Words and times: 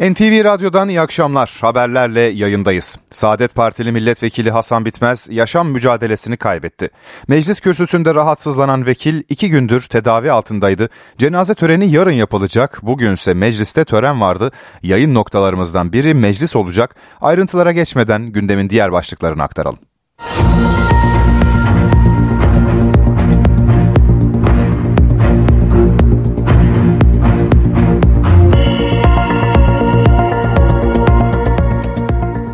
NTV 0.00 0.44
Radyo'dan 0.44 0.88
iyi 0.88 1.00
akşamlar. 1.00 1.58
Haberlerle 1.60 2.20
yayındayız. 2.20 2.98
Saadet 3.10 3.54
Partili 3.54 3.92
Milletvekili 3.92 4.50
Hasan 4.50 4.84
Bitmez 4.84 5.28
yaşam 5.30 5.68
mücadelesini 5.68 6.36
kaybetti. 6.36 6.90
Meclis 7.28 7.60
kürsüsünde 7.60 8.14
rahatsızlanan 8.14 8.86
vekil 8.86 9.22
iki 9.28 9.50
gündür 9.50 9.82
tedavi 9.82 10.32
altındaydı. 10.32 10.88
Cenaze 11.18 11.54
töreni 11.54 11.90
yarın 11.90 12.12
yapılacak. 12.12 12.78
Bugünse 12.82 13.34
mecliste 13.34 13.84
tören 13.84 14.20
vardı. 14.20 14.50
Yayın 14.82 15.14
noktalarımızdan 15.14 15.92
biri 15.92 16.14
meclis 16.14 16.56
olacak. 16.56 16.94
Ayrıntılara 17.20 17.72
geçmeden 17.72 18.22
gündemin 18.26 18.70
diğer 18.70 18.92
başlıklarını 18.92 19.42
aktaralım. 19.42 19.78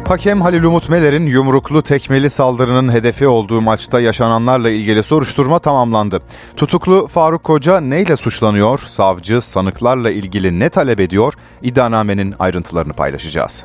Hakem 0.08 0.40
Halil 0.40 0.62
Umut 0.62 0.88
Meler'in 0.88 1.26
yumruklu 1.26 1.82
tekmeli 1.82 2.30
saldırının 2.30 2.92
hedefi 2.92 3.28
olduğu 3.28 3.60
maçta 3.60 4.00
yaşananlarla 4.00 4.70
ilgili 4.70 5.02
soruşturma 5.02 5.58
tamamlandı. 5.58 6.22
Tutuklu 6.56 7.06
Faruk 7.06 7.44
Koca 7.44 7.80
neyle 7.80 8.16
suçlanıyor? 8.16 8.78
Savcı 8.78 9.40
sanıklarla 9.40 10.10
ilgili 10.10 10.58
ne 10.58 10.68
talep 10.68 11.00
ediyor? 11.00 11.34
İddianamenin 11.62 12.34
ayrıntılarını 12.38 12.92
paylaşacağız. 12.92 13.64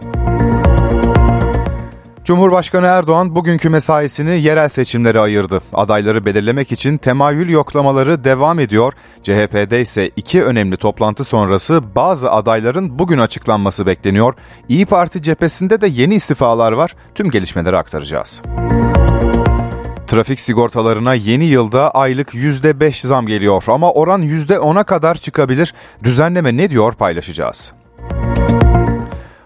Cumhurbaşkanı 2.25 2.85
Erdoğan 2.85 3.35
bugünkü 3.35 3.69
mesaisini 3.69 4.41
yerel 4.41 4.69
seçimlere 4.69 5.19
ayırdı. 5.19 5.61
Adayları 5.73 6.25
belirlemek 6.25 6.71
için 6.71 6.97
temayül 6.97 7.49
yoklamaları 7.49 8.23
devam 8.23 8.59
ediyor. 8.59 8.93
CHP'de 9.23 9.81
ise 9.81 10.09
iki 10.15 10.43
önemli 10.43 10.77
toplantı 10.77 11.23
sonrası 11.23 11.95
bazı 11.95 12.31
adayların 12.31 12.99
bugün 12.99 13.17
açıklanması 13.17 13.85
bekleniyor. 13.85 14.33
İyi 14.69 14.85
Parti 14.85 15.21
cephesinde 15.21 15.81
de 15.81 15.87
yeni 15.87 16.15
istifalar 16.15 16.71
var. 16.71 16.95
Tüm 17.15 17.31
gelişmeleri 17.31 17.77
aktaracağız. 17.77 18.41
Trafik 20.07 20.39
sigortalarına 20.39 21.13
yeni 21.13 21.45
yılda 21.45 21.91
aylık 21.91 22.33
%5 22.33 23.07
zam 23.07 23.27
geliyor 23.27 23.63
ama 23.67 23.91
oran 23.91 24.23
%10'a 24.23 24.83
kadar 24.83 25.15
çıkabilir. 25.15 25.73
Düzenleme 26.03 26.57
ne 26.57 26.69
diyor 26.69 26.93
paylaşacağız. 26.93 27.73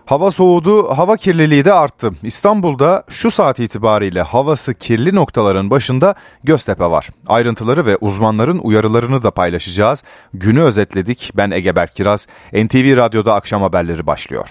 Hava 0.06 0.32
soğudu, 0.32 0.98
hava 0.98 1.18
kirliliği 1.18 1.66
de 1.66 1.74
arttı. 1.74 2.12
İstanbul'da 2.24 3.04
şu 3.08 3.32
saat 3.32 3.60
itibariyle 3.60 4.22
havası 4.22 4.74
kirli 4.74 5.16
noktaların 5.16 5.70
başında 5.70 6.16
Göztepe 6.44 6.86
var. 6.86 7.10
Ayrıntıları 7.28 7.86
ve 7.86 7.98
uzmanların 7.98 8.58
uyarılarını 8.58 9.24
da 9.24 9.32
paylaşacağız. 9.32 10.04
Günü 10.34 10.62
özetledik. 10.62 11.32
Ben 11.36 11.52
Egeber 11.52 11.92
Kiraz. 11.92 12.28
NTV 12.54 12.98
Radyo'da 12.98 13.34
akşam 13.34 13.62
haberleri 13.62 14.08
başlıyor. 14.08 14.50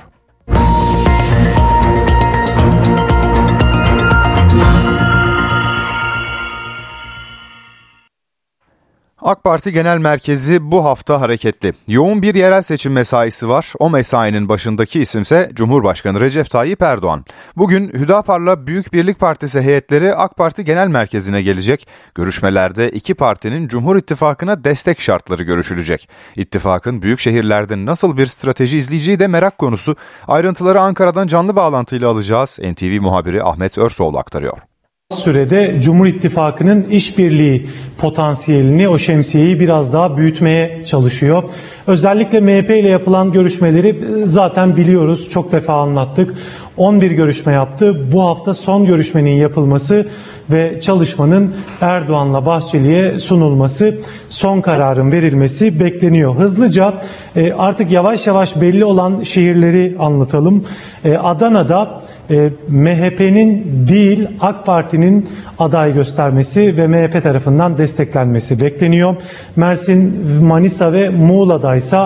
AK 9.25 9.45
Parti 9.45 9.73
Genel 9.73 9.99
Merkezi 9.99 10.71
bu 10.71 10.85
hafta 10.85 11.21
hareketli. 11.21 11.73
Yoğun 11.89 12.23
bir 12.23 12.35
yerel 12.35 12.63
seçim 12.63 12.93
mesaisi 12.93 13.49
var. 13.49 13.73
O 13.79 13.91
mesainin 13.91 14.49
başındaki 14.49 15.01
isimse 15.01 15.51
Cumhurbaşkanı 15.55 16.21
Recep 16.21 16.51
Tayyip 16.51 16.83
Erdoğan. 16.83 17.25
Bugün 17.57 17.89
Hüdapar'la 17.89 18.67
Büyük 18.67 18.93
Birlik 18.93 19.21
Partisi 19.21 19.61
heyetleri 19.61 20.15
AK 20.15 20.37
Parti 20.37 20.65
Genel 20.65 20.89
Merkezi'ne 20.89 21.43
gelecek. 21.43 21.89
Görüşmelerde 22.15 22.91
iki 22.91 23.15
partinin 23.15 23.69
Cumhur 23.69 23.97
İttifakı'na 23.97 24.65
destek 24.65 25.01
şartları 25.01 25.43
görüşülecek. 25.43 26.09
İttifakın 26.37 27.03
büyük 27.03 27.21
şehirlerde 27.21 27.87
nasıl 27.87 28.17
bir 28.17 28.27
strateji 28.27 28.79
izleyeceği 28.79 29.19
de 29.19 29.27
merak 29.27 29.59
konusu. 29.59 29.97
Ayrıntıları 30.29 30.81
Ankara'dan 30.81 31.27
canlı 31.27 31.57
bağlantıyla 31.57 32.09
alacağız. 32.09 32.59
NTV 32.63 33.01
muhabiri 33.01 33.43
Ahmet 33.43 33.79
Örsoğlu 33.79 34.19
aktarıyor 34.19 34.74
sürede 35.11 35.81
Cumhur 35.81 36.07
İttifakı'nın 36.07 36.85
işbirliği 36.85 37.67
potansiyelini, 37.99 38.89
o 38.89 38.99
şemsiyeyi 38.99 39.61
biraz 39.61 39.93
daha 39.93 40.17
büyütmeye 40.17 40.85
çalışıyor. 40.85 41.43
Özellikle 41.87 42.41
MHP 42.41 42.71
ile 42.71 42.89
yapılan 42.89 43.33
görüşmeleri 43.33 44.01
zaten 44.23 44.77
biliyoruz, 44.77 45.29
çok 45.31 45.53
defa 45.53 45.75
anlattık. 45.75 46.35
11 46.77 47.11
görüşme 47.11 47.53
yaptı. 47.53 48.13
Bu 48.13 48.23
hafta 48.23 48.55
son 48.55 48.85
görüşmenin 48.85 49.35
yapılması 49.35 50.07
ve 50.51 50.81
çalışmanın 50.81 51.55
Erdoğan'la 51.81 52.47
Bahçeli'ye 52.47 53.19
sunulması, 53.19 53.95
son 54.29 54.61
kararın 54.61 55.13
verilmesi 55.13 55.81
bekleniyor. 55.81 56.35
Hızlıca 56.35 56.95
e, 57.37 57.53
artık 57.53 57.93
yavaş 57.93 58.27
yavaş 58.27 58.61
belli 58.61 58.85
olan 58.85 59.23
şehirleri 59.23 59.97
anlatalım. 59.99 60.65
E, 61.05 61.17
Adana'da 61.17 62.03
e, 62.31 62.51
MHP'nin 62.69 63.65
değil 63.89 64.29
AK 64.41 64.67
Parti'nin 64.67 65.29
aday 65.59 65.95
göstermesi 65.95 66.77
ve 66.77 66.87
MHP 66.87 67.23
tarafından 67.23 67.79
desteklenmesi 67.79 68.61
bekleniyor. 68.61 69.17
Mersin, 69.57 70.27
Manisa 70.43 70.93
ve 70.93 71.09
Muğla'da 71.09 71.77
ise 71.77 71.99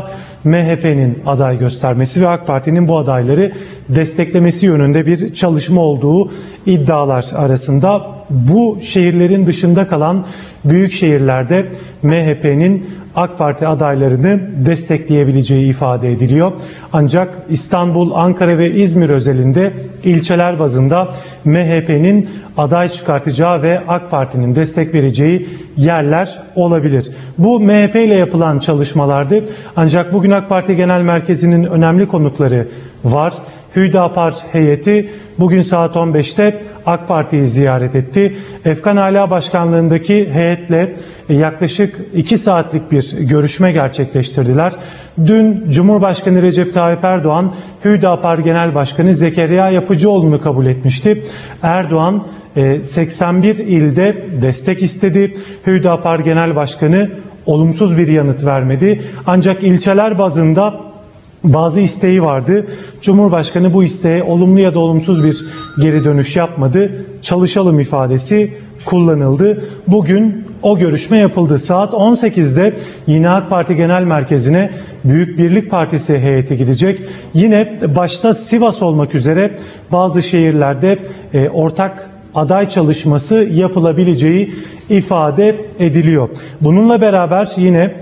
MHP'nin 0.48 1.18
aday 1.26 1.58
göstermesi 1.58 2.22
ve 2.22 2.28
AK 2.28 2.46
Parti'nin 2.46 2.88
bu 2.88 2.98
adayları 2.98 3.52
desteklemesi 3.88 4.66
yönünde 4.66 5.06
bir 5.06 5.34
çalışma 5.34 5.80
olduğu 5.80 6.30
iddialar 6.66 7.26
arasında. 7.34 8.06
Bu 8.30 8.78
şehirlerin 8.82 9.46
dışında 9.46 9.88
kalan 9.88 10.24
büyük 10.64 10.92
şehirlerde 10.92 11.66
MHP'nin 12.02 12.86
AK 13.18 13.38
Parti 13.38 13.66
adaylarını 13.66 14.40
destekleyebileceği 14.66 15.70
ifade 15.70 16.12
ediliyor. 16.12 16.52
Ancak 16.92 17.28
İstanbul, 17.48 18.10
Ankara 18.14 18.58
ve 18.58 18.70
İzmir 18.70 19.10
özelinde 19.10 19.72
ilçeler 20.04 20.58
bazında 20.58 21.08
MHP'nin 21.44 22.28
aday 22.56 22.88
çıkartacağı 22.88 23.62
ve 23.62 23.80
AK 23.88 24.10
Parti'nin 24.10 24.54
destek 24.54 24.94
vereceği 24.94 25.48
yerler 25.76 26.42
olabilir. 26.54 27.10
Bu 27.38 27.60
MHP 27.60 27.94
ile 27.94 28.14
yapılan 28.14 28.58
çalışmalardı. 28.58 29.44
Ancak 29.76 30.12
bugün 30.12 30.30
AK 30.30 30.48
Parti 30.48 30.76
Genel 30.76 31.02
Merkezi'nin 31.02 31.64
önemli 31.64 32.08
konukları 32.08 32.68
var. 33.04 33.32
Hüdapar 33.76 34.34
heyeti 34.52 35.10
bugün 35.38 35.60
saat 35.60 35.96
15'te 35.96 36.62
AK 36.88 37.08
Parti'yi 37.08 37.46
ziyaret 37.46 37.94
etti. 37.94 38.36
Efkan 38.64 38.96
Ala 38.96 39.30
Başkanlığındaki 39.30 40.30
heyetle 40.32 40.94
yaklaşık 41.28 42.00
2 42.14 42.38
saatlik 42.38 42.92
bir 42.92 43.16
görüşme 43.18 43.72
gerçekleştirdiler. 43.72 44.72
Dün 45.26 45.70
Cumhurbaşkanı 45.70 46.42
Recep 46.42 46.74
Tayyip 46.74 47.04
Erdoğan 47.04 47.52
Hüdapar 47.84 48.38
Genel 48.38 48.74
Başkanı 48.74 49.14
Zekeriya 49.14 49.70
Yapıcıoğlu'nu 49.70 50.40
kabul 50.40 50.66
etmişti. 50.66 51.24
Erdoğan 51.62 52.24
81 52.82 53.58
e, 53.58 53.62
ilde 53.62 54.16
destek 54.42 54.82
istedi. 54.82 55.34
Hüdapar 55.66 56.18
Genel 56.18 56.56
Başkanı 56.56 57.10
olumsuz 57.46 57.98
bir 57.98 58.08
yanıt 58.08 58.44
vermedi. 58.44 59.02
Ancak 59.26 59.62
ilçeler 59.62 60.18
bazında 60.18 60.87
bazı 61.44 61.80
isteği 61.80 62.22
vardı. 62.22 62.66
Cumhurbaşkanı 63.00 63.74
bu 63.74 63.84
isteğe 63.84 64.22
olumlu 64.22 64.60
ya 64.60 64.74
da 64.74 64.78
olumsuz 64.78 65.24
bir 65.24 65.46
geri 65.82 66.04
dönüş 66.04 66.36
yapmadı. 66.36 67.06
Çalışalım 67.22 67.80
ifadesi 67.80 68.54
kullanıldı. 68.84 69.64
Bugün 69.86 70.44
o 70.62 70.78
görüşme 70.78 71.18
yapıldı. 71.18 71.58
Saat 71.58 71.92
18'de 71.92 72.74
yine 73.06 73.28
AK 73.28 73.50
Parti 73.50 73.76
Genel 73.76 74.02
Merkezi'ne 74.02 74.70
Büyük 75.04 75.38
Birlik 75.38 75.70
Partisi 75.70 76.18
heyeti 76.18 76.56
gidecek. 76.56 77.00
Yine 77.34 77.80
başta 77.96 78.34
Sivas 78.34 78.82
olmak 78.82 79.14
üzere 79.14 79.50
bazı 79.92 80.22
şehirlerde 80.22 80.98
e, 81.34 81.48
ortak 81.48 82.10
aday 82.34 82.68
çalışması 82.68 83.34
yapılabileceği 83.34 84.54
ifade 84.90 85.56
ediliyor. 85.78 86.28
Bununla 86.60 87.00
beraber 87.00 87.48
yine 87.56 87.94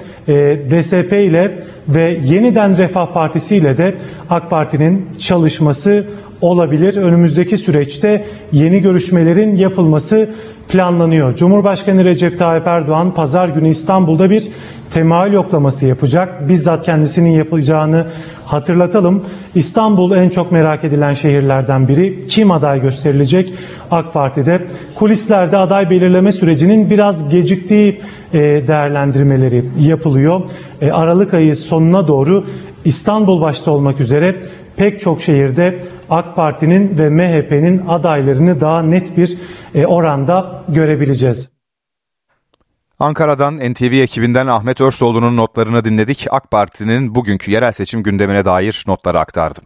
DSP 0.70 1.12
ile 1.12 1.58
ve 1.88 2.18
yeniden 2.24 2.78
Refah 2.78 3.06
Partisi 3.06 3.56
ile 3.56 3.78
de 3.78 3.94
AK 4.30 4.50
Parti'nin 4.50 5.08
çalışması 5.18 6.06
olabilir. 6.40 6.96
Önümüzdeki 6.96 7.58
süreçte 7.58 8.24
yeni 8.52 8.82
görüşmelerin 8.82 9.56
yapılması 9.56 10.28
planlanıyor. 10.68 11.34
Cumhurbaşkanı 11.34 12.04
Recep 12.04 12.38
Tayyip 12.38 12.66
Erdoğan 12.66 13.14
pazar 13.14 13.48
günü 13.48 13.68
İstanbul'da 13.68 14.30
bir 14.30 14.48
temayül 14.90 15.32
yoklaması 15.32 15.86
yapacak. 15.86 16.48
Bizzat 16.48 16.84
kendisinin 16.84 17.30
yapacağını 17.30 18.06
hatırlatalım. 18.44 19.24
İstanbul 19.54 20.12
en 20.12 20.28
çok 20.28 20.52
merak 20.52 20.84
edilen 20.84 21.12
şehirlerden 21.12 21.88
biri. 21.88 22.26
Kim 22.26 22.50
aday 22.50 22.80
gösterilecek 22.80 23.52
AK 23.90 24.12
Parti'de? 24.12 24.60
Kulislerde 24.94 25.56
aday 25.56 25.90
belirleme 25.90 26.32
sürecinin 26.32 26.90
biraz 26.90 27.28
geciktiği 27.28 28.00
değerlendirmeleri 28.40 29.64
yapılıyor. 29.80 30.40
E, 30.80 30.90
Aralık 30.90 31.34
ayı 31.34 31.56
sonuna 31.56 32.08
doğru 32.08 32.44
İstanbul 32.84 33.40
başta 33.40 33.70
olmak 33.70 34.00
üzere 34.00 34.42
pek 34.76 35.00
çok 35.00 35.22
şehirde 35.22 35.82
AK 36.10 36.36
Parti'nin 36.36 36.98
ve 36.98 37.08
MHP'nin 37.10 37.86
adaylarını 37.86 38.60
daha 38.60 38.82
net 38.82 39.16
bir 39.16 39.38
e, 39.74 39.86
oranda 39.86 40.64
görebileceğiz. 40.68 41.50
Ankara'dan 42.98 43.58
NTV 43.58 43.92
ekibinden 44.02 44.46
Ahmet 44.46 44.80
Örsoğlu'nun 44.80 45.36
notlarını 45.36 45.84
dinledik. 45.84 46.26
AK 46.30 46.50
Parti'nin 46.50 47.14
bugünkü 47.14 47.50
yerel 47.50 47.72
seçim 47.72 48.02
gündemine 48.02 48.44
dair 48.44 48.84
notları 48.86 49.20
aktardı. 49.20 49.60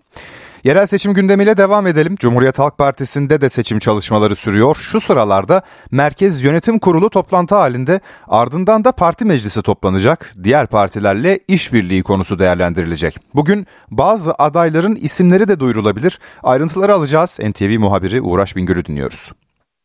Yerel 0.64 0.86
seçim 0.86 1.14
gündemiyle 1.14 1.56
devam 1.56 1.86
edelim. 1.86 2.16
Cumhuriyet 2.16 2.58
Halk 2.58 2.78
Partisi'nde 2.78 3.40
de 3.40 3.48
seçim 3.48 3.78
çalışmaları 3.78 4.36
sürüyor. 4.36 4.76
Şu 4.76 5.00
sıralarda 5.00 5.62
Merkez 5.90 6.42
Yönetim 6.42 6.78
Kurulu 6.78 7.10
toplantı 7.10 7.54
halinde 7.54 8.00
ardından 8.28 8.84
da 8.84 8.92
parti 8.92 9.24
meclisi 9.24 9.62
toplanacak. 9.62 10.32
Diğer 10.42 10.66
partilerle 10.66 11.40
işbirliği 11.48 12.02
konusu 12.02 12.38
değerlendirilecek. 12.38 13.16
Bugün 13.34 13.66
bazı 13.90 14.34
adayların 14.34 14.94
isimleri 14.94 15.48
de 15.48 15.60
duyurulabilir. 15.60 16.18
Ayrıntıları 16.42 16.94
alacağız. 16.94 17.38
NTV 17.40 17.78
muhabiri 17.78 18.20
Uğraş 18.20 18.56
Bingöl'ü 18.56 18.84
dinliyoruz. 18.84 19.30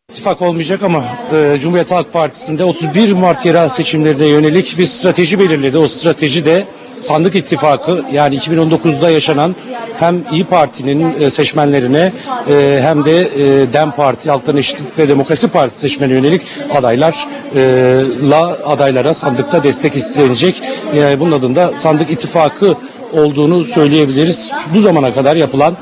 İttifak 0.10 0.42
olmayacak 0.42 0.84
ama 0.84 1.04
e, 1.34 1.58
Cumhuriyet 1.60 1.92
Halk 1.92 2.14
Partisi'nde 2.14 2.64
31 2.64 3.12
Mart 3.14 3.46
yerel 3.46 3.70
seçimlerine 3.70 4.28
yönelik 4.28 4.78
bir 4.78 4.86
strateji 4.86 5.40
belirledi. 5.40 5.78
O 5.78 5.88
strateji 5.88 6.46
de 6.46 6.68
sandık 7.00 7.36
ittifakı 7.36 8.04
yani 8.14 8.36
2019'da 8.38 9.10
yaşanan 9.10 9.56
hem 10.00 10.24
İyi 10.32 10.44
Parti'nin 10.44 11.22
e, 11.22 11.32
seçmenlerine 11.32 12.12
e, 12.50 12.80
hem 12.82 13.06
de 13.06 13.20
e, 13.20 13.74
DEM 13.74 13.92
Parti, 13.92 14.30
Halkların 14.30 14.58
Eşitlik 14.58 15.00
ve 15.00 15.08
Demokrasi 15.10 15.48
Partisi 15.48 15.80
seçmenine 15.80 16.16
yönelik 16.18 16.42
adaylarla 16.78 18.58
adaylara 18.66 19.14
sandıkta 19.14 19.64
destek 19.64 19.96
istenecek. 19.96 20.62
Yani 20.96 21.20
bunun 21.20 21.32
adında 21.32 21.72
sandık 21.76 22.12
ittifakı 22.12 22.76
olduğunu 23.14 23.64
söyleyebiliriz. 23.66 24.52
Bu 24.76 24.80
zamana 24.80 25.14
kadar 25.14 25.36
yapılan 25.36 25.78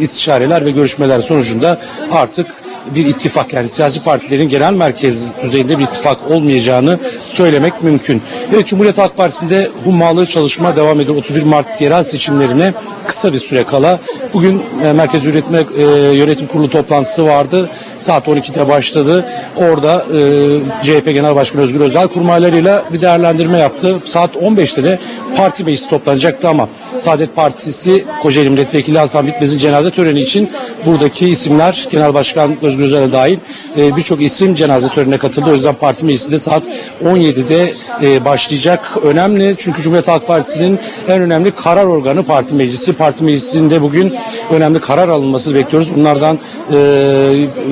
istişareler 0.00 0.64
ve 0.66 0.70
görüşmeler 0.70 1.20
sonucunda 1.20 1.78
artık 2.12 2.46
bir 2.94 3.06
ittifak 3.06 3.52
yani 3.52 3.68
siyasi 3.68 4.04
partilerin 4.04 4.48
genel 4.48 4.72
merkez 4.72 5.32
düzeyinde 5.42 5.78
bir 5.78 5.84
ittifak 5.84 6.30
olmayacağını 6.30 6.98
söylemek 7.26 7.82
mümkün. 7.82 8.22
Evet 8.54 8.66
Cumhuriyet 8.66 8.98
Halk 8.98 9.16
Partisi'nde 9.16 9.70
hummalı 9.84 10.26
çalışma 10.26 10.76
devam 10.76 11.00
ediyor. 11.00 11.16
31 11.16 11.42
Mart 11.42 11.80
yerel 11.80 12.02
seçimlerine 12.02 12.72
kısa 13.06 13.32
bir 13.32 13.38
süre 13.38 13.64
kala. 13.64 13.98
Bugün 14.34 14.62
e, 14.84 14.92
Merkez 14.92 15.26
Yönetme, 15.26 15.64
e, 15.78 15.82
Yönetim 16.14 16.46
Kurulu 16.46 16.70
toplantısı 16.70 17.26
vardı. 17.26 17.70
Saat 17.98 18.28
12'de 18.28 18.68
başladı. 18.68 19.26
Orada 19.56 20.04
e, 20.14 20.82
CHP 20.82 21.04
Genel 21.04 21.36
Başkanı 21.36 21.62
Özgür 21.62 21.80
Özel 21.80 22.08
kurmaylarıyla 22.08 22.84
bir 22.92 23.00
değerlendirme 23.00 23.58
yaptı. 23.58 23.96
Saat 24.04 24.34
15'te 24.34 24.84
de 24.84 24.98
parti 25.36 25.64
meclisi 25.64 25.90
toplanacaktı 25.90 26.48
ama 26.48 26.68
Saadet 26.98 27.36
Partisi 27.36 28.04
Kocaeli 28.22 28.50
Milletvekili 28.50 28.98
Hasan 28.98 29.26
Bitmez'in 29.26 29.58
cenaze 29.58 29.90
töreni 29.90 30.20
için 30.20 30.50
buradaki 30.86 31.28
isimler 31.28 31.88
Genel 31.90 32.14
Başkan 32.14 32.56
Özgür 32.70 32.84
Özel'e 32.84 33.12
dahil 33.12 33.38
e, 33.76 33.96
birçok 33.96 34.22
isim 34.22 34.54
cenaze 34.54 34.88
törenine 34.88 35.18
katıldı. 35.18 35.50
O 35.50 35.52
yüzden 35.52 35.74
parti 35.74 36.04
meclisi 36.04 36.32
de 36.32 36.38
saat 36.38 36.62
17'de 37.04 37.72
e, 38.02 38.24
başlayacak. 38.24 38.96
Önemli 39.04 39.54
çünkü 39.58 39.82
Cumhuriyet 39.82 40.08
Halk 40.08 40.26
Partisi'nin 40.26 40.78
en 41.08 41.22
önemli 41.22 41.50
karar 41.50 41.84
organı 41.84 42.22
parti 42.22 42.54
meclisi. 42.54 42.92
Parti 42.92 43.24
meclisinde 43.24 43.82
bugün 43.82 44.14
önemli 44.50 44.80
karar 44.80 45.08
alınması 45.08 45.54
bekliyoruz. 45.54 45.94
Bunlardan 45.96 46.38
e, 46.72 46.76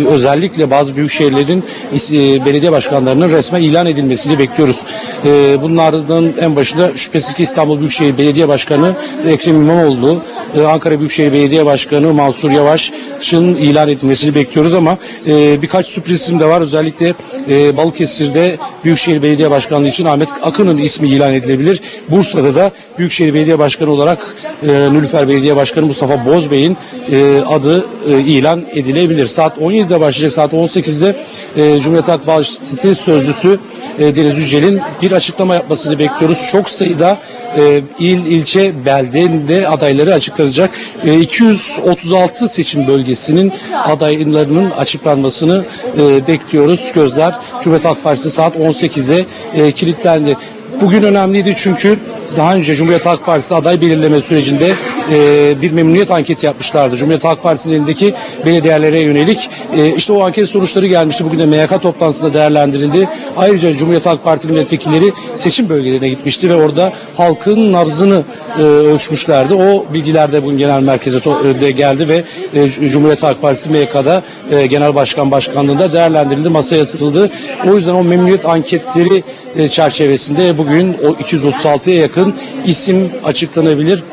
özellikle 0.08 0.70
bazı 0.70 0.96
büyük 0.96 1.10
şehirlerin 1.10 1.64
e, 2.12 2.44
belediye 2.46 2.72
başkanlarının 2.72 3.30
resmen 3.32 3.62
ilan 3.62 3.86
edilmesini 3.86 4.38
bekliyoruz. 4.38 4.80
E, 5.24 5.62
bunlardan 5.62 6.32
en 6.40 6.56
başında 6.56 6.96
şüphesiz 6.96 7.34
ki 7.34 7.42
İstanbul 7.42 7.78
Büyükşehir 7.78 8.18
Belediye 8.18 8.48
Başkanı 8.48 8.94
Ekrem 9.28 9.56
İmamoğlu, 9.56 10.22
e, 10.56 10.62
Ankara 10.62 10.98
Büyükşehir 10.98 11.32
Belediye 11.32 11.66
Başkanı 11.66 12.12
Mansur 12.12 12.50
Yavaş'ın 12.50 13.54
ilan 13.54 13.88
edilmesini 13.88 14.34
bekliyoruz 14.34 14.74
ama 14.74 14.98
e, 15.26 15.62
birkaç 15.62 15.86
sürprizim 15.86 16.40
de 16.40 16.44
var. 16.44 16.60
Özellikle 16.60 17.14
e, 17.50 17.76
Balıkesir'de 17.76 18.56
Büyükşehir 18.84 19.22
Belediye 19.22 19.50
Başkanlığı 19.50 19.88
için 19.88 20.04
Ahmet 20.04 20.28
Akın'ın 20.42 20.78
ismi 20.78 21.08
ilan 21.08 21.34
edilebilir. 21.34 21.80
Bursa'da 22.10 22.54
da 22.54 22.70
Büyükşehir 22.98 23.34
Belediye 23.34 23.58
Başkanı 23.58 23.92
olarak 23.92 24.18
e, 24.62 24.66
Nülüfer 24.68 25.28
Belediye 25.28 25.56
Başkanı 25.56 25.86
Mustafa 25.86 26.26
Bozbey'in 26.26 26.76
e, 27.10 27.40
adı 27.48 27.86
e, 28.10 28.20
ilan 28.20 28.64
edilebilir. 28.74 29.26
Saat 29.26 29.58
17'de 29.58 30.00
başlayacak. 30.00 30.32
Saat 30.32 30.52
18'de 30.52 31.16
e, 31.56 31.80
Cumhuriyet 31.80 32.08
Halk 32.08 32.26
Partisi 32.26 32.94
sözcüsü 32.94 33.58
e, 33.98 34.16
Deniz 34.16 34.38
Yücel'in 34.38 34.80
bir 35.02 35.07
açıklama 35.12 35.54
yapmasını 35.54 35.98
bekliyoruz. 35.98 36.48
Çok 36.52 36.70
sayıda 36.70 37.18
e, 37.56 37.82
il, 37.98 38.26
ilçe, 38.26 38.84
beldende 38.86 39.68
adayları 39.68 40.14
açıklanacak. 40.14 40.70
E, 41.04 41.20
236 41.20 42.48
seçim 42.48 42.86
bölgesinin 42.86 43.52
adaylarının 43.84 44.70
açıklanmasını 44.70 45.64
e, 45.98 46.26
bekliyoruz. 46.26 46.92
Gözler 46.94 47.34
Cumhuriyet 47.62 47.84
Halk 47.84 48.04
Partisi 48.04 48.30
saat 48.30 48.56
18'e 48.56 49.26
e, 49.54 49.72
kilitlendi. 49.72 50.36
Bugün 50.72 51.02
önemliydi 51.02 51.54
çünkü 51.56 51.98
daha 52.36 52.54
önce 52.54 52.74
Cumhuriyet 52.74 53.06
Halk 53.06 53.26
Partisi 53.26 53.54
aday 53.54 53.80
belirleme 53.80 54.20
sürecinde 54.20 54.74
e, 55.12 55.62
bir 55.62 55.72
memnuniyet 55.72 56.10
anketi 56.10 56.46
yapmışlardı. 56.46 56.96
Cumhuriyet 56.96 57.24
Halk 57.24 57.42
Partisi'nin 57.42 57.74
elindeki 57.74 58.14
belediyelere 58.46 58.98
yönelik 58.98 59.50
e, 59.76 59.94
işte 59.94 60.12
o 60.12 60.22
anket 60.22 60.48
sonuçları 60.48 60.86
gelmişti. 60.86 61.24
Bugün 61.24 61.38
de 61.38 61.46
MYK 61.46 61.82
toplantısında 61.82 62.34
değerlendirildi. 62.34 63.08
Ayrıca 63.36 63.72
Cumhuriyet 63.72 64.06
Halk 64.06 64.24
Partisi 64.24 64.52
milletvekilleri 64.52 65.12
seçim 65.34 65.68
bölgelerine 65.68 66.08
gitmişti 66.08 66.50
ve 66.50 66.54
orada 66.54 66.92
halkın 67.16 67.72
nabzını 67.72 68.22
e, 68.58 68.62
ölçmüşlerdi. 68.62 69.54
O 69.54 69.86
bilgiler 69.92 70.32
de 70.32 70.44
bugün 70.44 70.58
genel 70.58 70.80
merkeze 70.80 71.18
de 71.60 71.70
geldi 71.70 72.08
ve 72.08 72.24
e, 72.54 72.68
Cumhuriyet 72.68 73.22
Halk 73.22 73.42
Partisi 73.42 73.70
MYK'da 73.70 74.22
e, 74.50 74.66
genel 74.66 74.94
başkan 74.94 75.30
başkanlığında 75.30 75.92
değerlendirildi, 75.92 76.48
masaya 76.48 76.76
yatırıldı. 76.76 77.30
O 77.70 77.74
yüzden 77.74 77.94
o 77.94 78.04
memnuniyet 78.04 78.46
anketleri 78.46 79.16
e, 79.16 79.47
çerçevesinde 79.70 80.58
bugün 80.58 80.92
o 80.92 81.06
236'ya 81.06 82.00
yakın 82.00 82.34
isim 82.64 83.12
açıklanabilir. 83.24 84.04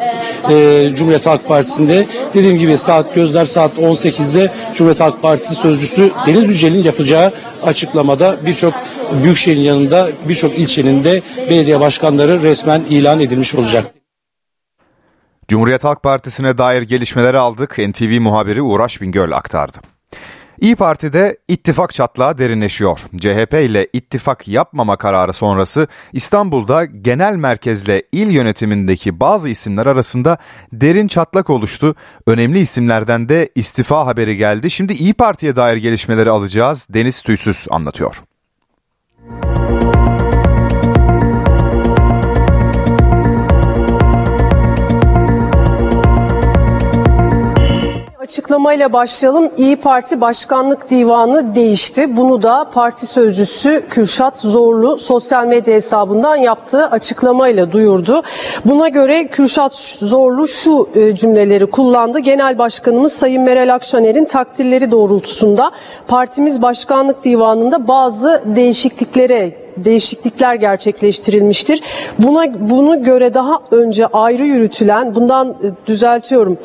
E, 0.49 0.89
Cumhuriyet 0.95 1.25
Halk 1.25 1.47
Partisi'nde 1.47 2.07
dediğim 2.33 2.57
gibi 2.57 2.77
saat 2.77 3.15
gözler 3.15 3.45
saat 3.45 3.77
18'de 3.77 4.51
Cumhuriyet 4.75 4.99
Halk 4.99 5.21
Partisi 5.21 5.55
sözcüsü 5.55 6.11
Deniz 6.27 6.49
Yücel'in 6.49 6.83
yapacağı 6.83 7.31
açıklamada 7.63 8.35
birçok 8.45 8.73
büyükşehirin 9.23 9.61
yanında 9.61 10.09
birçok 10.29 10.59
ilçenin 10.59 11.03
de 11.03 11.21
belediye 11.49 11.79
başkanları 11.79 12.43
resmen 12.43 12.81
ilan 12.89 13.19
edilmiş 13.19 13.55
olacak. 13.55 13.85
Cumhuriyet 15.47 15.83
Halk 15.83 16.03
Partisi'ne 16.03 16.57
dair 16.57 16.81
gelişmeleri 16.81 17.37
aldık. 17.37 17.77
NTV 17.77 18.21
muhabiri 18.21 18.61
Uğraş 18.61 19.01
Bingöl 19.01 19.31
aktardı. 19.31 19.94
İyi 20.61 20.75
Parti'de 20.75 21.37
ittifak 21.47 21.93
çatlağı 21.93 22.37
derinleşiyor. 22.37 22.99
CHP 23.17 23.53
ile 23.53 23.87
ittifak 23.93 24.47
yapmama 24.47 24.95
kararı 24.97 25.33
sonrası 25.33 25.87
İstanbul'da 26.13 26.85
genel 26.85 27.35
merkezle 27.35 28.03
il 28.11 28.31
yönetimindeki 28.31 29.19
bazı 29.19 29.49
isimler 29.49 29.85
arasında 29.85 30.37
derin 30.73 31.07
çatlak 31.07 31.49
oluştu. 31.49 31.95
Önemli 32.27 32.59
isimlerden 32.59 33.29
de 33.29 33.49
istifa 33.55 34.05
haberi 34.05 34.37
geldi. 34.37 34.69
Şimdi 34.69 34.93
İyi 34.93 35.13
Parti'ye 35.13 35.55
dair 35.55 35.77
gelişmeleri 35.77 36.29
alacağız. 36.29 36.87
Deniz 36.89 37.21
Tüysüz 37.21 37.65
anlatıyor. 37.69 38.15
Açıklamayla 48.25 48.93
başlayalım. 48.93 49.51
İyi 49.57 49.75
Parti 49.75 50.21
Başkanlık 50.21 50.89
Divanı 50.89 51.55
değişti. 51.55 52.17
Bunu 52.17 52.41
da 52.41 52.69
parti 52.73 53.05
sözcüsü 53.05 53.87
Kürşat 53.89 54.39
Zorlu 54.39 54.97
sosyal 54.97 55.47
medya 55.47 55.73
hesabından 55.73 56.35
yaptığı 56.35 56.85
açıklamayla 56.85 57.71
duyurdu. 57.71 58.21
Buna 58.65 58.87
göre 58.87 59.27
Kürşat 59.27 59.73
Zorlu 60.01 60.47
şu 60.47 60.89
e, 60.95 61.15
cümleleri 61.15 61.65
kullandı. 61.65 62.19
Genel 62.19 62.57
Başkanımız 62.57 63.13
Sayın 63.13 63.43
Meral 63.43 63.73
Akşener'in 63.73 64.25
takdirleri 64.25 64.91
doğrultusunda 64.91 65.71
partimiz 66.07 66.61
Başkanlık 66.61 67.23
Divanı'nda 67.23 67.87
bazı 67.87 68.43
değişikliklere 68.45 69.65
değişiklikler 69.77 70.55
gerçekleştirilmiştir. 70.55 71.81
Buna 72.19 72.69
bunu 72.69 73.03
göre 73.03 73.33
daha 73.33 73.59
önce 73.71 74.07
ayrı 74.07 74.45
yürütülen 74.45 75.15
bundan 75.15 75.49
e, 75.49 75.87
düzeltiyorum 75.87 76.57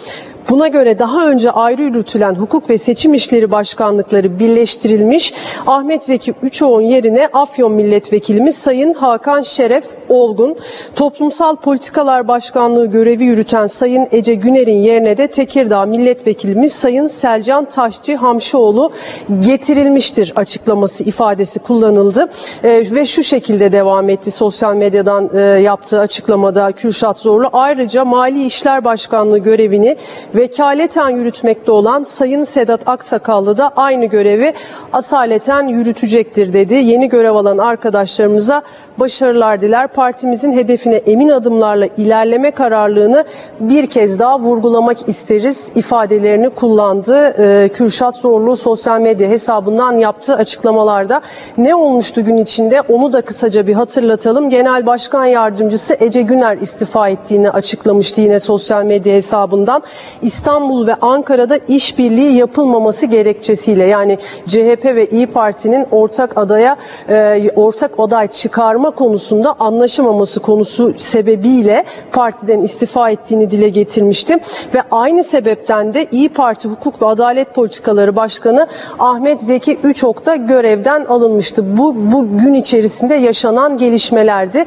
Buna 0.51 0.69
göre 0.69 0.99
daha 0.99 1.29
önce 1.29 1.51
ayrı 1.51 1.83
yürütülen 1.83 2.35
hukuk 2.35 2.71
ve 2.71 2.79
seçim 2.79 3.15
işleri 3.15 3.51
başkanlıkları 3.51 4.39
birleştirilmiş. 4.39 5.35
Ahmet 5.67 6.03
Zeki 6.03 6.35
Üçoğun 6.43 6.81
yerine 6.81 7.29
Afyon 7.33 7.73
Milletvekilimiz 7.73 8.57
Sayın 8.57 8.93
Hakan 8.93 9.43
Şeref 9.43 9.85
Olgun, 10.09 10.57
Toplumsal 10.95 11.57
Politikalar 11.57 12.29
Başkanlığı 12.29 12.87
görevi 12.87 13.25
yürüten 13.25 13.67
Sayın 13.67 14.07
Ece 14.13 14.35
Güner'in 14.35 14.77
yerine 14.77 15.17
de 15.17 15.27
Tekirdağ 15.27 15.87
Milletvekilimiz 15.87 16.73
Sayın 16.73 17.07
Selcan 17.07 17.65
Taşçı 17.65 18.17
Hamşoğlu 18.17 18.93
getirilmiştir 19.41 20.33
açıklaması 20.37 21.05
ifadesi 21.05 21.59
kullanıldı. 21.59 22.29
E, 22.65 22.69
ve 22.69 23.07
şu 23.07 23.23
şekilde 23.23 23.73
devam 23.73 24.09
etti 24.09 24.31
sosyal 24.31 24.75
medyadan 24.75 25.31
e, 25.35 25.41
yaptığı 25.41 26.01
açıklamada 26.01 26.73
Kürşat 26.73 27.19
Zorlu. 27.19 27.49
Ayrıca 27.53 28.05
Mali 28.05 28.47
İşler 28.47 28.85
Başkanlığı 28.85 29.39
görevini 29.39 29.97
ve 30.35 30.40
vekaleten 30.41 31.09
yürütmekte 31.09 31.73
olan 31.73 32.03
Sayın 32.03 32.45
Sedat 32.45 32.81
Aksakallı 32.87 33.57
da 33.57 33.73
aynı 33.77 34.05
görevi 34.05 34.53
asaleten 34.93 35.67
yürütecektir 35.67 36.53
dedi. 36.53 36.75
Yeni 36.75 37.09
görev 37.09 37.35
alan 37.35 37.59
arkadaşlarımıza 37.59 38.63
başarılar 38.99 39.61
diler. 39.61 39.89
Partimizin 39.89 40.53
hedefine 40.53 40.95
emin 40.95 41.29
adımlarla 41.29 41.87
ilerleme 41.97 42.51
kararlılığını 42.51 43.25
bir 43.61 43.87
kez 43.87 44.19
daha 44.19 44.41
vurgulamak 44.41 45.09
isteriz 45.09 45.73
ifadelerini 45.75 46.51
kullandı. 46.51 47.35
Ee, 47.39 47.69
Kürşat 47.69 48.17
Zorlu 48.17 48.57
sosyal 48.57 49.01
medya 49.01 49.29
hesabından 49.29 49.97
yaptığı 49.97 50.35
açıklamalarda 50.35 51.21
ne 51.59 51.75
olmuştu 51.75 52.25
gün 52.25 52.37
içinde 52.37 52.81
onu 52.81 53.13
da 53.13 53.21
kısaca 53.21 53.67
bir 53.67 53.75
hatırlatalım. 53.75 54.51
Genel 54.51 54.87
Başkan 54.87 55.25
Yardımcısı 55.25 55.97
Ece 56.01 56.23
Güner 56.23 56.59
istifa 56.59 57.09
ettiğini 57.09 57.51
açıklamıştı 57.51 58.21
yine 58.21 58.39
sosyal 58.39 58.85
medya 58.85 59.15
hesabından. 59.15 59.83
İstanbul 60.31 60.87
ve 60.87 60.95
Ankara'da 60.95 61.59
işbirliği 61.69 62.37
yapılmaması 62.37 63.07
gerekçesiyle 63.07 63.85
yani 63.85 64.19
CHP 64.47 64.85
ve 64.85 65.07
İyi 65.07 65.27
Parti'nin 65.27 65.87
ortak 65.91 66.39
adaya 66.39 66.77
e, 67.09 67.51
ortak 67.57 67.91
aday 67.99 68.29
çıkarma 68.29 68.91
konusunda 68.91 69.55
anlaşamaması 69.59 70.41
konusu 70.41 70.95
sebebiyle 70.99 71.85
partiden 72.13 72.61
istifa 72.61 73.11
ettiğini 73.11 73.51
dile 73.51 73.69
getirmişti 73.69 74.39
ve 74.75 74.83
aynı 74.91 75.25
sebepten 75.25 75.95
de 75.95 76.07
İyi 76.13 76.29
Parti 76.29 76.69
Hukuk 76.69 77.03
ve 77.03 77.07
Adalet 77.07 77.55
Politikaları 77.55 78.17
Başkanı 78.17 78.67
Ahmet 78.99 79.41
Zeki 79.41 79.79
Üçok 79.83 80.27
da 80.27 80.37
görevden 80.37 81.05
alınmıştı. 81.05 81.79
Bu, 81.79 81.95
bu 82.13 82.39
gün 82.39 82.55
içerisinde 82.55 83.15
yaşanan 83.15 83.79
gelişmelerdi. 83.79 84.65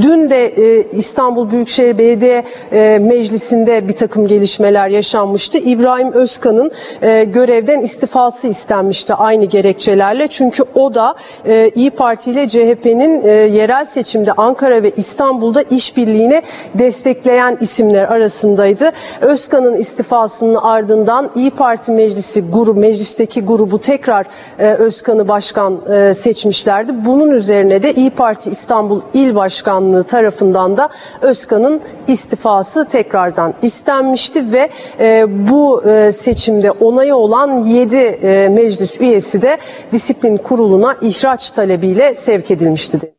Dün 0.00 0.30
de 0.30 0.46
e, 0.46 0.82
İstanbul 0.90 1.50
Büyükşehir 1.50 1.98
Belediye 1.98 2.44
e, 2.72 2.98
Meclisi'nde 3.02 3.88
bir 3.88 3.96
takım 3.96 4.26
gelişmeler 4.26 4.88
yaşanmıştı. 5.04 5.58
İbrahim 5.58 6.12
Özkan'ın 6.12 6.70
e, 7.02 7.24
görevden 7.24 7.80
istifası 7.80 8.48
istenmişti 8.48 9.14
aynı 9.14 9.44
gerekçelerle. 9.44 10.28
Çünkü 10.28 10.62
o 10.74 10.94
da 10.94 11.14
e, 11.46 11.70
İyi 11.74 11.90
Parti 11.90 12.30
ile 12.30 12.48
CHP'nin 12.48 13.22
e, 13.24 13.30
yerel 13.30 13.84
seçimde 13.84 14.32
Ankara 14.32 14.82
ve 14.82 14.90
İstanbul'da 14.96 15.62
işbirliğini 15.62 16.42
destekleyen 16.74 17.58
isimler 17.60 18.04
arasındaydı. 18.04 18.92
Özkan'ın 19.20 19.74
istifasının 19.74 20.54
ardından 20.54 21.30
İyi 21.34 21.50
Parti 21.50 21.92
Meclisi 21.92 22.50
grubu, 22.50 22.80
meclisteki 22.80 23.40
grubu 23.40 23.78
tekrar 23.80 24.26
e, 24.58 24.66
Özkan'ı 24.74 25.28
başkan 25.28 25.80
e, 25.92 26.14
seçmişlerdi. 26.14 27.04
Bunun 27.04 27.30
üzerine 27.30 27.82
de 27.82 27.94
İyi 27.94 28.10
Parti 28.10 28.50
İstanbul 28.50 29.00
İl 29.14 29.34
Başkanlığı 29.34 30.04
tarafından 30.04 30.76
da 30.76 30.88
Özkan'ın 31.22 31.80
istifası 32.08 32.84
tekrardan 32.84 33.54
istenmişti 33.62 34.52
ve 34.52 34.68
e, 35.00 35.24
bu 35.48 35.84
e, 35.90 36.12
seçimde 36.12 36.70
onayı 36.70 37.14
olan 37.14 37.58
7 37.58 37.96
e, 37.96 38.48
meclis 38.48 39.00
üyesi 39.00 39.42
de 39.42 39.58
disiplin 39.92 40.36
kuruluna 40.36 40.96
ihraç 41.00 41.50
talebiyle 41.50 42.14
sevk 42.14 42.50
edilmişti. 42.50 43.14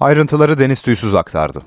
Ayrıntıları 0.00 0.58
Deniz 0.58 0.82
Tüysüz 0.82 1.14
aktardı. 1.14 1.62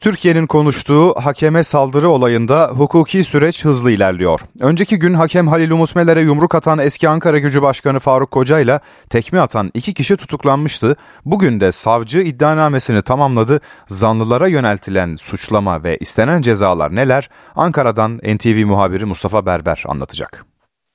Türkiye'nin 0.00 0.46
konuştuğu 0.46 1.14
hakeme 1.24 1.62
saldırı 1.62 2.08
olayında 2.08 2.68
hukuki 2.68 3.24
süreç 3.24 3.64
hızlı 3.64 3.90
ilerliyor. 3.90 4.40
Önceki 4.60 4.98
gün 4.98 5.14
hakem 5.14 5.48
Halil 5.48 5.70
Umut 5.70 5.96
Meler'e 5.96 6.20
yumruk 6.20 6.54
atan 6.54 6.78
eski 6.78 7.08
Ankara 7.08 7.38
Gücü 7.38 7.62
Başkanı 7.62 7.98
Faruk 7.98 8.30
Koca 8.30 8.58
ile 8.58 8.80
tekme 9.10 9.40
atan 9.40 9.70
iki 9.74 9.94
kişi 9.94 10.16
tutuklanmıştı. 10.16 10.96
Bugün 11.24 11.60
de 11.60 11.72
savcı 11.72 12.18
iddianamesini 12.18 13.02
tamamladı. 13.02 13.60
Zanlılara 13.88 14.48
yöneltilen 14.48 15.16
suçlama 15.16 15.84
ve 15.84 15.96
istenen 15.96 16.42
cezalar 16.42 16.94
neler? 16.94 17.28
Ankara'dan 17.56 18.16
NTV 18.16 18.66
muhabiri 18.66 19.04
Mustafa 19.04 19.46
Berber 19.46 19.84
anlatacak. 19.88 20.44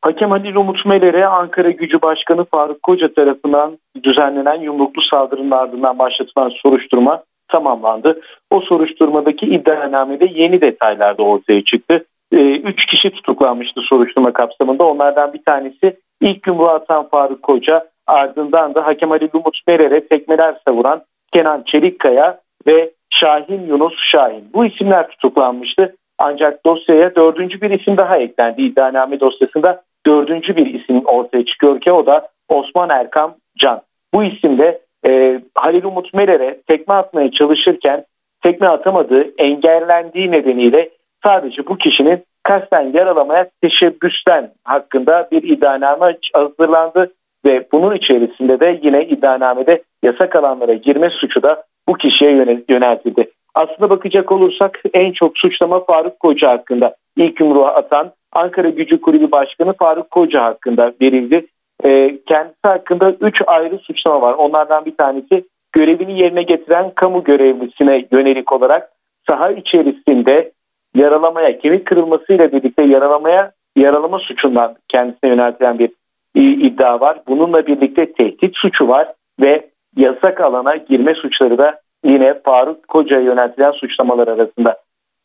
Hakem 0.01 0.31
Halil 0.31 0.55
Umut 0.55 0.85
Meler'e 0.85 1.27
Ankara 1.27 1.71
Gücü 1.71 2.01
Başkanı 2.01 2.45
Faruk 2.45 2.83
Koca 2.83 3.13
tarafından 3.13 3.77
düzenlenen 4.03 4.61
yumruklu 4.61 5.01
saldırının 5.11 5.51
ardından 5.51 5.99
başlatılan 5.99 6.51
soruşturma 6.63 7.23
tamamlandı. 7.51 8.21
O 8.51 8.61
soruşturmadaki 8.61 9.45
iddianamede 9.45 10.27
yeni 10.33 10.61
detaylar 10.61 11.17
da 11.17 11.23
ortaya 11.23 11.63
çıktı. 11.63 12.05
Ee, 12.33 12.37
üç 12.55 12.85
kişi 12.85 13.09
tutuklanmıştı 13.09 13.81
soruşturma 13.81 14.33
kapsamında. 14.33 14.83
Onlardan 14.83 15.33
bir 15.33 15.43
tanesi 15.43 15.97
ilk 16.21 16.47
yumruğu 16.47 16.69
atan 16.69 17.07
Faruk 17.07 17.43
Koca 17.43 17.85
ardından 18.07 18.75
da 18.75 18.85
hakem 18.85 19.11
Ali 19.11 19.29
Umut 19.33 19.59
Merer'e 19.67 20.07
tekmeler 20.07 20.55
savuran 20.67 21.01
Kenan 21.33 21.63
Çelikkaya 21.63 22.39
ve 22.67 22.91
Şahin 23.13 23.67
Yunus 23.67 23.93
Şahin. 24.11 24.43
Bu 24.53 24.65
isimler 24.65 25.07
tutuklanmıştı. 25.07 25.95
Ancak 26.17 26.65
dosyaya 26.65 27.15
dördüncü 27.15 27.61
bir 27.61 27.79
isim 27.79 27.97
daha 27.97 28.17
eklendi. 28.17 28.61
İddianame 28.61 29.19
dosyasında 29.19 29.81
dördüncü 30.05 30.55
bir 30.55 30.65
isim 30.65 31.01
ortaya 31.05 31.45
çıkıyor 31.45 31.81
ki 31.81 31.91
o 31.91 32.05
da 32.05 32.27
Osman 32.49 32.89
Erkam 32.89 33.35
Can. 33.59 33.81
Bu 34.13 34.23
isim 34.23 34.57
de 34.57 34.81
e, 35.07 35.41
Halil 35.55 35.83
Umut 35.83 36.13
Meler'e 36.13 36.61
tekme 36.67 36.93
atmaya 36.93 37.31
çalışırken 37.31 38.03
tekme 38.41 38.67
atamadığı 38.67 39.27
engellendiği 39.37 40.31
nedeniyle 40.31 40.89
sadece 41.23 41.67
bu 41.67 41.77
kişinin 41.77 42.23
kasten 42.43 42.93
yaralamaya 42.93 43.49
teşebbüsten 43.61 44.51
hakkında 44.65 45.27
bir 45.31 45.43
iddianame 45.43 46.17
hazırlandı 46.33 47.11
ve 47.45 47.65
bunun 47.71 47.95
içerisinde 47.95 48.59
de 48.59 48.79
yine 48.83 49.05
iddianamede 49.05 49.83
yasak 50.03 50.35
alanlara 50.35 50.73
girme 50.73 51.09
suçu 51.09 51.43
da 51.43 51.63
bu 51.87 51.93
kişiye 51.93 52.31
yöneltildi. 52.69 53.29
Aslında 53.55 53.89
bakacak 53.89 54.31
olursak 54.31 54.79
en 54.93 55.11
çok 55.11 55.37
suçlama 55.37 55.83
Faruk 55.85 56.19
Koca 56.19 56.49
hakkında 56.49 56.95
ilk 57.17 57.39
yumruğu 57.39 57.65
atan 57.65 58.11
Ankara 58.33 58.69
Gücü 58.69 59.01
Kulübü 59.01 59.31
Başkanı 59.31 59.73
Faruk 59.73 60.11
Koca 60.11 60.43
hakkında 60.43 60.93
verildi 61.01 61.45
e, 61.83 62.17
kendisi 62.25 62.59
hakkında 62.63 63.11
3 63.11 63.41
ayrı 63.47 63.77
suçlama 63.77 64.21
var. 64.21 64.33
Onlardan 64.33 64.85
bir 64.85 64.97
tanesi 64.97 65.43
görevini 65.71 66.19
yerine 66.19 66.43
getiren 66.43 66.91
kamu 66.95 67.23
görevlisine 67.23 68.05
yönelik 68.11 68.53
olarak 68.53 68.89
saha 69.27 69.51
içerisinde 69.51 70.51
yaralamaya, 70.95 71.57
kemik 71.57 71.85
kırılmasıyla 71.85 72.51
birlikte 72.51 72.83
yaralamaya, 72.83 73.51
yaralama 73.75 74.19
suçundan 74.19 74.75
kendisine 74.87 75.29
yöneltilen 75.29 75.79
bir 75.79 75.89
iddia 76.35 76.99
var. 76.99 77.19
Bununla 77.27 77.67
birlikte 77.67 78.13
tehdit 78.13 78.57
suçu 78.57 78.87
var 78.87 79.07
ve 79.41 79.69
yasak 79.95 80.41
alana 80.41 80.75
girme 80.75 81.15
suçları 81.15 81.57
da 81.57 81.79
yine 82.05 82.33
Faruk 82.45 82.87
Koca'ya 82.87 83.21
yöneltilen 83.21 83.71
suçlamalar 83.71 84.27
arasında. 84.27 84.77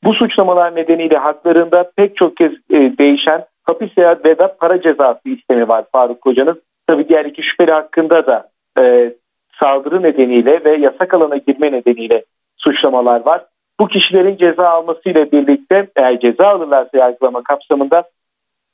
Bu 0.05 0.15
suçlamalar 0.15 0.77
nedeniyle 0.77 1.19
haklarında 1.19 1.91
pek 1.97 2.17
çok 2.17 2.37
kez 2.37 2.53
e, 2.53 2.99
değişen 2.99 3.45
hapis 3.67 3.99
veya 3.99 4.19
veda 4.25 4.57
para 4.61 4.83
cezası 4.83 5.29
istemi 5.29 5.69
var 5.69 5.85
Faruk 5.93 6.21
Koca'nın. 6.21 6.63
Tabi 6.87 7.09
diğer 7.09 7.25
iki 7.25 7.43
şüpheli 7.43 7.73
hakkında 7.73 8.27
da 8.27 8.49
e, 8.79 9.13
saldırı 9.61 10.03
nedeniyle 10.03 10.65
ve 10.65 10.77
yasak 10.77 11.15
alana 11.15 11.37
girme 11.37 11.73
nedeniyle 11.73 12.25
suçlamalar 12.57 13.27
var. 13.27 13.45
Bu 13.81 13.89
kişilerin 13.89 14.37
ceza 14.37 14.69
almasıyla 14.69 15.33
birlikte 15.33 15.89
eğer 15.97 16.21
ceza 16.21 16.47
alırlarsa 16.47 16.99
yargılama 16.99 17.43
kapsamında 17.43 18.05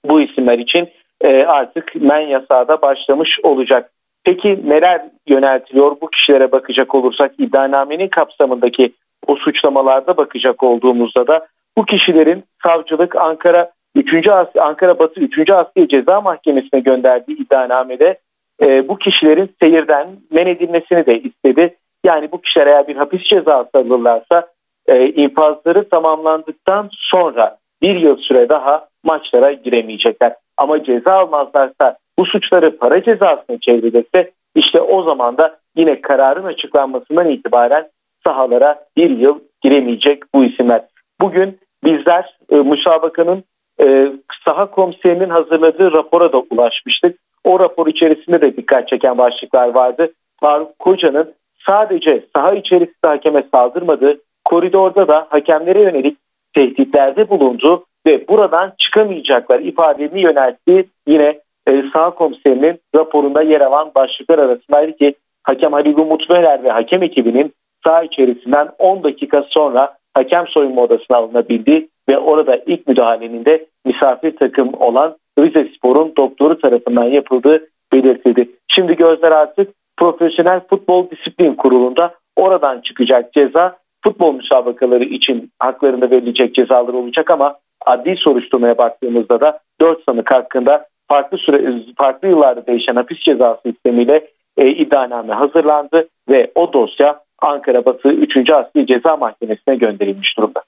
bu 0.05 0.21
isimler 0.21 0.59
için 0.59 0.89
e, 1.21 1.45
artık 1.45 1.95
men 1.95 2.21
yasağı 2.21 2.69
da 2.69 2.83
başlamış 2.83 3.39
olacak. 3.43 3.91
Peki 4.25 4.61
neler 4.65 5.03
yöneltiliyor 5.27 5.97
bu 6.01 6.11
kişilere 6.11 6.53
bakacak 6.53 6.95
olursak 6.95 7.33
iddianamenin 7.39 8.09
kapsamındaki 8.09 8.93
o 9.27 9.37
suçlamalarda 9.37 10.17
bakacak 10.17 10.63
olduğumuzda 10.63 11.27
da 11.27 11.47
bu 11.77 11.85
kişilerin 11.85 12.45
savcılık 12.63 13.17
Ankara 13.17 13.71
3. 13.95 14.29
Asya, 14.29 14.65
Ankara 14.65 14.99
Batı 14.99 15.21
3. 15.21 15.51
Asya 15.51 15.89
Ceza 15.89 16.21
Mahkemesi'ne 16.21 16.81
gönderdiği 16.81 17.43
iddianamede 17.43 18.19
e, 18.63 18.89
bu 18.89 18.99
kişilerin 18.99 19.51
seyirden 19.61 20.09
men 20.31 20.47
edilmesini 20.47 21.07
de 21.07 21.19
istedi. 21.19 21.77
Yani 22.05 22.33
bu 22.33 22.41
kişiler 22.41 22.67
eğer 22.67 22.89
bir 22.89 22.97
hapis 22.97 23.23
cezası 23.23 23.71
alırlarsa 23.75 24.47
e, 24.87 25.07
infazları 25.07 25.89
tamamlandıktan 25.89 26.89
sonra 26.93 27.57
bir 27.83 27.97
yıl 27.97 28.17
süre 28.17 28.49
daha 28.49 28.87
maçlara 29.05 29.53
giremeyecekler. 29.53 30.35
Ama 30.57 30.85
ceza 30.85 31.13
almazlarsa 31.13 31.97
bu 32.19 32.27
suçları 32.27 32.77
para 32.77 33.03
cezasına 33.03 33.59
çevrilirse 33.61 34.31
işte 34.55 34.81
o 34.81 35.03
zaman 35.03 35.39
da 35.39 35.57
yine 35.77 36.01
kararın 36.01 36.45
açıklanmasından 36.45 37.31
itibaren 37.31 37.89
sahalara 38.25 38.85
bir 38.97 39.11
yıl 39.11 39.39
giremeyecek 39.63 40.23
bu 40.35 40.45
isimler. 40.45 40.83
Bugün 41.21 41.59
bizler 41.85 42.37
e, 42.53 42.57
müsabakanın 42.57 43.45
e, 43.81 44.13
saha 44.45 44.71
komiserinin 44.71 45.31
hazırladığı 45.31 45.93
rapora 45.93 46.33
da 46.33 46.43
ulaşmıştık. 46.51 47.19
O 47.45 47.61
rapor 47.61 47.87
içerisinde 47.87 48.41
de 48.41 48.57
dikkat 48.57 48.89
çeken 48.89 49.19
başlıklar 49.19 49.75
vardı. 49.75 50.13
Faruk 50.41 50.79
Koca'nın 50.79 51.35
sadece 51.67 52.25
saha 52.37 52.55
içerisinde 52.55 53.07
hakeme 53.07 53.45
saldırmadığı, 53.53 54.21
koridorda 54.45 55.09
da 55.09 55.27
hakemlere 55.31 55.81
yönelik 55.81 56.19
tehditlerde 56.55 57.31
bulundu 57.31 57.85
ve 58.07 58.29
buradan 58.29 58.73
çıkamayacaklar 58.79 59.61
ifadelerini 59.61 60.21
yönelttiği 60.21 60.85
yine 61.07 61.39
e, 61.69 61.83
saha 61.93 62.11
komiserinin 62.11 62.81
raporunda 62.95 63.43
yer 63.43 63.61
alan 63.61 63.91
başlıklar 63.95 64.39
arasındaydı 64.39 64.97
ki 64.97 65.15
hakem 65.43 65.73
Halil 65.73 65.97
Umut 65.97 66.31
Möler 66.31 66.65
ve 66.65 66.71
hakem 66.71 67.03
ekibinin 67.03 67.53
saha 67.85 68.03
içerisinden 68.03 68.69
10 68.79 69.05
dakika 69.05 69.43
sonra 69.43 69.95
hakem 70.15 70.47
soyunma 70.47 70.83
odasına 70.83 71.17
alınabildi 71.17 71.89
ve 72.09 72.19
orada 72.19 72.57
ilk 72.67 72.89
müdahalenin 72.89 73.45
de 73.45 73.67
misafir 73.85 74.37
takım 74.37 74.75
olan 74.75 75.17
Rize 75.39 75.69
Spor'un 75.77 76.13
doktoru 76.17 76.59
tarafından 76.59 77.05
yapıldığı 77.05 77.69
belirtildi. 77.93 78.51
Şimdi 78.69 78.97
gözler 78.97 79.33
artık 79.33 79.71
Profesyonel 79.97 80.61
Futbol 80.71 81.11
Disiplin 81.11 81.55
Kurulu'nda 81.55 82.15
oradan 82.37 82.81
çıkacak 82.81 83.33
ceza 83.33 83.77
futbol 84.05 84.35
müsabakaları 84.35 85.05
için 85.05 85.51
haklarında 85.59 86.11
verilecek 86.11 86.55
cezalar 86.55 86.95
olacak 86.95 87.31
ama 87.31 87.57
adli 87.87 88.17
soruşturmaya 88.17 88.79
baktığımızda 88.79 89.41
da 89.41 89.59
4 89.81 90.05
sanık 90.05 90.31
hakkında 90.31 90.87
farklı 91.09 91.39
süre 91.39 91.75
farklı 91.97 92.29
yıllarda 92.29 92.67
değişen 92.67 92.97
hapis 92.97 93.21
cezası 93.21 93.61
sistemiyle 93.67 94.29
e, 94.57 94.69
iddianame 94.69 95.35
hazırlandı 95.35 96.09
ve 96.29 96.51
o 96.55 96.73
dosya 96.73 97.21
Ankara 97.45 97.85
Batı 97.85 98.09
3. 98.09 98.51
Asli 98.51 98.87
Ceza 98.87 99.17
Mahkemesi'ne 99.17 99.77
gönderilmiş 99.77 100.39
durumda. 100.39 100.63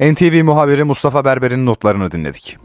NTV 0.00 0.44
muhabiri 0.44 0.84
Mustafa 0.84 1.24
Berber'in 1.24 1.66
notlarını 1.66 2.10
dinledik. 2.10 2.56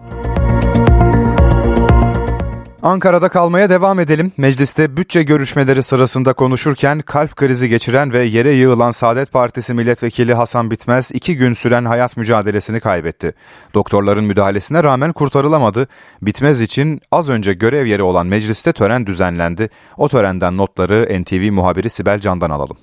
Ankara'da 2.84 3.30
kalmaya 3.30 3.70
devam 3.70 4.00
edelim. 4.00 4.32
Mecliste 4.38 4.98
bütçe 4.98 5.24
görüşmeleri 5.24 5.84
sırasında 5.84 6.34
konuşurken 6.34 7.00
kalp 7.00 7.36
krizi 7.36 7.70
geçiren 7.70 8.14
ve 8.14 8.20
yere 8.20 8.52
yığılan 8.52 8.92
Saadet 8.92 9.32
Partisi 9.34 9.74
milletvekili 9.74 10.34
Hasan 10.34 10.72
Bitmez 10.72 11.12
iki 11.16 11.36
gün 11.36 11.54
süren 11.54 11.86
hayat 11.86 12.18
mücadelesini 12.18 12.80
kaybetti. 12.80 13.32
Doktorların 13.74 14.24
müdahalesine 14.24 14.84
rağmen 14.84 15.14
kurtarılamadı. 15.14 15.88
Bitmez 16.22 16.62
için 16.62 17.00
az 17.12 17.30
önce 17.30 17.54
görev 17.54 17.86
yeri 17.86 18.04
olan 18.04 18.28
mecliste 18.28 18.74
tören 18.74 19.06
düzenlendi. 19.06 19.70
O 19.98 20.08
törenden 20.08 20.58
notları 20.58 21.22
NTV 21.22 21.52
muhabiri 21.52 21.90
Sibel 21.90 22.20
Can'dan 22.20 22.50
alalım. 22.50 22.78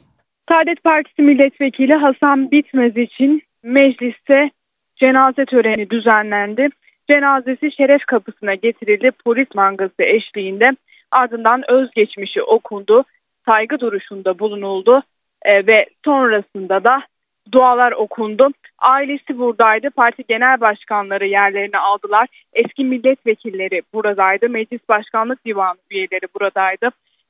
Saadet 0.49 0.85
Partisi 0.85 1.23
milletvekili 1.23 1.95
Hasan 1.95 2.51
Bitmez 2.51 2.97
için 2.97 3.43
mecliste 3.63 4.51
cenaze 4.97 5.45
töreni 5.45 5.91
düzenlendi. 5.91 6.69
Cenazesi 7.09 7.73
şeref 7.73 8.05
kapısına 8.07 8.55
getirildi 8.55 9.11
polis 9.25 9.55
mangası 9.55 10.03
eşliğinde 10.03 10.71
ardından 11.11 11.71
özgeçmişi 11.71 12.43
okundu, 12.43 13.05
saygı 13.47 13.81
duruşunda 13.81 14.39
bulunuldu 14.39 15.03
e, 15.43 15.67
ve 15.67 15.87
sonrasında 16.05 16.85
da 16.85 17.03
dualar 17.53 17.93
okundu. 17.93 18.49
Ailesi 18.79 19.39
buradaydı, 19.39 19.91
parti 19.91 20.25
genel 20.29 20.61
başkanları 20.61 21.27
yerlerini 21.27 21.79
aldılar, 21.79 22.29
eski 22.53 22.85
milletvekilleri 22.85 23.83
buradaydı, 23.93 24.49
meclis 24.49 24.89
başkanlık 24.89 25.45
divanı 25.45 25.79
üyeleri 25.91 26.27
buradaydı. 26.35 26.89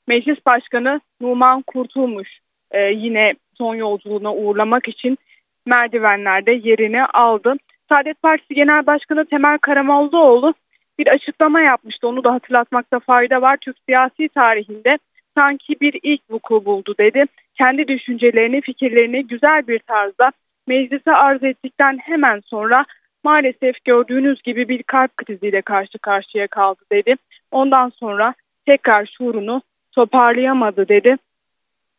Meclis 0.09 0.47
başkanı 0.47 1.01
Numan 1.21 1.63
Kurtulmuş 1.63 2.29
e, 2.71 2.81
yine 2.81 3.35
son 3.59 3.75
yolculuğuna 3.75 4.35
uğurlamak 4.35 4.89
için 4.89 5.19
merdivenlerde 5.67 6.53
yerini 6.53 7.05
aldı. 7.05 7.55
Saadet 7.89 8.23
Partisi 8.23 8.55
Genel 8.55 8.87
Başkanı 8.87 9.27
Temel 9.27 9.59
Karamollaoğlu 9.59 10.55
bir 10.99 11.07
açıklama 11.07 11.61
yapmıştı. 11.61 12.09
Onu 12.09 12.25
da 12.25 12.33
hatırlatmakta 12.33 12.99
fayda 12.99 13.43
var. 13.43 13.57
Türk 13.61 13.77
siyasi 13.87 14.29
tarihinde 14.29 14.99
sanki 15.35 15.77
bir 15.81 16.01
ilk 16.03 16.21
vuku 16.31 16.65
buldu 16.65 16.95
dedi. 16.99 17.25
Kendi 17.55 17.89
düşüncelerini, 17.89 18.61
fikirlerini 18.61 19.27
güzel 19.27 19.67
bir 19.67 19.79
tarzda 19.79 20.33
meclise 20.67 21.13
arz 21.13 21.45
ettikten 21.45 21.99
hemen 22.03 22.41
sonra 22.41 22.85
maalesef 23.25 23.85
gördüğünüz 23.85 24.43
gibi 24.43 24.69
bir 24.69 24.83
kalp 24.83 25.17
kriziyle 25.17 25.63
karşı 25.63 25.99
karşıya 25.99 26.47
kaldı 26.47 26.81
dedi. 26.93 27.15
Ondan 27.51 27.89
sonra 27.89 28.35
tekrar 28.67 29.07
şuurunu 29.19 29.63
toparlayamadı 29.93 30.89
dedi. 30.89 31.17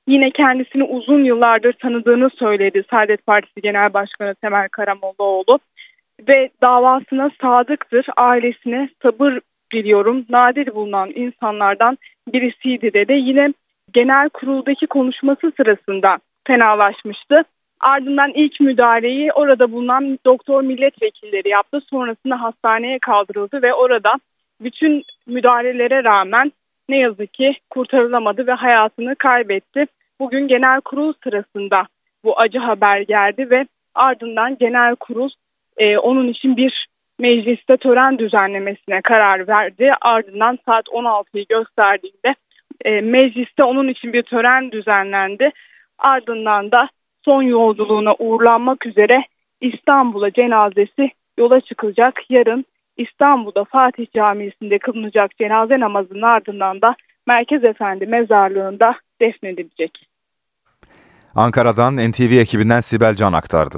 Yine 0.08 0.32
kendisini 0.32 0.84
uzun 0.84 1.24
yıllardır 1.24 1.74
tanıdığını 1.74 2.30
söyledi 2.30 2.84
Saadet 2.92 3.26
Partisi 3.26 3.62
Genel 3.62 3.94
Başkanı 3.94 4.36
Temel 4.36 4.70
Karamollaoğlu 4.70 5.60
ve 6.30 6.50
davasına 6.62 7.32
sadıktır. 7.42 8.06
Ailesine 8.18 8.90
sabır 9.02 9.40
diliyorum. 9.74 10.26
Nadir 10.30 10.76
bulunan 10.76 11.12
insanlardan 11.16 11.98
birisiydi 12.34 12.94
dedi. 12.94 13.14
Yine 13.14 13.54
genel 13.94 14.30
kuruldaki 14.30 14.88
konuşması 14.88 15.52
sırasında 15.58 16.18
fenalaşmıştı. 16.48 17.44
Ardından 17.80 18.32
ilk 18.36 18.60
müdahaleyi 18.60 19.34
orada 19.34 19.72
bulunan 19.72 20.20
doktor 20.26 20.62
milletvekilleri 20.62 21.50
yaptı. 21.50 21.82
Sonrasında 21.90 22.42
hastaneye 22.42 23.00
kaldırıldı 23.00 23.62
ve 23.62 23.74
orada 23.74 24.16
bütün 24.62 25.04
müdahalelere 25.28 26.04
rağmen 26.04 26.52
ne 26.90 26.98
yazık 26.98 27.34
ki 27.34 27.56
kurtarılamadı 27.70 28.48
ve 28.48 28.52
hayatını 28.52 29.16
kaybetti. 29.16 29.86
Bugün 30.20 30.48
genel 30.48 30.82
kurul 30.82 31.14
sırasında 31.24 31.84
bu 32.24 32.40
acı 32.40 32.60
haber 32.60 33.02
geldi 33.02 33.50
ve 33.50 33.66
ardından 33.96 34.58
genel 34.58 34.96
kurul 34.96 35.30
e, 35.78 35.98
onun 35.98 36.28
için 36.28 36.58
bir 36.58 36.88
mecliste 37.20 37.78
tören 37.78 38.20
düzenlemesine 38.20 39.02
karar 39.02 39.48
verdi. 39.48 39.92
Ardından 40.02 40.60
saat 40.66 40.86
16'yı 40.86 41.46
gösterdiğinde 41.50 42.36
e, 42.86 43.02
mecliste 43.02 43.64
onun 43.64 43.88
için 43.88 44.14
bir 44.14 44.24
tören 44.24 44.72
düzenlendi. 44.72 45.52
Ardından 46.00 46.72
da 46.72 46.90
son 47.26 47.42
yolculuğuna 47.42 48.16
uğurlanmak 48.20 48.86
üzere 48.86 49.24
İstanbul'a 49.62 50.32
cenazesi 50.32 51.12
yola 51.38 51.62
çıkılacak. 51.62 52.22
Yarın 52.30 52.66
İstanbul'da 52.98 53.64
Fatih 53.64 54.06
Camisi'nde 54.16 54.80
kılınacak 54.80 55.38
cenaze 55.38 55.80
namazının 55.80 56.22
ardından 56.22 56.82
da 56.82 56.96
Merkez 57.28 57.64
Efendi 57.64 58.06
mezarlığında 58.06 58.96
defnedilecek. 59.22 60.08
Ankara'dan 61.36 61.98
NTV 61.98 62.32
ekibinden 62.40 62.80
Sibel 62.80 63.16
Can 63.16 63.34
aktardı. 63.34 63.78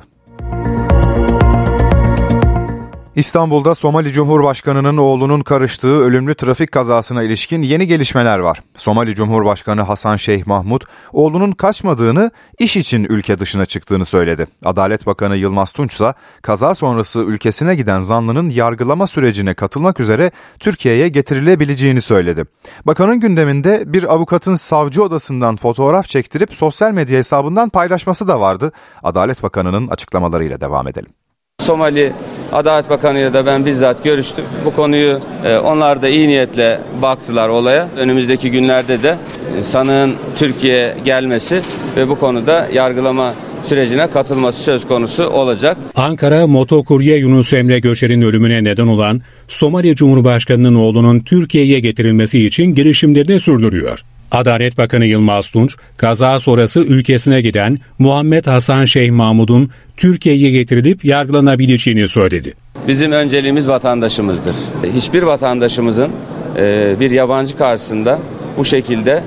İstanbul'da 3.19 3.75
Somali 3.75 4.11
Cumhurbaşkanı'nın 4.11 4.97
oğlunun 4.97 5.41
karıştığı 5.41 6.01
ölümlü 6.03 6.35
trafik 6.35 6.71
kazasına 6.71 7.23
ilişkin 7.23 7.61
yeni 7.61 7.87
gelişmeler 7.87 8.39
var. 8.39 8.61
Somali 8.75 9.15
Cumhurbaşkanı 9.15 9.81
Hasan 9.81 10.15
Şeyh 10.15 10.47
Mahmut, 10.47 10.83
oğlunun 11.13 11.51
kaçmadığını, 11.51 12.31
iş 12.59 12.77
için 12.77 13.03
ülke 13.03 13.39
dışına 13.39 13.65
çıktığını 13.65 14.05
söyledi. 14.05 14.47
Adalet 14.65 15.05
Bakanı 15.05 15.37
Yılmaz 15.37 15.71
Tunç 15.71 15.93
ise 15.93 16.13
kaza 16.41 16.75
sonrası 16.75 17.19
ülkesine 17.19 17.75
giden 17.75 17.99
zanlının 17.99 18.49
yargılama 18.49 19.07
sürecine 19.07 19.53
katılmak 19.53 19.99
üzere 19.99 20.31
Türkiye'ye 20.59 21.09
getirilebileceğini 21.09 22.01
söyledi. 22.01 22.45
Bakanın 22.85 23.19
gündeminde 23.19 23.83
bir 23.85 24.13
avukatın 24.13 24.55
savcı 24.55 25.03
odasından 25.03 25.55
fotoğraf 25.55 26.07
çektirip 26.07 26.53
sosyal 26.53 26.91
medya 26.91 27.17
hesabından 27.17 27.69
paylaşması 27.69 28.27
da 28.27 28.39
vardı. 28.41 28.71
Adalet 29.03 29.43
Bakanı'nın 29.43 29.87
açıklamalarıyla 29.87 30.61
devam 30.61 30.87
edelim. 30.87 31.11
Somali 31.59 32.13
Adalet 32.51 32.89
Bakanı 32.89 33.19
ile 33.19 33.33
de 33.33 33.45
ben 33.45 33.65
bizzat 33.65 34.03
görüştüm. 34.03 34.45
Bu 34.65 34.73
konuyu 34.73 35.19
e, 35.45 35.57
onlar 35.57 36.01
da 36.01 36.09
iyi 36.09 36.27
niyetle 36.27 36.79
baktılar 37.01 37.49
olaya. 37.49 37.87
Önümüzdeki 37.97 38.51
günlerde 38.51 39.03
de 39.03 39.17
e, 39.59 39.63
sanığın 39.63 40.13
Türkiye 40.35 40.95
gelmesi 41.05 41.61
ve 41.97 42.09
bu 42.09 42.19
konuda 42.19 42.67
yargılama 42.73 43.33
sürecine 43.63 44.07
katılması 44.07 44.63
söz 44.63 44.87
konusu 44.87 45.27
olacak. 45.27 45.77
Ankara 45.95 46.47
motokurye 46.47 47.17
Yunus 47.17 47.53
Emre 47.53 47.79
Göçer'in 47.79 48.21
ölümüne 48.21 48.63
neden 48.63 48.87
olan 48.87 49.21
Somali 49.47 49.95
Cumhurbaşkanı'nın 49.95 50.75
oğlunun 50.75 51.19
Türkiye'ye 51.19 51.79
getirilmesi 51.79 52.45
için 52.45 52.75
girişimlerini 52.75 53.39
sürdürüyor. 53.39 54.03
Adalet 54.31 54.77
Bakanı 54.77 55.05
Yılmaz 55.05 55.49
Tunç, 55.49 55.75
kaza 55.97 56.39
sonrası 56.39 56.79
ülkesine 56.79 57.41
giden 57.41 57.77
Muhammed 57.99 58.45
Hasan 58.45 58.85
Şeyh 58.85 59.11
Mahmud'un 59.11 59.69
Türkiye'ye 59.97 60.51
getirilip 60.51 61.05
yargılanabileceğini 61.05 62.07
söyledi. 62.07 62.53
Bizim 62.87 63.11
önceliğimiz 63.11 63.67
vatandaşımızdır. 63.67 64.55
Hiçbir 64.93 65.23
vatandaşımızın 65.23 66.11
e, 66.57 66.95
bir 66.99 67.11
yabancı 67.11 67.57
karşısında 67.57 68.19
bu 68.57 68.65
şekilde 68.65 69.23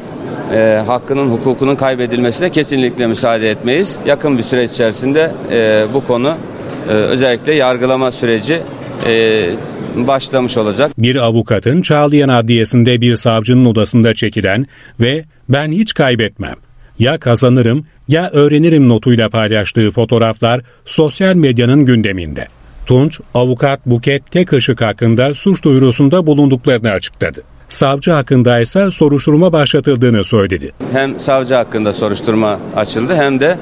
e, 0.54 0.82
hakkının, 0.86 1.30
hukukunun 1.30 1.76
kaybedilmesine 1.76 2.50
kesinlikle 2.50 3.06
müsaade 3.06 3.50
etmeyiz. 3.50 3.98
Yakın 4.06 4.38
bir 4.38 4.42
süreç 4.42 4.70
içerisinde 4.70 5.32
e, 5.50 5.86
bu 5.94 6.06
konu 6.06 6.34
özellikle 6.88 7.54
yargılama 7.54 8.12
süreci 8.12 8.60
başlamış 9.96 10.58
olacak. 10.58 10.90
Bir 10.98 11.16
avukatın 11.16 11.82
Çağlayan 11.82 12.28
Adliyesi'nde 12.28 13.00
bir 13.00 13.16
savcının 13.16 13.64
odasında 13.64 14.14
çekilen 14.14 14.66
ve 15.00 15.24
ben 15.48 15.72
hiç 15.72 15.94
kaybetmem 15.94 16.56
ya 16.98 17.18
kazanırım 17.18 17.86
ya 18.08 18.30
öğrenirim 18.30 18.88
notuyla 18.88 19.28
paylaştığı 19.28 19.90
fotoğraflar 19.90 20.60
sosyal 20.84 21.34
medyanın 21.34 21.84
gündeminde. 21.86 22.48
Tunç, 22.86 23.20
avukat 23.34 23.86
Buket 23.86 24.30
Tekışık 24.30 24.80
hakkında 24.80 25.34
suç 25.34 25.62
duyurusunda 25.64 26.26
bulunduklarını 26.26 26.90
açıkladı. 26.90 27.42
Savcı 27.68 28.10
hakkında 28.10 28.60
ise 28.60 28.90
soruşturma 28.90 29.52
başlatıldığını 29.52 30.24
söyledi. 30.24 30.72
Hem 30.92 31.20
savcı 31.20 31.54
hakkında 31.54 31.92
soruşturma 31.92 32.58
açıldı 32.76 33.14
hem 33.14 33.40
de 33.40 33.56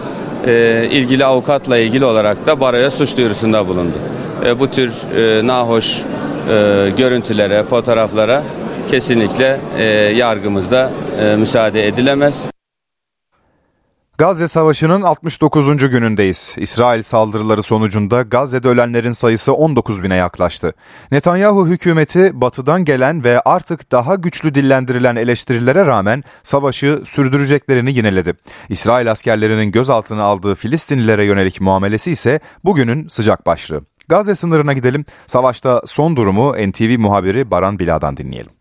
e, 0.47 0.89
ilgili 0.91 1.25
avukatla 1.25 1.79
ilgili 1.79 2.05
olarak 2.05 2.47
da 2.47 2.61
baroya 2.61 2.91
suç 2.91 3.17
duyurusunda 3.17 3.69
bulundu. 3.69 3.99
E, 4.47 4.59
bu 4.59 4.71
tür 4.71 4.93
e, 5.17 5.47
nahoş 5.47 5.99
e, 5.99 6.03
görüntülere, 6.99 7.63
fotoğraflara 7.63 8.43
kesinlikle 8.91 9.61
e, 9.79 9.85
yargımızda 10.17 10.91
e, 11.23 11.37
müsaade 11.37 11.87
edilemez. 11.87 12.47
Gazze 14.21 14.49
Savaşı'nın 14.49 15.03
69. 15.03 15.91
günündeyiz. 15.91 16.55
İsrail 16.59 17.03
saldırıları 17.03 17.63
sonucunda 17.63 18.23
Gazze'de 18.23 18.69
ölenlerin 18.69 19.13
sayısı 19.13 19.55
19 19.55 20.03
bine 20.03 20.17
yaklaştı. 20.17 20.73
Netanyahu 21.13 21.67
hükümeti 21.67 22.41
batıdan 22.41 22.85
gelen 22.85 23.25
ve 23.25 23.41
artık 23.41 23.93
daha 23.93 24.15
güçlü 24.15 24.55
dillendirilen 24.55 25.17
eleştirilere 25.17 25.87
rağmen 25.87 26.25
savaşı 26.43 27.03
sürdüreceklerini 27.05 27.93
yineledi. 27.93 28.35
İsrail 28.69 29.11
askerlerinin 29.11 29.73
gözaltına 29.73 30.23
aldığı 30.23 30.55
Filistinlilere 30.55 31.25
yönelik 31.25 31.61
muamelesi 31.61 32.11
ise 32.11 32.41
bugünün 32.65 33.09
sıcak 33.09 33.47
başlığı. 33.47 33.83
Gazze 34.09 34.35
sınırına 34.35 34.73
gidelim. 34.73 35.05
Savaşta 35.27 35.83
son 35.87 36.17
durumu 36.17 36.53
NTV 36.53 36.99
muhabiri 36.99 37.51
Baran 37.51 37.79
Bila'dan 37.79 38.17
dinleyelim. 38.17 38.60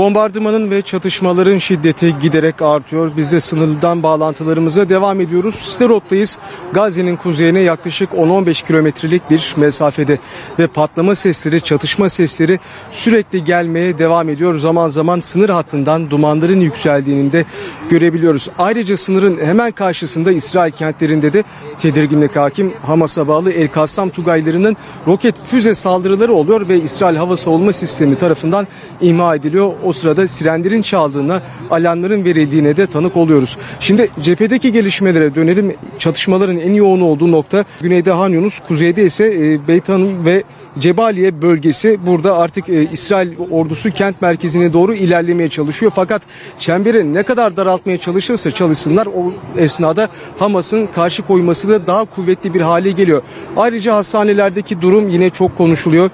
Bombardımanın 0.00 0.70
ve 0.70 0.82
çatışmaların 0.82 1.58
şiddeti 1.58 2.18
giderek 2.18 2.62
artıyor. 2.62 3.12
Biz 3.16 3.32
de 3.32 3.40
sınırdan 3.40 4.02
bağlantılarımıza 4.02 4.88
devam 4.88 5.20
ediyoruz. 5.20 5.54
Sderot'tayız. 5.54 6.38
Gazze'nin 6.72 7.16
kuzeyine 7.16 7.60
yaklaşık 7.60 8.10
10-15 8.10 8.66
kilometrelik 8.66 9.30
bir 9.30 9.54
mesafede 9.56 10.18
ve 10.58 10.66
patlama 10.66 11.14
sesleri, 11.14 11.60
çatışma 11.60 12.08
sesleri 12.08 12.58
sürekli 12.92 13.44
gelmeye 13.44 13.98
devam 13.98 14.28
ediyor. 14.28 14.58
Zaman 14.58 14.88
zaman 14.88 15.20
sınır 15.20 15.48
hattından 15.48 16.10
dumanların 16.10 16.60
yükseldiğini 16.60 17.32
de 17.32 17.44
görebiliyoruz. 17.90 18.48
Ayrıca 18.58 18.96
sınırın 18.96 19.38
hemen 19.46 19.70
karşısında 19.70 20.32
İsrail 20.32 20.72
kentlerinde 20.72 21.32
de 21.32 21.44
tedirginlik 21.78 22.36
hakim. 22.36 22.72
Hamas'a 22.82 23.28
bağlı 23.28 23.52
El 23.52 23.68
Kassam 23.68 24.10
Tugaylarının 24.10 24.76
roket 25.06 25.34
füze 25.44 25.74
saldırıları 25.74 26.32
oluyor 26.32 26.68
ve 26.68 26.80
İsrail 26.80 27.16
Hava 27.16 27.36
Savunma 27.36 27.72
Sistemi 27.72 28.18
tarafından 28.18 28.66
imha 29.00 29.34
ediliyor 29.34 29.72
o 29.84 29.92
sırada 29.92 30.28
sirenlerin 30.28 30.82
çaldığına, 30.82 31.42
alarmların 31.70 32.24
verildiğine 32.24 32.76
de 32.76 32.86
tanık 32.86 33.16
oluyoruz. 33.16 33.56
Şimdi 33.80 34.08
cephedeki 34.20 34.72
gelişmelere 34.72 35.34
dönelim. 35.34 35.76
Çatışmaların 35.98 36.58
en 36.58 36.74
yoğun 36.74 37.00
olduğu 37.00 37.32
nokta 37.32 37.64
güneyde 37.80 38.10
Han 38.10 38.30
Yunus, 38.30 38.60
kuzeyde 38.68 39.04
ise 39.04 39.24
e, 39.24 39.68
Beyt 39.68 39.88
Hanım 39.88 40.24
ve 40.24 40.42
Cebaliye 40.78 41.42
bölgesi 41.42 42.06
burada 42.06 42.38
artık 42.38 42.68
e, 42.68 42.88
İsrail 42.92 43.38
ordusu 43.50 43.90
kent 43.90 44.22
merkezine 44.22 44.72
doğru 44.72 44.94
ilerlemeye 44.94 45.48
çalışıyor. 45.48 45.92
Fakat 45.94 46.22
çemberi 46.58 47.14
ne 47.14 47.22
kadar 47.22 47.56
daraltmaya 47.56 47.98
çalışırsa 47.98 48.50
çalışsınlar 48.50 49.06
o 49.06 49.32
esnada 49.56 50.08
Hamas'ın 50.38 50.86
karşı 50.86 51.22
koyması 51.22 51.68
da 51.68 51.86
daha 51.86 52.04
kuvvetli 52.04 52.54
bir 52.54 52.60
hale 52.60 52.90
geliyor. 52.90 53.22
Ayrıca 53.56 53.94
hastanelerdeki 53.94 54.80
durum 54.80 55.08
yine 55.08 55.30
çok 55.30 55.58
konuşuluyor. 55.58 56.10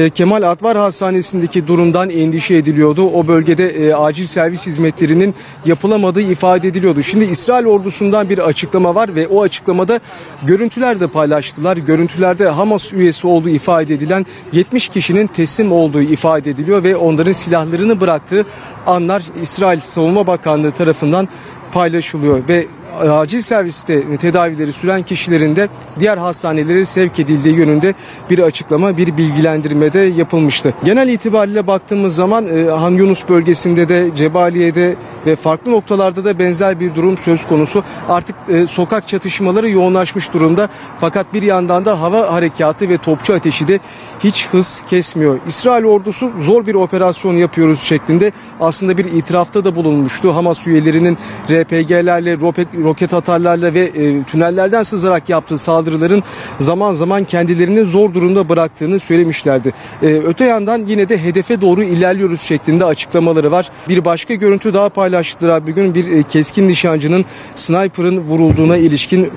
E, 0.00 0.10
Kemal 0.10 0.42
Atvar 0.42 0.76
Hastanesi'ndeki 0.76 1.66
durumdan 1.66 2.10
endişe 2.10 2.54
ediliyordu. 2.54 3.02
O 3.02 3.26
bölgede 3.26 3.68
e, 3.68 3.94
acil 3.94 4.26
servis 4.26 4.66
hizmetlerinin 4.66 5.34
yapılamadığı 5.66 6.20
ifade 6.20 6.68
ediliyordu. 6.68 7.02
Şimdi 7.02 7.24
İsrail 7.24 7.66
ordusundan 7.66 8.28
bir 8.28 8.38
açıklama 8.38 8.94
var 8.94 9.14
ve 9.14 9.28
o 9.28 9.42
açıklamada 9.42 10.00
görüntüler 10.46 11.00
de 11.00 11.06
paylaştılar. 11.06 11.76
Görüntülerde 11.76 12.48
Hamas 12.48 12.92
üyesi 12.92 13.26
olduğu 13.26 13.48
ifade 13.48 13.94
edilen 13.94 14.26
70 14.52 14.88
kişinin 14.88 15.26
teslim 15.26 15.72
olduğu 15.72 16.02
ifade 16.02 16.50
ediliyor 16.50 16.84
ve 16.84 16.96
onların 16.96 17.32
silahlarını 17.32 18.00
bıraktığı 18.00 18.46
anlar 18.86 19.22
İsrail 19.42 19.80
Savunma 19.80 20.26
Bakanlığı 20.26 20.72
tarafından 20.72 21.28
paylaşılıyor 21.72 22.48
ve 22.48 22.66
acil 22.98 23.40
serviste 23.40 24.16
tedavileri 24.16 24.72
süren 24.72 25.02
kişilerin 25.02 25.56
de 25.56 25.68
diğer 26.00 26.18
hastanelere 26.18 26.84
sevk 26.84 27.18
edildiği 27.18 27.54
yönünde 27.54 27.94
bir 28.30 28.38
açıklama, 28.38 28.96
bir 28.96 29.16
bilgilendirme 29.16 29.92
de 29.92 29.98
yapılmıştı. 29.98 30.74
Genel 30.84 31.08
itibariyle 31.08 31.66
baktığımız 31.66 32.14
zaman 32.14 32.46
e, 32.46 32.70
Han 32.70 32.90
Yunus 32.90 33.28
bölgesinde 33.28 33.88
de 33.88 34.10
Cebaliye'de 34.16 34.96
ve 35.26 35.36
farklı 35.36 35.72
noktalarda 35.72 36.24
da 36.24 36.38
benzer 36.38 36.80
bir 36.80 36.94
durum 36.94 37.18
söz 37.18 37.46
konusu. 37.46 37.84
Artık 38.08 38.36
e, 38.48 38.66
sokak 38.66 39.08
çatışmaları 39.08 39.70
yoğunlaşmış 39.70 40.32
durumda. 40.32 40.68
Fakat 41.00 41.34
bir 41.34 41.42
yandan 41.42 41.84
da 41.84 42.00
hava 42.00 42.32
harekatı 42.32 42.88
ve 42.88 42.98
topçu 42.98 43.34
ateşi 43.34 43.68
de 43.68 43.80
hiç 44.24 44.48
hız 44.48 44.84
kesmiyor. 44.90 45.38
İsrail 45.46 45.84
ordusu 45.84 46.30
zor 46.40 46.66
bir 46.66 46.74
operasyon 46.74 47.36
yapıyoruz 47.36 47.80
şeklinde 47.80 48.32
aslında 48.60 48.98
bir 48.98 49.04
itirafta 49.04 49.64
da 49.64 49.76
bulunmuştu. 49.76 50.34
Hamas 50.34 50.66
üyelerinin 50.66 51.18
RPG'lerle, 51.50 52.40
roket 52.84 53.14
atarlarla 53.14 53.74
ve 53.74 53.80
e, 53.80 54.22
tünellerden 54.22 54.82
sızarak 54.82 55.28
yaptığı 55.28 55.58
saldırıların 55.58 56.22
zaman 56.60 56.92
zaman 56.92 57.24
kendilerini 57.24 57.84
zor 57.84 58.14
durumda 58.14 58.48
bıraktığını 58.48 59.00
söylemişlerdi. 59.00 59.72
E, 60.02 60.06
öte 60.06 60.44
yandan 60.44 60.82
yine 60.86 61.08
de 61.08 61.24
hedefe 61.24 61.60
doğru 61.60 61.82
ilerliyoruz 61.82 62.40
şeklinde 62.40 62.84
açıklamaları 62.84 63.52
var. 63.52 63.70
Bir 63.88 64.04
başka 64.04 64.34
görüntü 64.34 64.74
daha 64.74 64.88
paylaştılar 64.88 65.66
bir 65.66 65.72
gün 65.72 65.94
bir 65.94 66.12
e, 66.12 66.22
keskin 66.22 66.68
nişancının 66.68 67.24
sniper'ın 67.54 68.18
vurulduğuna 68.18 68.76
ilişkin 68.76 69.24
e, 69.24 69.28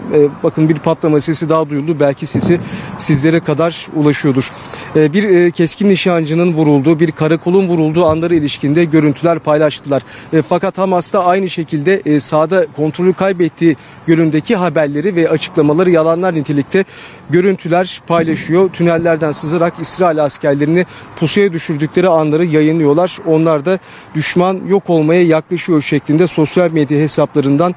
bakın 0.43 0.69
bir 0.69 0.75
patlama 0.75 1.21
sesi 1.21 1.49
daha 1.49 1.69
duyuldu. 1.69 1.97
Belki 1.99 2.25
sesi 2.25 2.59
sizlere 2.97 3.39
kadar 3.39 3.87
ulaşıyordur. 3.95 4.51
E, 4.95 5.13
bir 5.13 5.23
e, 5.23 5.51
keskin 5.51 5.89
nişancının 5.89 6.53
vurulduğu, 6.53 6.99
bir 6.99 7.11
karakolun 7.11 7.67
vurulduğu 7.67 8.05
anlara 8.05 8.35
ilişkinde 8.35 8.85
görüntüler 8.85 9.39
paylaştılar. 9.39 10.03
E, 10.33 10.41
fakat 10.41 10.77
Hamas 10.77 11.13
da 11.13 11.25
aynı 11.25 11.49
şekilde 11.49 12.01
e, 12.05 12.19
sahada 12.19 12.65
kontrolü 12.75 13.13
kaybettiği 13.33 13.75
yönündeki 14.07 14.55
haberleri 14.55 15.15
ve 15.15 15.29
açıklamaları 15.29 15.91
yalanlar 15.91 16.33
nitelikte 16.35 16.85
görüntüler 17.29 18.01
paylaşıyor. 18.07 18.69
Tünellerden 18.69 19.31
sızarak 19.31 19.73
İsrail 19.81 20.23
askerlerini 20.23 20.85
pusuya 21.19 21.53
düşürdükleri 21.53 22.09
anları 22.09 22.45
yayınlıyorlar. 22.45 23.17
Onlar 23.27 23.65
da 23.65 23.79
düşman 24.15 24.59
yok 24.67 24.89
olmaya 24.89 25.23
yaklaşıyor 25.23 25.81
şeklinde 25.81 26.27
sosyal 26.27 26.71
medya 26.71 26.99
hesaplarından 26.99 27.75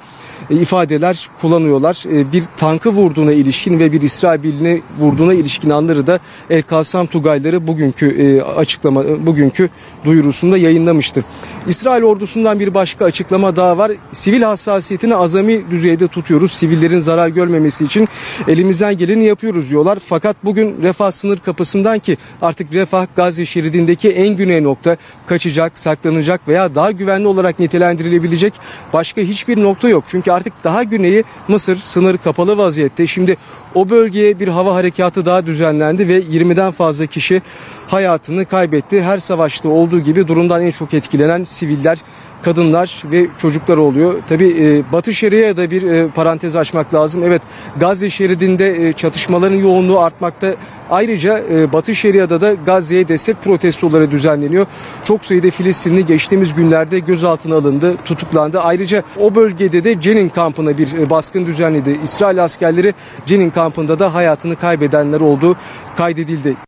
e, 0.51 0.55
ifadeler 0.55 1.29
kullanıyorlar. 1.40 2.05
E, 2.12 2.33
bir 2.33 2.45
tankı 2.57 2.90
vurduğuna 2.90 3.33
ilişkin 3.33 3.79
ve 3.79 3.92
bir 3.92 4.03
İsrail 4.03 4.42
birliğine 4.42 4.81
vurduğuna 4.99 5.35
ilişkin 5.35 5.71
anları 5.71 6.07
da 6.07 6.19
El 6.51 6.62
Kasam 6.62 7.07
Tugayları 7.07 7.66
bugünkü 7.66 8.07
e, 8.07 8.42
açıklama 8.42 9.05
bugünkü 9.27 9.69
duyurusunda 10.05 10.59
yayınlamıştı. 10.59 11.25
İsrail 11.69 12.03
ordusundan 12.03 12.61
bir 12.61 12.75
başka 12.75 13.05
açıklama 13.05 13.57
daha 13.57 13.79
var. 13.79 13.92
Sivil 14.12 14.42
hassasiyetini 14.42 15.16
azami 15.16 15.45
düzeyde 15.70 16.09
tutuyoruz. 16.09 16.52
Sivillerin 16.52 17.00
zarar 17.00 17.28
görmemesi 17.28 17.85
için 17.85 18.09
elimizden 18.48 18.98
geleni 18.98 19.24
yapıyoruz 19.24 19.70
diyorlar. 19.70 19.98
Fakat 20.09 20.37
bugün 20.44 20.82
Refah 20.82 21.11
sınır 21.11 21.38
kapısından 21.38 21.98
ki 21.98 22.16
artık 22.42 22.72
Refah 22.72 23.06
Gazze 23.16 23.46
şeridindeki 23.46 24.11
en 24.11 24.37
güney 24.37 24.62
nokta 24.62 24.96
kaçacak, 25.26 25.78
saklanacak 25.78 26.48
veya 26.48 26.74
daha 26.74 26.90
güvenli 26.90 27.26
olarak 27.26 27.59
nitelendirilebilecek 27.59 28.54
başka 28.92 29.20
hiçbir 29.20 29.62
nokta 29.62 29.88
yok. 29.88 30.04
Çünkü 30.09 30.30
artık 30.30 30.52
daha 30.64 30.82
güneyi 30.82 31.24
Mısır 31.48 31.76
sınır 31.76 32.18
kapalı 32.18 32.59
vaziyette. 32.59 33.06
Şimdi 33.06 33.37
o 33.74 33.90
bölgeye 33.90 34.40
bir 34.40 34.48
hava 34.48 34.74
harekatı 34.74 35.26
daha 35.26 35.46
düzenlendi 35.46 36.09
ve 36.09 36.20
20'den 36.20 36.72
fazla 36.72 37.06
kişi 37.06 37.42
hayatını 37.88 38.44
kaybetti. 38.44 39.03
Her 39.03 39.18
savaşta 39.18 39.68
olduğu 39.68 40.01
gibi 40.01 40.29
durumdan 40.29 40.62
en 40.62 40.70
çok 40.70 40.94
etkilenen 40.94 41.44
siviller, 41.44 41.99
kadınlar 42.42 43.03
ve 43.05 43.27
çocuklar 43.38 43.77
oluyor. 43.77 44.14
Tabi 44.29 44.57
e, 44.61 44.92
Batı 44.92 45.14
Şeria'ya 45.14 45.57
da 45.57 45.70
bir 45.70 45.83
e, 45.83 46.09
parantez 46.09 46.57
açmak 46.57 46.94
lazım. 46.94 47.22
Evet 47.25 47.42
Gazze 47.81 48.11
şeridinde 48.11 48.88
e, 48.88 48.92
çatışmaların 48.92 49.57
yoğunluğu 49.57 50.01
artmakta. 50.01 50.55
Ayrıca 50.90 51.38
e, 51.51 51.72
Batı 51.72 51.94
Şeria'da 51.94 52.40
da 52.40 52.55
Gazze'ye 52.55 53.09
destek 53.09 53.42
protestoları 53.42 54.11
düzenleniyor. 54.11 54.66
Çok 55.05 55.25
sayıda 55.25 55.51
Filistinli 55.51 56.07
geçtiğimiz 56.07 56.55
günlerde 56.55 56.99
gözaltına 56.99 57.55
alındı, 57.55 57.96
tutuklandı. 58.05 58.61
Ayrıca 58.61 59.03
o 59.20 59.35
bölgede 59.35 59.85
de 59.85 60.01
Cenin 60.01 60.29
kampına 60.29 60.79
bir 60.79 60.99
e, 60.99 61.11
baskın 61.11 61.46
düzenledi. 61.46 62.01
İsrail 62.05 62.44
askerleri 62.44 62.94
Cenin 63.27 63.51
kampında 63.51 63.99
da 63.99 64.14
hayatını 64.14 64.57
kaybedenler 64.57 65.20
olduğu 65.20 65.57
kaydedildi. 65.96 66.65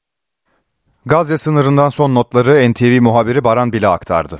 Gazze 1.07 1.39
sınırından 1.39 1.89
son 1.89 2.15
notları 2.15 2.73
NTV 2.73 3.03
muhabiri 3.03 3.45
Baran 3.45 3.73
Bile 3.73 3.89
aktardı. 3.89 4.39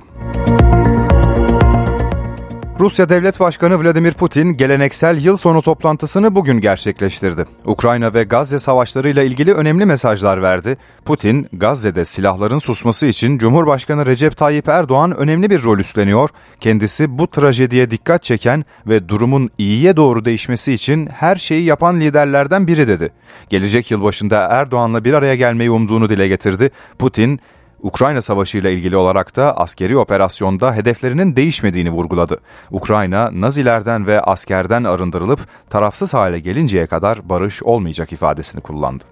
Rusya 2.81 3.09
Devlet 3.09 3.41
Başkanı 3.41 3.83
Vladimir 3.83 4.13
Putin 4.13 4.57
geleneksel 4.57 5.25
yıl 5.25 5.37
sonu 5.37 5.63
toplantısını 5.63 6.35
bugün 6.35 6.61
gerçekleştirdi. 6.61 7.45
Ukrayna 7.65 8.15
ve 8.15 8.23
Gazze 8.23 8.59
savaşlarıyla 8.59 9.23
ilgili 9.23 9.55
önemli 9.55 9.85
mesajlar 9.85 10.43
verdi. 10.43 10.77
Putin, 11.05 11.49
Gazze'de 11.53 12.05
silahların 12.05 12.59
susması 12.59 13.07
için 13.07 13.39
Cumhurbaşkanı 13.39 14.07
Recep 14.07 14.37
Tayyip 14.37 14.69
Erdoğan 14.69 15.17
önemli 15.17 15.51
bir 15.51 15.63
rol 15.63 15.79
üstleniyor. 15.79 16.31
Kendisi 16.61 17.19
bu 17.19 17.27
trajediye 17.27 17.91
dikkat 17.91 18.23
çeken 18.23 18.65
ve 18.87 19.09
durumun 19.09 19.51
iyiye 19.59 19.97
doğru 19.97 20.25
değişmesi 20.25 20.73
için 20.73 21.07
her 21.07 21.37
şeyi 21.37 21.65
yapan 21.65 22.01
liderlerden 22.01 22.67
biri 22.67 22.89
dedi. 22.89 23.11
Gelecek 23.49 23.91
yıl 23.91 24.03
başında 24.03 24.49
Erdoğan'la 24.51 25.05
bir 25.05 25.13
araya 25.13 25.35
gelmeyi 25.35 25.71
umduğunu 25.71 26.09
dile 26.09 26.29
getirdi. 26.29 26.71
Putin, 26.99 27.41
Ukrayna 27.83 28.23
Savaşı 28.23 28.59
ile 28.59 28.73
ilgili 28.73 28.97
olarak 28.97 29.37
da 29.37 29.57
askeri 29.57 29.97
operasyonda 29.97 30.75
hedeflerinin 30.75 31.37
değişmediğini 31.37 31.91
vurguladı. 31.91 32.39
Ukrayna, 32.71 33.31
Nazilerden 33.33 34.07
ve 34.07 34.21
askerden 34.21 34.85
arındırılıp 34.85 35.41
tarafsız 35.71 36.15
hale 36.15 36.39
gelinceye 36.39 36.87
kadar 36.87 37.29
barış 37.29 37.63
olmayacak 37.63 38.13
ifadesini 38.13 38.61
kullandı. 38.61 39.05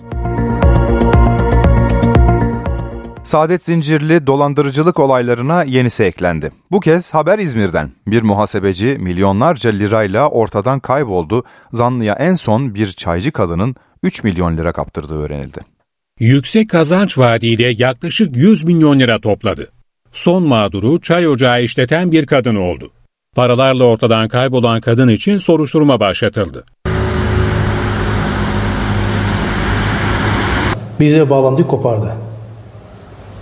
Saadet 3.24 3.64
zincirli 3.64 4.26
dolandırıcılık 4.26 4.98
olaylarına 4.98 5.62
yenisi 5.62 6.04
eklendi. 6.04 6.52
Bu 6.70 6.80
kez 6.80 7.14
haber 7.14 7.38
İzmir'den. 7.38 7.90
Bir 8.06 8.22
muhasebeci 8.22 8.96
milyonlarca 9.00 9.70
lirayla 9.70 10.28
ortadan 10.28 10.80
kayboldu. 10.80 11.44
Zanlıya 11.72 12.14
en 12.14 12.34
son 12.34 12.74
bir 12.74 12.88
çaycı 12.92 13.32
kadının 13.32 13.76
3 14.02 14.24
milyon 14.24 14.56
lira 14.56 14.72
kaptırdığı 14.72 15.22
öğrenildi. 15.22 15.75
Yüksek 16.20 16.70
kazanç 16.70 17.18
vaadiyle 17.18 17.74
yaklaşık 17.78 18.36
100 18.36 18.64
milyon 18.64 19.00
lira 19.00 19.18
topladı. 19.18 19.68
Son 20.12 20.46
mağduru 20.46 21.00
çay 21.00 21.28
ocağı 21.28 21.62
işleten 21.62 22.12
bir 22.12 22.26
kadın 22.26 22.56
oldu. 22.56 22.90
Paralarla 23.34 23.84
ortadan 23.84 24.28
kaybolan 24.28 24.80
kadın 24.80 25.08
için 25.08 25.38
soruşturma 25.38 26.00
başlatıldı. 26.00 26.64
Bize 31.00 31.30
bağlandı 31.30 31.66
kopardı. 31.66 32.12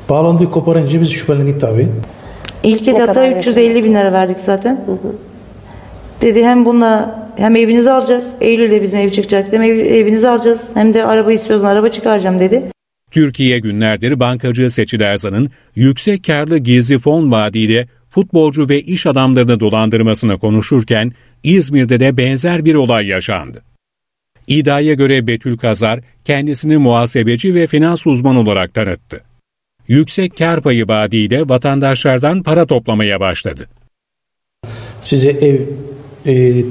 Bağlandığı 0.09 0.51
koparınca 0.51 1.01
biz 1.01 1.13
şüphelendik 1.13 1.61
tabii. 1.61 1.89
İlk 2.63 2.89
etapta 2.89 3.29
350 3.29 3.85
bin 3.85 3.95
lira 3.95 4.13
verdik 4.13 4.41
zaten. 4.41 4.85
Hı 4.87 4.93
hı. 4.93 5.13
Dedi 6.21 6.45
hem 6.45 6.65
bununla 6.65 7.24
hem 7.37 7.57
evinizi 7.57 7.90
alacağız. 7.90 8.37
Eylül'de 8.40 8.83
bizim 8.83 8.99
ev 8.99 9.09
çıkacak. 9.09 9.53
Hem 9.53 9.62
ev, 9.62 9.79
evinizi 9.79 10.29
alacağız 10.29 10.70
hem 10.75 10.94
de 10.94 11.05
araba 11.05 11.33
istiyorsan 11.33 11.68
araba 11.68 11.88
çıkaracağım 11.88 12.38
dedi. 12.38 12.62
Türkiye 13.11 13.59
günlerdir 13.59 14.20
bankacı 14.20 14.70
Seçil 14.70 15.01
Erzan'ın 15.01 15.51
yüksek 15.75 16.25
karlı 16.25 16.59
gizli 16.59 16.99
fon 16.99 17.31
vaadiyle 17.31 17.88
futbolcu 18.11 18.68
ve 18.68 18.81
iş 18.81 19.07
adamlarını 19.07 19.61
dolandırmasını 19.61 20.38
konuşurken 20.38 21.12
İzmir'de 21.42 22.01
de 22.01 22.16
benzer 22.16 22.64
bir 22.64 22.75
olay 22.75 23.07
yaşandı. 23.07 23.62
İddiaya 24.47 24.94
göre 24.94 25.27
Betül 25.27 25.57
Kazar 25.57 26.01
kendisini 26.25 26.77
muhasebeci 26.77 27.55
ve 27.55 27.66
finans 27.66 28.07
uzmanı 28.07 28.40
olarak 28.40 28.75
tanıttı. 28.75 29.20
Yüksek 29.88 30.38
kar 30.38 30.61
payı 30.61 30.88
vaadiyle 30.88 31.49
vatandaşlardan 31.49 32.42
para 32.42 32.66
toplamaya 32.66 33.20
başladı. 33.20 33.68
Size 35.03 35.31
ev 35.31 35.61
e, 36.27 36.64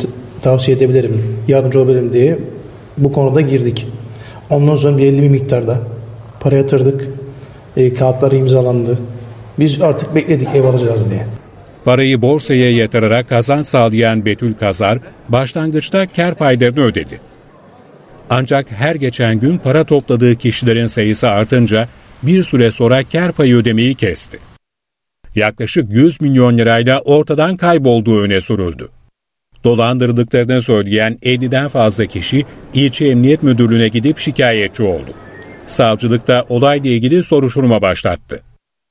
tavsiye 0.44 0.78
edebilirim, 0.78 1.24
yardımcı 1.48 1.80
olabilirim 1.80 2.14
diye 2.14 2.38
bu 2.98 3.12
konuda 3.12 3.42
girdik. 3.42 3.88
Ondan 4.50 4.76
sonra 4.76 4.98
belli 4.98 5.22
bir 5.22 5.30
miktarda 5.30 5.80
para 6.40 6.56
yatırdık. 6.56 7.10
E, 7.78 7.94
kağıtlar 7.94 8.32
imzalandı. 8.32 9.00
Biz 9.60 9.82
artık 9.82 10.16
bekledik 10.16 10.48
ev 10.56 10.64
alacağız 10.64 11.10
diye. 11.10 11.26
Parayı 11.86 12.22
borsaya 12.22 12.72
yatırarak 12.72 13.30
kazanç 13.30 13.68
sağlayan 13.68 14.26
Betül 14.26 14.54
Kazar 14.54 15.00
başlangıçta 15.30 16.08
kar 16.08 16.36
paylarını 16.36 16.84
ödedi. 16.84 17.20
Ancak 18.30 18.72
her 18.72 18.96
geçen 18.96 19.40
gün 19.40 19.58
para 19.58 19.84
topladığı 19.84 20.36
kişilerin 20.36 20.88
sayısı 20.88 21.28
artınca 21.30 21.88
bir 22.24 22.44
süre 22.44 22.72
sonra 22.72 23.04
kar 23.12 23.32
payı 23.32 23.56
ödemeyi 23.56 23.96
kesti. 23.96 24.40
Yaklaşık 25.36 25.86
100 25.90 26.22
milyon 26.22 26.58
lirayla 26.58 27.00
ortadan 27.00 27.58
kaybolduğu 27.58 28.22
öne 28.22 28.42
sürüldü. 28.42 28.90
Dolandırıldıklarını 29.64 30.62
söyleyen 30.62 31.14
50'den 31.14 31.68
fazla 31.68 32.06
kişi 32.06 32.46
ilçe 32.74 33.06
emniyet 33.06 33.44
müdürlüğüne 33.44 33.88
gidip 33.88 34.20
şikayetçi 34.20 34.84
oldu. 34.84 35.14
Savcılık 35.68 36.28
da 36.28 36.46
olayla 36.50 36.90
ilgili 36.90 37.24
soruşturma 37.24 37.82
başlattı. 37.82 38.42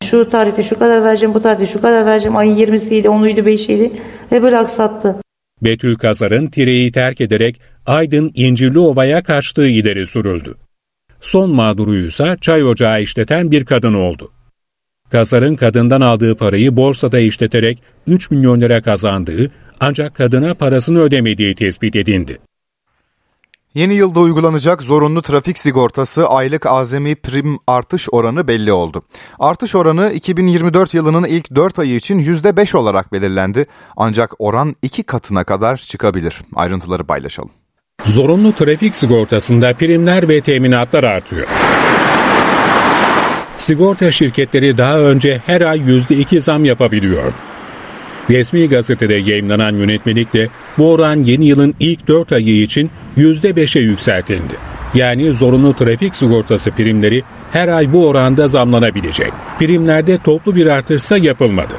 Şu 0.05 0.29
tarihte 0.29 0.63
şu 0.63 0.79
kadar 0.79 1.05
vereceğim, 1.05 1.35
bu 1.35 1.43
tarihte 1.43 1.67
şu 1.67 1.81
kadar 1.81 2.07
vereceğim, 2.07 2.37
ayın 2.37 2.57
20'siydi, 2.57 3.07
10'uydu, 3.07 3.41
5'iydi 3.41 3.91
ve 4.33 4.43
böyle 4.43 4.59
aksattı. 4.59 5.17
Betül 5.63 5.97
Kazar'ın 5.97 6.47
Tire'yi 6.47 6.93
terk 6.93 7.21
ederek 7.21 7.61
Aydın 7.87 8.31
İncirliova'ya 8.35 9.23
kaçtığı 9.23 9.69
ileri 9.69 10.07
sürüldü. 10.07 10.55
Son 11.21 11.51
mağduruysa 11.51 12.37
çay 12.37 12.65
ocağı 12.65 13.03
işleten 13.03 13.51
bir 13.51 13.65
kadın 13.65 13.95
oldu. 13.95 14.33
Kazar'ın 15.13 15.57
kadından 15.57 16.01
aldığı 16.01 16.37
parayı 16.37 16.77
borsada 16.77 17.19
işleterek 17.19 17.83
3 18.07 18.31
milyon 18.31 18.61
lira 18.61 18.83
kazandığı 18.83 19.51
ancak 19.81 20.15
kadına 20.15 20.55
parasını 20.55 21.01
ödemediği 21.01 21.55
tespit 21.55 21.97
edildi. 21.97 22.39
Yeni 23.75 23.95
yılda 23.95 24.21
uygulanacak 24.21 24.83
zorunlu 24.83 25.23
trafik 25.23 25.59
sigortası 25.59 26.29
aylık 26.29 26.67
azami 26.67 27.15
prim 27.15 27.59
artış 27.67 28.09
oranı 28.13 28.49
belli 28.49 28.73
oldu. 28.73 29.03
Artış 29.39 29.75
oranı 29.75 30.13
2024 30.13 30.95
yılının 30.95 31.25
ilk 31.25 31.55
4 31.55 31.79
ayı 31.79 31.95
için 31.97 32.19
%5 32.19 32.77
olarak 32.77 33.13
belirlendi. 33.13 33.67
Ancak 33.97 34.33
oran 34.39 34.77
2 34.83 35.03
katına 35.03 35.45
kadar 35.45 35.77
çıkabilir. 35.77 36.41
Ayrıntıları 36.55 37.05
paylaşalım. 37.05 37.51
Zorunlu 38.05 38.53
trafik 38.55 38.97
sigortasında 38.97 39.75
primler 39.75 40.29
ve 40.29 40.41
teminatlar 40.41 41.05
artıyor. 41.05 41.49
Sigorta 43.63 44.11
şirketleri 44.11 44.79
daha 44.79 44.99
önce 45.01 45.41
her 45.47 45.61
ay 45.61 45.79
%2 45.79 46.41
zam 46.41 46.65
yapabiliyordu. 46.65 47.35
Resmi 48.31 48.69
gazetede 48.69 49.15
yayınlanan 49.15 49.75
yönetmelikle 49.75 50.49
bu 50.79 50.91
oran 50.91 51.17
yeni 51.17 51.47
yılın 51.47 51.75
ilk 51.81 52.09
4 52.09 52.33
ayı 52.33 52.63
için 52.63 52.91
%5'e 53.17 53.81
yükseltildi. 53.81 54.55
Yani 54.95 55.33
zorunlu 55.33 55.77
trafik 55.77 56.17
sigortası 56.17 56.71
primleri 56.71 57.23
her 57.53 57.69
ay 57.69 57.93
bu 57.93 58.09
oranda 58.09 58.49
zamlanabilecek. 58.49 59.33
Primlerde 59.59 60.19
toplu 60.25 60.57
bir 60.57 60.67
artışsa 60.67 61.19
yapılmadı. 61.19 61.75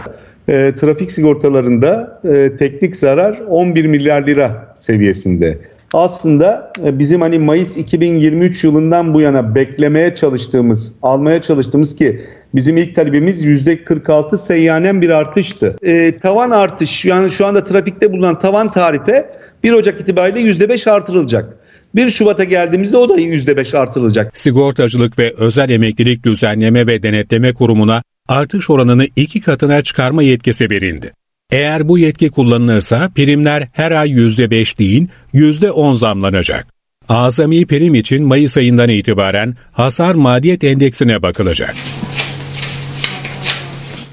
E, 0.48 0.76
trafik 0.76 1.12
sigortalarında 1.12 2.22
e, 2.34 2.58
teknik 2.58 2.96
zarar 2.96 3.42
11 3.50 3.86
milyar 3.86 4.28
lira 4.28 4.74
seviyesinde 4.76 5.58
aslında 5.94 6.74
e, 6.86 7.00
bizim 7.00 7.22
hani 7.22 7.40
Mayıs 7.40 7.78
2023 7.78 8.64
yılından 8.64 9.14
bu 9.14 9.22
yana 9.22 9.56
beklemeye 9.56 10.16
çalıştığımız, 10.16 10.96
almaya 11.02 11.42
çalıştığımız 11.42 11.96
ki 11.96 12.22
bizim 12.56 12.78
ilk 12.78 12.96
talebimiz 12.96 13.46
%46 13.46 14.38
seyyanen 14.38 15.02
bir 15.02 15.10
artıştı. 15.10 15.76
E, 15.82 16.18
tavan 16.18 16.52
artış 16.52 17.06
yani 17.06 17.32
şu 17.32 17.46
anda 17.46 17.64
trafikte 17.64 18.12
bulunan 18.12 18.38
tavan 18.38 18.72
tarife 18.72 19.30
1 19.64 19.72
Ocak 19.72 20.02
itibariyle 20.02 20.40
%5 20.40 20.92
artırılacak. 20.92 21.58
1 21.96 22.10
Şubat'a 22.10 22.44
geldiğimizde 22.44 22.98
o 22.98 23.10
da 23.10 23.18
%5 23.18 23.78
artırılacak. 23.78 24.38
Sigortacılık 24.38 25.20
ve 25.20 25.34
Özel 25.38 25.70
Emeklilik 25.70 26.24
Düzenleme 26.24 26.88
ve 26.88 27.04
Denetleme 27.04 27.54
Kurumu'na 27.54 28.04
artış 28.28 28.70
oranını 28.70 29.06
iki 29.16 29.42
katına 29.42 29.82
çıkarma 29.82 30.24
yetkisi 30.24 30.70
verildi. 30.70 31.14
Eğer 31.52 31.88
bu 31.88 31.98
yetki 31.98 32.30
kullanılırsa 32.30 33.10
primler 33.16 33.68
her 33.72 33.92
ay 33.92 34.10
%5 34.10 34.80
değil 34.80 35.08
%10 35.34 35.96
zamlanacak. 35.96 36.68
Azami 37.10 37.66
prim 37.66 37.96
için 37.96 38.26
Mayıs 38.26 38.58
ayından 38.58 38.90
itibaren 38.90 39.56
hasar 39.72 40.16
maliyet 40.16 40.64
endeksine 40.64 41.22
bakılacak. 41.22 41.76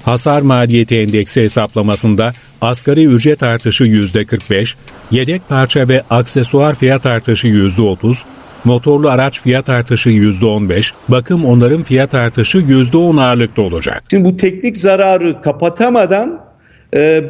Hasar 0.05 0.41
maliyeti 0.41 0.99
endeksi 0.99 1.41
hesaplamasında 1.41 2.33
asgari 2.61 3.05
ücret 3.05 3.43
artışı 3.43 3.83
%45, 3.83 4.75
yedek 5.11 5.49
parça 5.49 5.87
ve 5.87 6.03
aksesuar 6.09 6.75
fiyat 6.75 7.05
artışı 7.05 7.47
%30, 7.47 8.23
motorlu 8.65 9.09
araç 9.09 9.41
fiyat 9.41 9.69
artışı 9.69 10.09
%15, 10.09 10.93
bakım 11.09 11.45
onarım 11.45 11.83
fiyat 11.83 12.13
artışı 12.13 12.57
%10 12.57 13.21
ağırlıkta 13.21 13.61
olacak. 13.61 14.03
Şimdi 14.09 14.23
bu 14.25 14.37
teknik 14.37 14.77
zararı 14.77 15.41
kapatamadan 15.41 16.50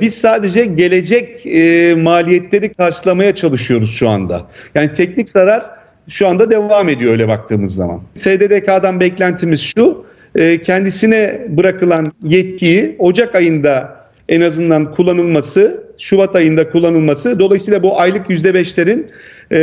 biz 0.01 0.15
sadece 0.15 0.65
gelecek 0.65 1.45
e, 1.45 1.95
maliyetleri 1.95 2.73
karşılamaya 2.73 3.35
çalışıyoruz 3.35 3.91
şu 3.91 4.09
anda. 4.09 4.47
Yani 4.75 4.93
teknik 4.93 5.29
zarar 5.29 5.65
şu 6.09 6.27
anda 6.27 6.51
devam 6.51 6.89
ediyor 6.89 7.11
öyle 7.11 7.27
baktığımız 7.27 7.75
zaman. 7.75 8.01
SDDK'dan 8.13 8.99
beklentimiz 8.99 9.61
şu, 9.61 10.05
e, 10.35 10.61
kendisine 10.61 11.41
bırakılan 11.49 12.11
yetkiyi 12.23 12.95
Ocak 12.99 13.35
ayında 13.35 14.01
en 14.29 14.41
azından 14.41 14.95
kullanılması, 14.95 15.83
Şubat 15.97 16.35
ayında 16.35 16.69
kullanılması. 16.69 17.39
Dolayısıyla 17.39 17.83
bu 17.83 17.99
aylık 17.99 18.29
%5'lerin 18.29 19.07
e, 19.51 19.59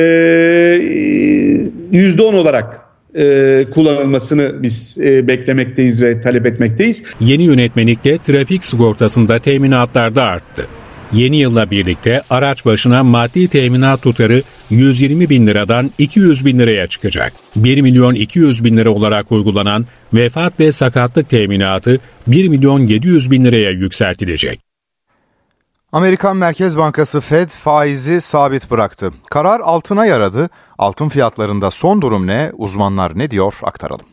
%10 1.93 2.35
olarak 2.35 2.88
e, 3.15 3.65
kullanılmasını 3.71 4.63
biz 4.63 4.99
e, 5.05 5.29
beklemekteyiz 5.29 6.03
ve 6.03 6.21
talep 6.21 6.47
etmekteyiz. 6.47 7.05
Yeni 7.21 7.43
yönetmelikte 7.43 8.19
trafik 8.19 8.65
sigortasında 8.65 9.39
teminatlar 9.39 10.15
da 10.15 10.23
arttı. 10.23 10.67
Yeni 11.13 11.37
yılla 11.37 11.71
birlikte 11.71 12.23
araç 12.31 12.65
başına 12.65 13.03
maddi 13.05 13.49
teminat 13.49 14.03
tutarı 14.03 14.43
120 14.71 15.29
bin 15.29 15.47
liradan 15.47 15.91
200 15.99 16.47
bin 16.47 16.59
liraya 16.59 16.87
çıkacak. 16.87 17.33
1 17.57 17.81
milyon 17.81 18.15
200 18.15 18.65
bin 18.65 18.77
lira 18.77 18.91
olarak 18.91 19.33
uygulanan 19.33 19.87
vefat 20.15 20.61
ve 20.61 20.73
sakatlık 20.73 21.29
teminatı 21.29 22.01
1 22.27 22.49
milyon 22.49 22.81
700 22.81 23.31
bin 23.31 23.45
liraya 23.45 23.71
yükseltilecek. 23.71 24.68
Amerikan 25.93 26.37
Merkez 26.37 26.79
Bankası 26.79 27.21
Fed 27.21 27.49
faizi 27.49 28.21
sabit 28.21 28.71
bıraktı. 28.71 29.11
Karar 29.31 29.61
altına 29.61 30.07
yaradı. 30.07 30.49
Altın 30.79 31.09
fiyatlarında 31.09 31.71
son 31.71 32.03
durum 32.03 32.27
ne? 32.27 32.53
Uzmanlar 32.57 33.19
ne 33.19 33.31
diyor? 33.31 33.55
Aktaralım. 33.63 34.07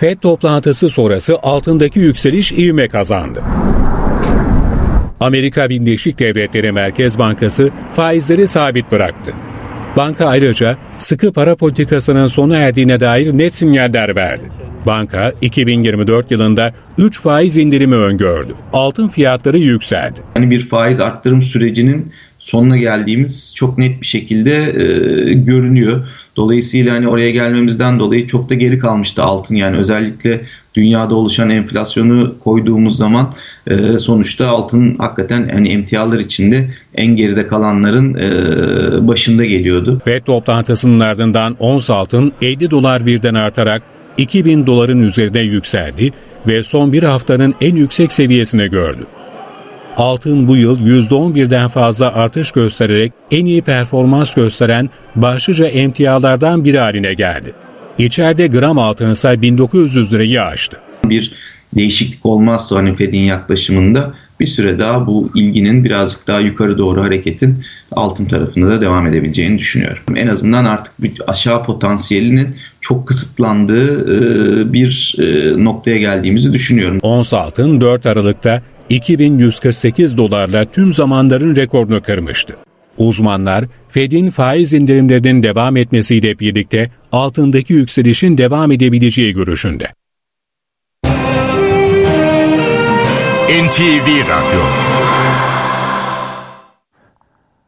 Fed 0.00 0.18
toplantısı 0.18 0.88
sonrası 0.88 1.38
altındaki 1.42 1.98
yükseliş 1.98 2.52
ivme 2.52 2.88
kazandı. 2.88 3.42
Amerika 5.20 5.70
Birleşik 5.70 6.18
Devletleri 6.18 6.72
Merkez 6.72 7.18
Bankası 7.18 7.70
faizleri 7.96 8.46
sabit 8.46 8.92
bıraktı. 8.92 9.32
Banka 9.96 10.26
ayrıca 10.26 10.78
sıkı 10.98 11.32
para 11.32 11.56
politikasının 11.56 12.26
sona 12.26 12.56
erdiğine 12.56 13.00
dair 13.00 13.38
net 13.38 13.54
sinyaller 13.54 14.16
verdi. 14.16 14.50
Banka 14.86 15.32
2024 15.40 16.30
yılında 16.30 16.72
3 16.98 17.20
faiz 17.20 17.56
indirimi 17.56 17.94
öngördü. 17.94 18.54
Altın 18.72 19.08
fiyatları 19.08 19.58
yükseldi. 19.58 20.20
Hani 20.34 20.50
bir 20.50 20.60
faiz 20.60 21.00
arttırım 21.00 21.42
sürecinin 21.42 22.12
sonuna 22.38 22.76
geldiğimiz 22.76 23.54
çok 23.56 23.78
net 23.78 24.00
bir 24.00 24.06
şekilde 24.06 24.56
e, 24.56 25.32
görünüyor. 25.32 26.06
Dolayısıyla 26.36 26.94
hani 26.94 27.08
oraya 27.08 27.30
gelmemizden 27.30 27.98
dolayı 27.98 28.26
çok 28.26 28.50
da 28.50 28.54
geri 28.54 28.78
kalmıştı 28.78 29.22
altın 29.22 29.54
yani 29.54 29.76
özellikle 29.76 30.44
dünyada 30.74 31.14
oluşan 31.14 31.50
enflasyonu 31.50 32.38
koyduğumuz 32.38 32.96
zaman 32.96 33.32
e, 33.66 33.98
sonuçta 33.98 34.48
altın 34.48 34.96
hakikaten 34.98 35.48
hani 35.48 35.68
emtialar 35.68 36.18
içinde 36.18 36.70
en 36.94 37.16
geride 37.16 37.46
kalanların 37.46 38.14
e, 38.14 39.08
başında 39.08 39.44
geliyordu. 39.44 40.00
FED 40.04 40.22
toplantısının 40.22 41.00
ardından 41.00 41.56
ons 41.58 41.90
altın 41.90 42.32
50 42.42 42.70
dolar 42.70 43.06
birden 43.06 43.34
artarak 43.34 43.82
2000 44.20 44.66
doların 44.66 45.02
üzerine 45.02 45.40
yükseldi 45.40 46.10
ve 46.48 46.62
son 46.62 46.92
bir 46.92 47.02
haftanın 47.02 47.54
en 47.60 47.76
yüksek 47.76 48.12
seviyesine 48.12 48.66
gördü. 48.66 49.06
Altın 49.96 50.48
bu 50.48 50.56
yıl 50.56 50.78
%11'den 50.80 51.68
fazla 51.68 52.14
artış 52.14 52.52
göstererek 52.52 53.12
en 53.30 53.44
iyi 53.44 53.62
performans 53.62 54.34
gösteren 54.34 54.90
başlıca 55.16 55.66
emtialardan 55.66 56.64
biri 56.64 56.78
haline 56.78 57.14
geldi. 57.14 57.52
İçeride 57.98 58.46
gram 58.46 58.78
altın 58.78 59.10
ise 59.10 59.42
1900 59.42 60.12
lirayı 60.12 60.42
aştı. 60.42 60.76
Bir 61.04 61.32
değişiklik 61.76 62.26
olmazsa 62.26 62.76
hani 62.76 62.96
Fed'in 62.96 63.20
yaklaşımında 63.20 64.14
bir 64.40 64.46
süre 64.46 64.78
daha 64.78 65.06
bu 65.06 65.30
ilginin 65.34 65.84
birazcık 65.84 66.26
daha 66.26 66.40
yukarı 66.40 66.78
doğru 66.78 67.02
hareketin 67.02 67.56
altın 67.92 68.24
tarafında 68.24 68.70
da 68.70 68.80
devam 68.80 69.06
edebileceğini 69.06 69.58
düşünüyorum. 69.58 70.16
En 70.16 70.26
azından 70.26 70.64
artık 70.64 71.02
bir 71.02 71.22
aşağı 71.26 71.64
potansiyelinin 71.64 72.56
çok 72.80 73.08
kısıtlandığı 73.08 74.72
bir 74.72 75.16
noktaya 75.56 75.98
geldiğimizi 75.98 76.52
düşünüyorum. 76.52 76.98
Ons 77.02 77.34
altın 77.34 77.80
4 77.80 78.06
Aralık'ta 78.06 78.62
2148 78.88 80.16
dolarla 80.16 80.64
tüm 80.64 80.92
zamanların 80.92 81.56
rekorunu 81.56 82.02
kırmıştı. 82.02 82.56
Uzmanlar 82.98 83.64
Fed'in 83.88 84.30
faiz 84.30 84.72
indirimlerinin 84.72 85.42
devam 85.42 85.76
etmesiyle 85.76 86.38
birlikte 86.38 86.90
altındaki 87.12 87.72
yükselişin 87.72 88.38
devam 88.38 88.72
edebileceği 88.72 89.34
görüşünde. 89.34 89.88
NTV 93.50 94.28
Radyo 94.28 94.60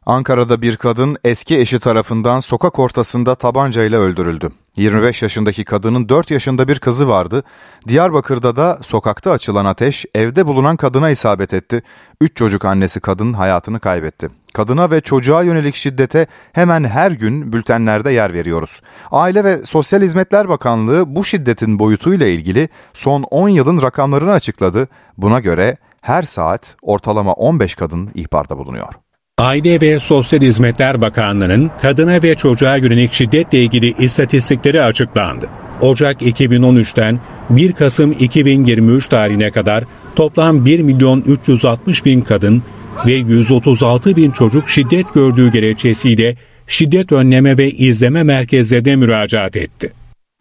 Ankara'da 0.07 0.63
bir 0.63 0.77
kadın 0.77 1.17
eski 1.25 1.59
eşi 1.59 1.79
tarafından 1.79 2.41
sokak 2.41 2.79
ortasında 2.79 3.35
tabancayla 3.35 4.01
öldürüldü. 4.01 4.51
25 4.77 5.23
yaşındaki 5.23 5.65
kadının 5.65 6.09
4 6.09 6.31
yaşında 6.31 6.69
bir 6.69 6.79
kızı 6.79 7.09
vardı. 7.09 7.43
Diyarbakır'da 7.89 8.57
da 8.57 8.79
sokakta 8.83 9.31
açılan 9.31 9.65
ateş 9.65 10.07
evde 10.15 10.47
bulunan 10.47 10.77
kadına 10.77 11.11
isabet 11.11 11.55
etti. 11.55 11.83
3 12.21 12.37
çocuk 12.37 12.65
annesi 12.65 13.01
kadın 13.01 13.33
hayatını 13.33 13.81
kaybetti. 13.81 14.29
Kadına 14.55 14.91
ve 14.91 15.01
çocuğa 15.01 15.43
yönelik 15.43 15.75
şiddete 15.75 16.27
hemen 16.53 16.85
her 16.85 17.11
gün 17.11 17.53
bültenlerde 17.53 18.11
yer 18.11 18.35
veriyoruz. 18.35 18.81
Aile 19.11 19.45
ve 19.45 19.65
Sosyal 19.65 20.03
Hizmetler 20.03 20.49
Bakanlığı 20.49 21.17
bu 21.17 21.25
şiddetin 21.25 21.79
boyutuyla 21.79 22.27
ilgili 22.27 22.69
son 22.95 23.23
10 23.23 23.49
yılın 23.49 23.83
rakamlarını 23.83 24.33
açıkladı. 24.33 24.89
Buna 25.19 25.41
göre 25.41 25.77
her 26.01 26.23
saat 26.23 26.77
ortalama 26.83 27.33
15 27.33 27.75
kadın 27.75 28.11
ihbarda 28.15 28.59
bulunuyor. 28.59 28.93
Aile 29.39 29.81
ve 29.81 29.99
Sosyal 29.99 30.41
Hizmetler 30.41 31.01
Bakanlığı'nın 31.01 31.71
kadına 31.83 32.23
ve 32.23 32.35
çocuğa 32.35 32.77
yönelik 32.77 33.13
şiddetle 33.13 33.59
ilgili 33.59 34.05
istatistikleri 34.05 34.83
açıklandı. 34.83 35.49
Ocak 35.81 36.23
2013'ten 36.23 37.21
1 37.51 37.73
Kasım 37.73 38.13
2023 38.13 39.09
tarihine 39.09 39.51
kadar 39.51 39.85
toplam 40.17 40.65
1 40.65 40.81
milyon 40.81 41.21
360 41.21 42.05
bin 42.05 42.21
kadın 42.21 42.63
ve 43.07 43.13
136 43.13 44.17
bin 44.17 44.31
çocuk 44.31 44.69
şiddet 44.69 45.15
gördüğü 45.15 45.53
gerekçesiyle 45.53 46.37
şiddet 46.67 47.13
önleme 47.13 47.59
ve 47.59 47.71
izleme 47.71 48.23
merkezlerine 48.23 48.97
müracaat 48.97 49.57
etti. 49.57 49.93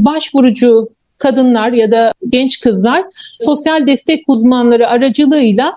Başvurucu 0.01 0.75
kadınlar 1.19 1.71
ya 1.71 1.91
da 1.91 2.11
genç 2.29 2.59
kızlar 2.59 3.03
sosyal 3.39 3.87
destek 3.87 4.23
uzmanları 4.27 4.87
aracılığıyla 4.87 5.73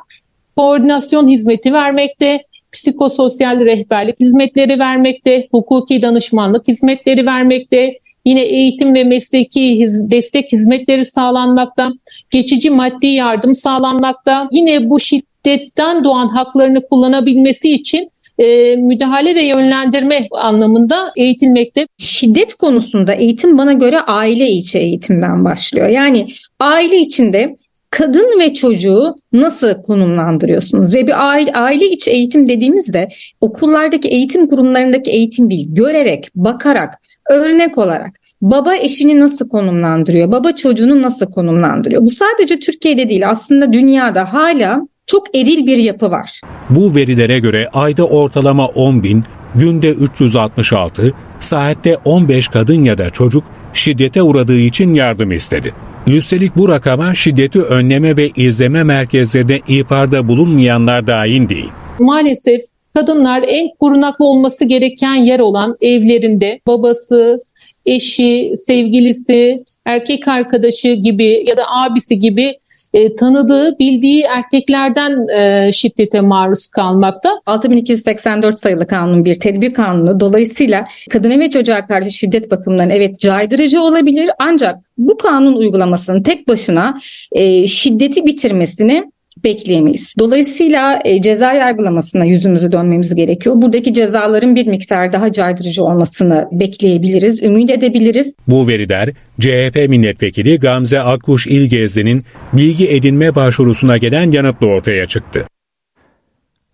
koordinasyon 0.56 1.28
hizmeti 1.28 1.72
vermekte, 1.72 2.42
psikososyal 2.72 3.60
rehberlik 3.60 4.20
hizmetleri 4.20 4.78
vermekte, 4.78 5.48
hukuki 5.50 6.02
danışmanlık 6.02 6.68
hizmetleri 6.68 7.26
vermekte, 7.26 7.98
yine 8.24 8.40
eğitim 8.40 8.94
ve 8.94 9.04
mesleki 9.04 9.80
hiz 9.80 10.10
destek 10.10 10.52
hizmetleri 10.52 11.04
sağlanmakta, 11.04 11.92
geçici 12.30 12.70
maddi 12.70 13.06
yardım 13.06 13.54
sağlanmakta. 13.54 14.48
Yine 14.52 14.90
bu 14.90 15.00
şiddetten 15.44 16.04
doğan 16.04 16.28
haklarını 16.28 16.88
kullanabilmesi 16.88 17.72
için 17.72 18.10
e, 18.38 18.76
müdahale 18.76 19.34
ve 19.34 19.42
yönlendirme 19.42 20.28
anlamında 20.30 21.12
eğitilmekte. 21.16 21.86
Şiddet 21.98 22.54
konusunda 22.54 23.14
eğitim 23.14 23.58
bana 23.58 23.72
göre 23.72 24.00
aile 24.00 24.50
içi 24.50 24.78
eğitimden 24.78 25.44
başlıyor. 25.44 25.88
Yani 25.88 26.28
aile 26.60 26.96
içinde 26.96 27.56
kadın 27.90 28.40
ve 28.40 28.54
çocuğu 28.54 29.14
nasıl 29.32 29.82
konumlandırıyorsunuz? 29.82 30.94
Ve 30.94 31.06
bir 31.06 31.30
aile, 31.30 31.52
aile 31.52 31.86
içi 31.90 32.10
eğitim 32.10 32.48
dediğimizde 32.48 33.08
okullardaki 33.40 34.08
eğitim 34.08 34.48
kurumlarındaki 34.48 35.10
eğitim 35.10 35.50
değil, 35.50 35.66
görerek, 35.70 36.28
bakarak, 36.34 36.94
örnek 37.30 37.78
olarak 37.78 38.20
baba 38.42 38.74
eşini 38.74 39.20
nasıl 39.20 39.48
konumlandırıyor, 39.48 40.32
baba 40.32 40.52
çocuğunu 40.52 41.02
nasıl 41.02 41.26
konumlandırıyor? 41.26 42.02
Bu 42.02 42.10
sadece 42.10 42.58
Türkiye'de 42.58 43.08
değil 43.08 43.30
aslında 43.30 43.72
dünyada 43.72 44.32
hala 44.32 44.80
çok 45.06 45.36
eril 45.36 45.66
bir 45.66 45.76
yapı 45.76 46.10
var. 46.10 46.40
Bu 46.70 46.94
verilere 46.94 47.38
göre 47.38 47.68
ayda 47.72 48.06
ortalama 48.06 48.66
10 48.66 49.02
bin, 49.02 49.24
günde 49.54 49.90
366, 49.90 51.14
saatte 51.40 51.96
15 52.04 52.48
kadın 52.48 52.84
ya 52.84 52.98
da 52.98 53.10
çocuk 53.10 53.44
şiddete 53.72 54.22
uğradığı 54.22 54.58
için 54.58 54.94
yardım 54.94 55.30
istedi. 55.30 55.72
Üstelik 56.06 56.56
bu 56.56 56.68
rakama 56.68 57.14
şiddeti 57.14 57.62
önleme 57.62 58.16
ve 58.16 58.30
izleme 58.36 58.84
merkezlerinde 58.84 59.60
ihbarda 59.68 60.28
bulunmayanlar 60.28 61.06
dahil 61.06 61.48
değil. 61.48 61.70
Maalesef 61.98 62.60
kadınlar 62.94 63.44
en 63.48 63.68
korunaklı 63.80 64.24
olması 64.24 64.64
gereken 64.64 65.14
yer 65.14 65.40
olan 65.40 65.76
evlerinde 65.80 66.60
babası, 66.66 67.40
eşi, 67.86 68.52
sevgilisi, 68.56 69.62
erkek 69.86 70.28
arkadaşı 70.28 70.92
gibi 70.92 71.44
ya 71.46 71.56
da 71.56 71.62
abisi 71.70 72.14
gibi 72.14 72.54
e, 72.92 73.16
tanıdığı, 73.16 73.78
bildiği 73.78 74.22
erkeklerden 74.22 75.28
e, 75.38 75.72
şiddete 75.72 76.20
maruz 76.20 76.68
kalmakta. 76.68 77.30
6284 77.46 78.58
sayılı 78.58 78.86
kanun 78.86 79.24
bir 79.24 79.40
tedbir 79.40 79.74
kanunu. 79.74 80.20
Dolayısıyla 80.20 80.86
kadına 81.10 81.38
ve 81.38 81.50
çocuğa 81.50 81.86
karşı 81.86 82.10
şiddet 82.10 82.50
bakımından 82.50 82.90
evet 82.90 83.20
caydırıcı 83.20 83.82
olabilir 83.82 84.30
ancak 84.38 84.76
bu 84.98 85.16
kanun 85.16 85.56
uygulamasının 85.56 86.22
tek 86.22 86.48
başına 86.48 87.00
e, 87.32 87.66
şiddeti 87.66 88.26
bitirmesini 88.26 89.13
bekleyemeyiz. 89.44 90.14
Dolayısıyla 90.18 91.00
e, 91.04 91.22
ceza 91.22 91.52
yargılamasına 91.52 92.24
yüzümüzü 92.24 92.72
dönmemiz 92.72 93.14
gerekiyor. 93.14 93.54
Buradaki 93.58 93.94
cezaların 93.94 94.56
bir 94.56 94.66
miktar 94.66 95.12
daha 95.12 95.32
caydırıcı 95.32 95.84
olmasını 95.84 96.48
bekleyebiliriz, 96.52 97.42
ümit 97.42 97.70
edebiliriz. 97.70 98.34
Bu 98.48 98.68
veriler 98.68 99.10
CHP 99.40 99.88
milletvekili 99.88 100.58
Gamze 100.58 101.00
Akkuş 101.00 101.46
İlgezli'nin 101.46 102.24
bilgi 102.52 102.90
edinme 102.90 103.34
başvurusuna 103.34 103.96
gelen 103.96 104.30
yanıtla 104.30 104.66
ortaya 104.66 105.06
çıktı. 105.06 105.46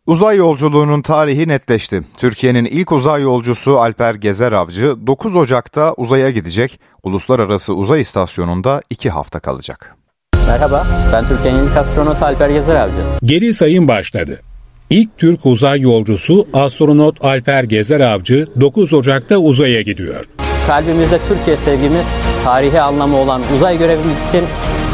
Uzay 0.07 0.37
yolculuğunun 0.37 1.03
tarihi 1.03 1.49
netleşti. 1.49 2.03
Türkiye'nin 2.17 2.65
ilk 2.65 2.93
uzay 2.93 3.23
yolcusu 3.23 3.79
Alper 3.79 4.15
Gezer 4.15 4.53
Avcı 4.53 5.07
9 5.07 5.37
Ocak'ta 5.37 5.95
uzaya 5.97 6.31
gidecek. 6.31 6.81
Uluslararası 7.03 7.75
Uzay 7.75 8.01
İstasyonu'nda 8.01 8.83
2 8.91 9.11
hafta 9.11 9.41
kalacak. 9.41 10.00
Merhaba, 10.51 10.87
ben 11.13 11.29
Türkiye'nin 11.29 11.67
ilk 11.67 11.77
astronotu 11.77 12.25
Alper 12.25 12.51
Gezer 12.51 12.75
Avcı. 12.75 12.97
Geri 13.23 13.55
sayım 13.55 13.89
başladı. 13.89 14.41
İlk 14.91 15.19
Türk 15.19 15.47
uzay 15.47 15.81
yolcusu 15.81 16.49
astronot 16.53 17.25
Alper 17.25 17.65
Gezer 17.65 18.01
Avcı 18.01 18.47
9 18.61 18.93
Ocak'ta 18.93 19.37
uzaya 19.37 19.83
gidiyor. 19.83 20.25
Kalbimizde 20.67 21.19
Türkiye 21.29 21.57
sevgimiz, 21.57 22.19
tarihi 22.45 22.81
anlamı 22.81 23.17
olan 23.17 23.43
uzay 23.57 23.79
görevimiz 23.79 24.29
için 24.29 24.45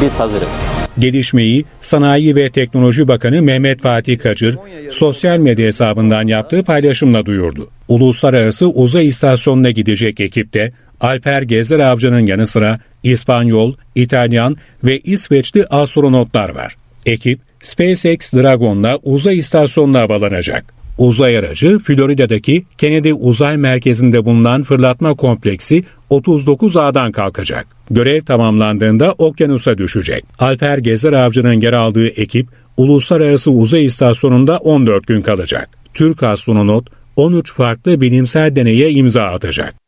biz 0.01 0.19
hazırız. 0.19 0.61
Gelişmeyi 0.99 1.65
Sanayi 1.81 2.35
ve 2.35 2.49
Teknoloji 2.49 3.07
Bakanı 3.07 3.41
Mehmet 3.41 3.81
Fatih 3.81 4.19
Kacır 4.19 4.57
sosyal 4.91 5.37
medya 5.37 5.67
hesabından 5.67 6.27
yaptığı 6.27 6.63
paylaşımla 6.63 7.25
duyurdu. 7.25 7.69
Uluslararası 7.87 8.67
Uzay 8.67 9.07
İstasyonu'na 9.07 9.71
gidecek 9.71 10.19
ekipte 10.19 10.73
Alper 11.01 11.41
Gezer 11.41 11.79
Avcı'nın 11.79 12.25
yanı 12.25 12.47
sıra 12.47 12.79
İspanyol, 13.03 13.73
İtalyan 13.95 14.57
ve 14.83 14.99
İsveçli 14.99 15.65
astronotlar 15.65 16.49
var. 16.49 16.75
Ekip 17.05 17.39
SpaceX 17.61 18.33
Dragon'la 18.33 18.99
uzay 19.03 19.39
istasyonuna 19.39 19.99
havalanacak. 19.99 20.73
Uzay 20.97 21.37
aracı 21.37 21.79
Florida'daki 21.79 22.65
Kennedy 22.77 23.11
Uzay 23.19 23.57
Merkezi'nde 23.57 24.25
bulunan 24.25 24.63
fırlatma 24.63 25.15
kompleksi 25.15 25.83
39 26.09 26.77
A'dan 26.77 27.11
kalkacak. 27.11 27.67
Görev 27.89 28.21
tamamlandığında 28.21 29.11
okyanusa 29.17 29.77
düşecek. 29.77 30.25
Alper 30.39 30.77
Gezer 30.77 31.13
Avcı'nın 31.13 31.61
yer 31.61 31.73
aldığı 31.73 32.07
ekip 32.07 32.47
Uluslararası 32.77 33.51
Uzay 33.51 33.85
İstasyonu'nda 33.85 34.57
14 34.57 35.07
gün 35.07 35.21
kalacak. 35.21 35.69
Türk 35.93 36.23
astronot 36.23 36.89
13 37.15 37.53
farklı 37.53 38.01
bilimsel 38.01 38.55
deneye 38.55 38.91
imza 38.91 39.23
atacak. 39.23 39.86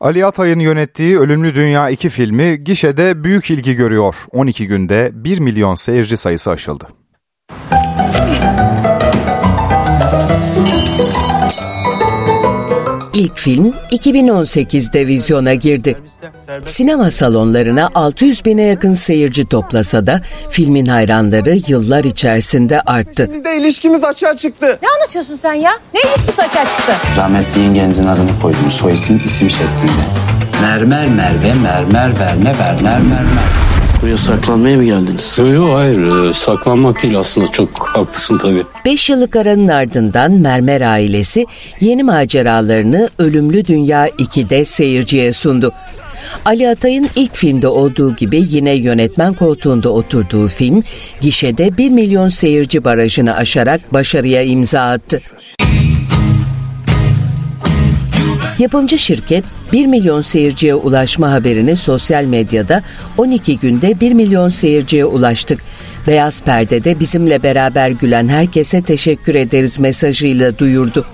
Ali 0.00 0.26
Atay'ın 0.26 0.58
yönettiği 0.58 1.18
Ölümlü 1.18 1.54
Dünya 1.54 1.90
2 1.90 2.08
filmi 2.08 2.64
gişede 2.64 3.24
büyük 3.24 3.50
ilgi 3.50 3.74
görüyor. 3.74 4.14
12 4.30 4.66
günde 4.66 5.10
1 5.14 5.40
milyon 5.40 5.74
seyirci 5.74 6.16
sayısı 6.16 6.50
aşıldı. 6.50 6.88
İlk 13.18 13.38
film 13.38 13.74
2018'de 13.90 15.06
vizyona 15.06 15.54
girdi. 15.54 15.96
Sinema 16.64 17.10
salonlarına 17.10 17.90
600 17.94 18.44
bine 18.44 18.62
yakın 18.62 18.92
seyirci 18.92 19.44
toplasa 19.44 20.06
da 20.06 20.20
filmin 20.50 20.86
hayranları 20.86 21.58
yıllar 21.68 22.04
içerisinde 22.04 22.80
arttı. 22.80 23.30
Bizde 23.32 23.56
ilişkimiz 23.56 24.04
açığa 24.04 24.36
çıktı. 24.36 24.78
Ne 24.82 24.88
anlatıyorsun 24.88 25.34
sen 25.34 25.52
ya? 25.52 25.70
Ne 25.94 26.00
ilişkisi 26.00 26.42
açığa 26.42 26.68
çıktı? 26.68 26.92
Rahmetli 27.16 27.60
yengenizin 27.60 28.06
adını 28.06 28.40
koydum. 28.42 28.70
Soy 28.70 28.92
isim 28.92 29.20
isim 29.24 29.50
şeklinde. 29.50 30.02
Mermer 30.60 31.08
Merve, 31.08 31.54
Mermer 31.54 32.20
Verne, 32.20 32.50
Werner 32.50 33.00
Mermer. 33.00 33.67
Buraya 34.02 34.16
saklanmaya 34.16 34.76
mı 34.76 34.84
geldiniz? 34.84 35.38
Yok 35.38 35.52
yok 35.52 35.76
hayır 35.76 36.32
saklanmak 36.32 37.02
değil 37.02 37.18
aslında 37.18 37.50
çok 37.50 37.88
haklısın 37.88 38.38
tabii. 38.38 38.62
5 38.84 39.10
yıllık 39.10 39.36
aranın 39.36 39.68
ardından 39.68 40.32
Mermer 40.32 40.80
ailesi 40.80 41.46
yeni 41.80 42.02
maceralarını 42.02 43.10
Ölümlü 43.18 43.64
Dünya 43.64 44.08
2'de 44.08 44.64
seyirciye 44.64 45.32
sundu. 45.32 45.72
Ali 46.44 46.68
Atay'ın 46.68 47.08
ilk 47.16 47.36
filmde 47.36 47.68
olduğu 47.68 48.16
gibi 48.16 48.44
yine 48.48 48.72
yönetmen 48.72 49.34
koltuğunda 49.34 49.88
oturduğu 49.88 50.48
film 50.48 50.82
gişede 51.20 51.76
1 51.76 51.90
milyon 51.90 52.28
seyirci 52.28 52.84
barajını 52.84 53.36
aşarak 53.36 53.94
başarıya 53.94 54.42
imza 54.42 54.80
attı. 54.80 55.20
Yapımcı 58.58 58.98
şirket 58.98 59.44
1 59.72 59.86
milyon 59.86 60.20
seyirciye 60.20 60.74
ulaşma 60.74 61.32
haberini 61.32 61.76
sosyal 61.76 62.24
medyada 62.24 62.82
12 63.16 63.58
günde 63.58 64.00
1 64.00 64.12
milyon 64.12 64.48
seyirciye 64.48 65.04
ulaştık. 65.04 65.60
Beyaz 66.06 66.42
perdede 66.42 67.00
bizimle 67.00 67.42
beraber 67.42 67.90
gülen 67.90 68.28
herkese 68.28 68.82
teşekkür 68.82 69.34
ederiz 69.34 69.80
mesajıyla 69.80 70.58
duyurdu. 70.58 71.06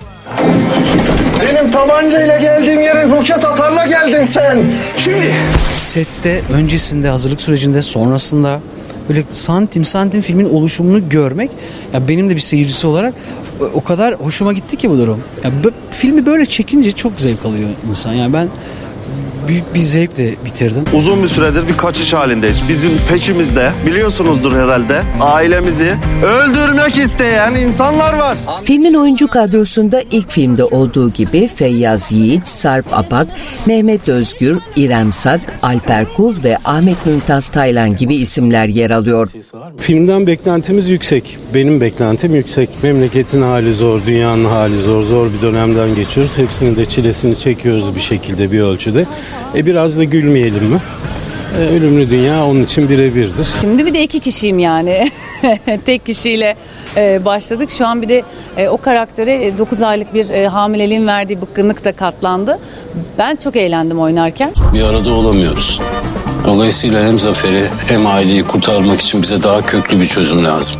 Benim 1.41 1.71
tabancayla 1.71 2.37
geldiğim 2.37 2.81
yere 2.81 3.09
roket 3.09 3.45
atarla 3.45 3.85
geldin 3.85 4.25
sen. 4.25 4.71
Şimdi 4.97 5.33
sette 5.77 6.41
öncesinde 6.53 7.09
hazırlık 7.09 7.41
sürecinde 7.41 7.81
sonrasında 7.81 8.59
böyle 9.09 9.23
santim 9.31 9.85
santim 9.85 10.21
filmin 10.21 10.49
oluşumunu 10.49 11.09
görmek 11.09 11.51
ya 11.93 12.07
benim 12.07 12.29
de 12.29 12.35
bir 12.35 12.39
seyircisi 12.39 12.87
olarak 12.87 13.13
o 13.73 13.83
kadar 13.83 14.13
hoşuma 14.13 14.53
gitti 14.53 14.77
ki 14.77 14.89
bu 14.89 14.97
durum. 14.97 15.19
Ya 15.43 15.51
filmi 15.91 16.25
böyle 16.25 16.45
çekince 16.45 16.91
çok 16.91 17.19
zevk 17.19 17.45
alıyor 17.45 17.69
insan. 17.89 18.13
Yani 18.13 18.33
ben 18.33 18.47
büyük 19.47 19.73
bir 19.73 19.79
zevkle 19.79 20.35
bitirdim. 20.45 20.83
Uzun 20.93 21.23
bir 21.23 21.27
süredir 21.27 21.67
bir 21.67 21.77
kaçış 21.77 22.13
halindeyiz. 22.13 22.61
Bizim 22.69 22.91
peşimizde 23.09 23.71
biliyorsunuzdur 23.85 24.53
herhalde 24.55 25.01
ailemizi 25.21 25.95
öldürmek 26.25 26.97
isteyen 26.97 27.55
insanlar 27.55 28.13
var. 28.13 28.37
Filmin 28.63 28.93
oyuncu 28.93 29.27
kadrosunda 29.27 30.01
ilk 30.11 30.29
filmde 30.31 30.63
olduğu 30.63 31.09
gibi 31.11 31.47
Feyyaz 31.47 32.11
Yiğit, 32.11 32.47
Sarp 32.47 32.85
Apak, 32.93 33.27
Mehmet 33.65 34.09
Özgür, 34.09 34.57
İrem 34.75 35.13
Sak, 35.13 35.41
Alper 35.61 36.05
Kul 36.13 36.43
ve 36.43 36.57
Ahmet 36.65 37.05
Mümtaz 37.05 37.49
Taylan 37.49 37.95
gibi 37.95 38.15
isimler 38.15 38.67
yer 38.67 38.91
alıyor. 38.91 39.31
Filmden 39.77 40.27
beklentimiz 40.27 40.89
yüksek. 40.89 41.37
Benim 41.53 41.81
beklentim 41.81 42.35
yüksek. 42.35 42.69
Memleketin 42.83 43.41
hali 43.41 43.73
zor, 43.73 43.99
dünyanın 44.07 44.45
hali 44.45 44.81
zor. 44.81 45.03
Zor 45.03 45.27
bir 45.33 45.41
dönemden 45.41 45.95
geçiyoruz. 45.95 46.37
Hepsinin 46.37 46.75
de 46.75 46.85
çilesini 46.85 47.35
çekiyoruz 47.35 47.95
bir 47.95 47.99
şekilde, 47.99 48.51
bir 48.51 48.59
ölçüde. 48.59 49.05
E 49.55 49.65
biraz 49.65 49.97
da 49.97 50.03
gülmeyelim 50.03 50.63
mi? 50.63 50.79
E, 51.59 51.75
ölümlü 51.75 52.09
dünya 52.09 52.45
onun 52.45 52.63
için 52.63 52.89
birebirdir. 52.89 53.47
Şimdi 53.61 53.85
bir 53.85 53.93
de 53.93 54.03
iki 54.03 54.19
kişiyim 54.19 54.59
yani. 54.59 55.11
Tek 55.85 56.05
kişiyle 56.05 56.55
e, 56.97 57.25
başladık. 57.25 57.69
Şu 57.69 57.87
an 57.87 58.01
bir 58.01 58.09
de 58.09 58.23
e, 58.57 58.69
o 58.69 58.77
karaktere 58.77 59.57
9 59.57 59.81
aylık 59.81 60.13
bir 60.13 60.29
e, 60.29 60.47
hamileliğin 60.47 61.07
verdiği 61.07 61.41
bıkkınlık 61.41 61.85
da 61.85 61.91
katlandı. 61.91 62.59
Ben 63.17 63.35
çok 63.35 63.55
eğlendim 63.55 63.99
oynarken. 63.99 64.51
Bir 64.73 64.81
arada 64.81 65.11
olamıyoruz. 65.13 65.79
Dolayısıyla 66.45 67.07
hem 67.07 67.17
Zafer'i 67.17 67.65
hem 67.87 68.07
aileyi 68.07 68.43
kurtarmak 68.43 69.01
için 69.01 69.21
bize 69.21 69.43
daha 69.43 69.65
köklü 69.65 69.99
bir 69.99 70.05
çözüm 70.05 70.43
lazım. 70.43 70.75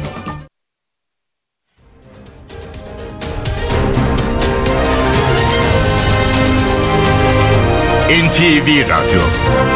NTV 8.45 8.85
Radyo 8.85 9.74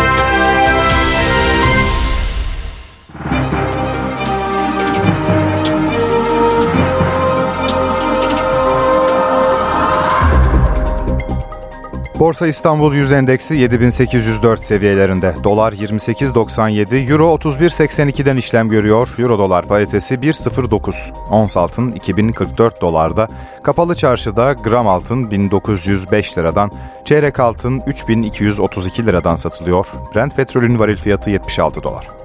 Borsa 12.29 12.47
İstanbul 12.47 12.93
Yüz 12.93 13.11
Endeksi 13.11 13.55
7804 13.55 14.65
seviyelerinde. 14.65 15.35
Dolar 15.43 15.73
28.97, 15.73 17.11
Euro 17.11 17.35
31.82'den 17.35 18.37
işlem 18.37 18.69
görüyor. 18.69 19.15
Euro 19.19 19.39
dolar 19.39 19.65
paritesi 19.65 20.15
1.09. 20.15 21.11
Ons 21.29 21.57
altın 21.57 21.91
2044 21.91 22.81
dolarda. 22.81 23.27
Kapalı 23.63 23.95
çarşıda 23.95 24.53
gram 24.53 24.87
altın 24.87 25.31
1905 25.31 26.37
liradan, 26.37 26.71
çeyrek 27.05 27.39
altın 27.39 27.83
3232 27.87 29.05
liradan 29.05 29.35
satılıyor. 29.35 29.87
Brent 30.15 30.35
petrolün 30.35 30.79
varil 30.79 30.97
fiyatı 30.97 31.29
76 31.29 31.83
dolar. 31.83 32.18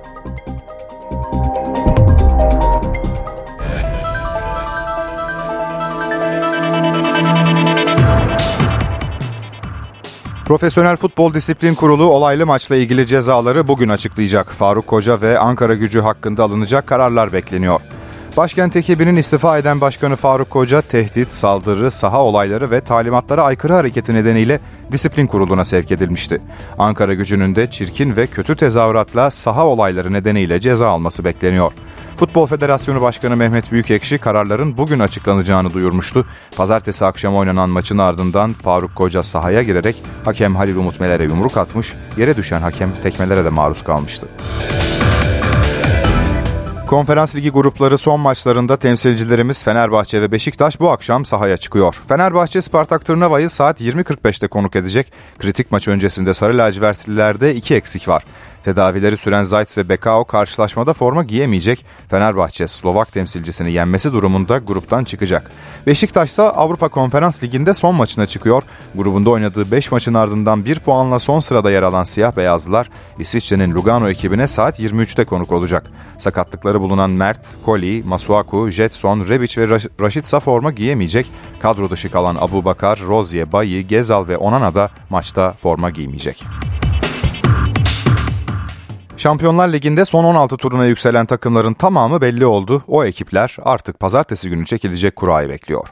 Profesyonel 10.45 10.97
Futbol 10.97 11.35
Disiplin 11.35 11.75
Kurulu 11.75 12.05
olaylı 12.05 12.47
maçla 12.47 12.77
ilgili 12.77 13.07
cezaları 13.07 13.69
bugün 13.69 13.89
açıklayacak. 13.89 14.51
Faruk 14.53 14.87
Koca 14.87 15.21
ve 15.21 15.39
Ankara 15.39 15.75
gücü 15.75 16.01
hakkında 16.01 16.45
alınacak 16.45 16.87
kararlar 16.87 17.33
bekleniyor. 17.33 17.81
Başkent 18.37 18.77
ekibinin 18.77 19.17
istifa 19.17 19.59
eden 19.59 19.81
Başkanı 19.81 20.17
Faruk 20.17 20.51
Koca 20.51 20.81
tehdit, 20.81 21.33
saldırı, 21.33 21.91
saha 21.91 22.23
olayları 22.23 22.71
ve 22.71 22.81
talimatlara 22.81 23.45
aykırı 23.45 23.73
hareketi 23.73 24.15
nedeniyle 24.15 24.61
disiplin 24.93 25.27
kuruluna 25.27 25.65
sevk 25.65 25.93
edilmişti. 25.93 26.43
Ankara 26.79 27.15
gücünün 27.15 27.57
de 27.57 27.71
çirkin 27.71 28.17
ve 28.17 28.27
kötü 28.27 28.57
tezahüratla 28.57 29.31
saha 29.31 29.67
olayları 29.67 30.13
nedeniyle 30.13 30.61
ceza 30.61 30.89
alması 30.89 31.25
bekleniyor. 31.25 31.73
Futbol 32.17 32.47
Federasyonu 32.47 33.01
Başkanı 33.01 33.37
Mehmet 33.37 33.73
Büyükekşi 33.73 34.19
kararların 34.19 34.79
bugün 34.79 34.99
açıklanacağını 34.99 35.75
duyurmuştu. 35.75 36.27
Pazartesi 36.57 37.05
akşam 37.05 37.37
oynanan 37.37 37.71
maçın 37.71 37.99
ardından 37.99 38.53
Faruk 38.53 38.95
Koca 38.95 39.23
sahaya 39.23 39.63
girerek 39.63 39.97
hakem 40.25 40.57
Halil 40.57 40.77
Umut 40.77 41.01
Meler'e 41.01 41.25
yumruk 41.25 41.57
atmış, 41.57 41.95
yere 42.17 42.37
düşen 42.37 42.61
hakem 42.61 42.93
tekmelere 43.03 43.45
de 43.45 43.51
maruz 43.51 43.85
kalmıştı. 43.85 44.29
Konferans 46.87 47.37
Ligi 47.37 47.51
grupları 47.51 47.99
son 47.99 48.21
maçlarında 48.21 48.77
temsilcilerimiz 48.77 49.65
Fenerbahçe 49.65 50.23
ve 50.23 50.33
Beşiktaş 50.33 50.81
bu 50.81 50.91
akşam 50.91 51.25
sahaya 51.25 51.57
çıkıyor. 51.57 52.01
Fenerbahçe 52.09 52.63
Spartak 52.63 53.05
Tırnava'yı 53.07 53.51
saat 53.51 53.81
20.45'te 53.81 54.47
konuk 54.47 54.77
edecek. 54.77 55.13
Kritik 55.39 55.73
maç 55.73 55.89
öncesinde 55.89 56.35
Sarı 56.35 56.59
Lacivertlilerde 56.59 57.55
iki 57.55 57.75
eksik 57.75 58.09
var. 58.09 58.25
Tedavileri 58.65 59.17
süren 59.17 59.43
Zayt 59.43 59.79
ve 59.79 59.89
Bekao 59.89 60.25
karşılaşmada 60.25 60.93
forma 60.93 61.23
giyemeyecek. 61.23 61.87
Fenerbahçe 62.09 62.69
Slovak 62.69 63.13
temsilcisini 63.13 63.73
yenmesi 63.73 64.13
durumunda 64.13 64.59
gruptan 64.59 65.05
çıkacak. 65.05 65.51
Beşiktaş 65.87 66.31
ise 66.31 66.43
Avrupa 66.43 66.89
Konferans 66.89 67.43
Ligi'nde 67.43 67.75
son 67.75 67.95
maçına 67.95 68.27
çıkıyor. 68.27 68.63
Grubunda 68.95 69.31
oynadığı 69.31 69.71
5 69.71 69.93
maçın 69.93 70.15
ardından 70.15 70.65
1 70.65 70.79
puanla 70.79 71.19
son 71.19 71.39
sırada 71.39 71.71
yer 71.71 71.83
alan 71.83 72.05
siyah 72.05 72.37
beyazlılar 72.37 72.91
İsviçre'nin 73.19 73.75
Lugano 73.75 74.09
ekibine 74.09 74.47
saat 74.47 74.81
23'te 74.81 75.25
konuk 75.25 75.53
olacak. 75.53 75.91
Sakatlıkları 76.19 76.81
bulunan 76.81 77.11
Mert, 77.11 77.47
Koli, 77.65 78.03
Masuaku, 78.07 78.71
Jetson, 78.71 79.29
Rebic 79.29 79.61
ve 79.61 79.79
Raşit 80.01 80.25
ise 80.25 80.41
forma 80.41 80.71
giyemeyecek. 80.71 81.27
Kadro 81.61 81.91
dışı 81.91 82.11
kalan 82.11 82.37
Abu 82.41 82.65
Bakar, 82.65 83.01
Rozier, 83.09 83.53
Bayi, 83.53 83.87
Gezal 83.87 84.29
ve 84.29 84.37
Onana 84.37 84.75
da 84.75 84.91
maçta 85.11 85.53
forma 85.53 85.91
giymeyecek. 85.91 86.45
Şampiyonlar 89.17 89.73
Ligi'nde 89.73 90.05
son 90.05 90.25
16 90.25 90.57
turuna 90.57 90.87
yükselen 90.87 91.27
takımların 91.27 91.75
tamamı 91.75 92.21
belli 92.21 92.47
oldu. 92.47 92.85
O 92.89 93.05
ekipler 93.05 93.57
artık 93.63 94.01
pazartesi 94.01 94.51
günü 94.51 94.67
çekilecek 94.67 95.17
kurayı 95.17 95.49
bekliyor. 95.49 95.89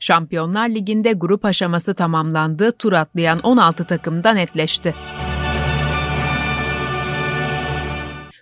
Şampiyonlar 0.00 0.68
Ligi'nde 0.68 1.12
grup 1.12 1.44
aşaması 1.44 1.94
tamamlandı, 1.94 2.72
tur 2.72 2.92
atlayan 2.92 3.38
16 3.38 3.84
takımda 3.84 4.32
netleşti. 4.32 4.94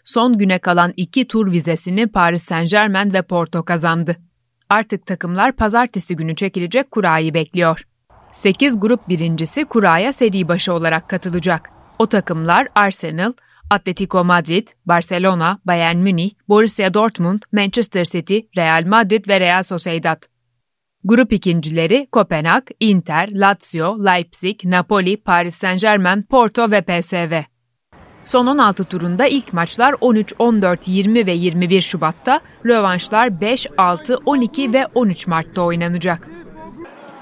Son 0.04 0.38
güne 0.38 0.58
kalan 0.58 0.92
iki 0.96 1.28
tur 1.28 1.52
vizesini 1.52 2.06
Paris 2.06 2.42
Saint 2.42 2.70
Germain 2.70 3.12
ve 3.12 3.22
Porto 3.22 3.62
kazandı. 3.62 4.16
Artık 4.70 5.06
takımlar 5.06 5.52
pazartesi 5.52 6.16
günü 6.16 6.34
çekilecek 6.34 6.90
kurayı 6.90 7.34
bekliyor. 7.34 7.82
8 8.32 8.80
grup 8.80 9.08
birincisi 9.08 9.64
kuraya 9.64 10.12
seri 10.12 10.48
başı 10.48 10.72
olarak 10.72 11.08
katılacak. 11.08 11.70
O 11.98 12.06
takımlar 12.06 12.68
Arsenal, 12.74 13.32
Atletico 13.70 14.24
Madrid, 14.24 14.68
Barcelona, 14.84 15.58
Bayern 15.64 15.98
Münih, 15.98 16.30
Borussia 16.48 16.94
Dortmund, 16.94 17.42
Manchester 17.52 18.04
City, 18.04 18.38
Real 18.56 18.84
Madrid 18.84 19.28
ve 19.28 19.40
Real 19.40 19.62
Sociedad. 19.62 20.22
Grup 21.04 21.32
ikincileri 21.32 22.08
Kopenhag, 22.12 22.62
Inter, 22.80 23.28
Lazio, 23.32 24.04
Leipzig, 24.04 24.64
Napoli, 24.64 25.16
Paris 25.16 25.54
Saint-Germain, 25.54 26.22
Porto 26.22 26.70
ve 26.70 26.82
PSV. 26.82 27.42
Son 28.24 28.46
16 28.46 28.84
turunda 28.84 29.26
ilk 29.26 29.52
maçlar 29.52 29.94
13, 30.00 30.34
14, 30.38 30.88
20 30.88 31.26
ve 31.26 31.32
21 31.32 31.80
Şubat'ta, 31.80 32.40
rövanşlar 32.66 33.40
5, 33.40 33.66
6, 33.78 34.16
12 34.16 34.72
ve 34.72 34.86
13 34.94 35.26
Mart'ta 35.26 35.62
oynanacak. 35.62 36.28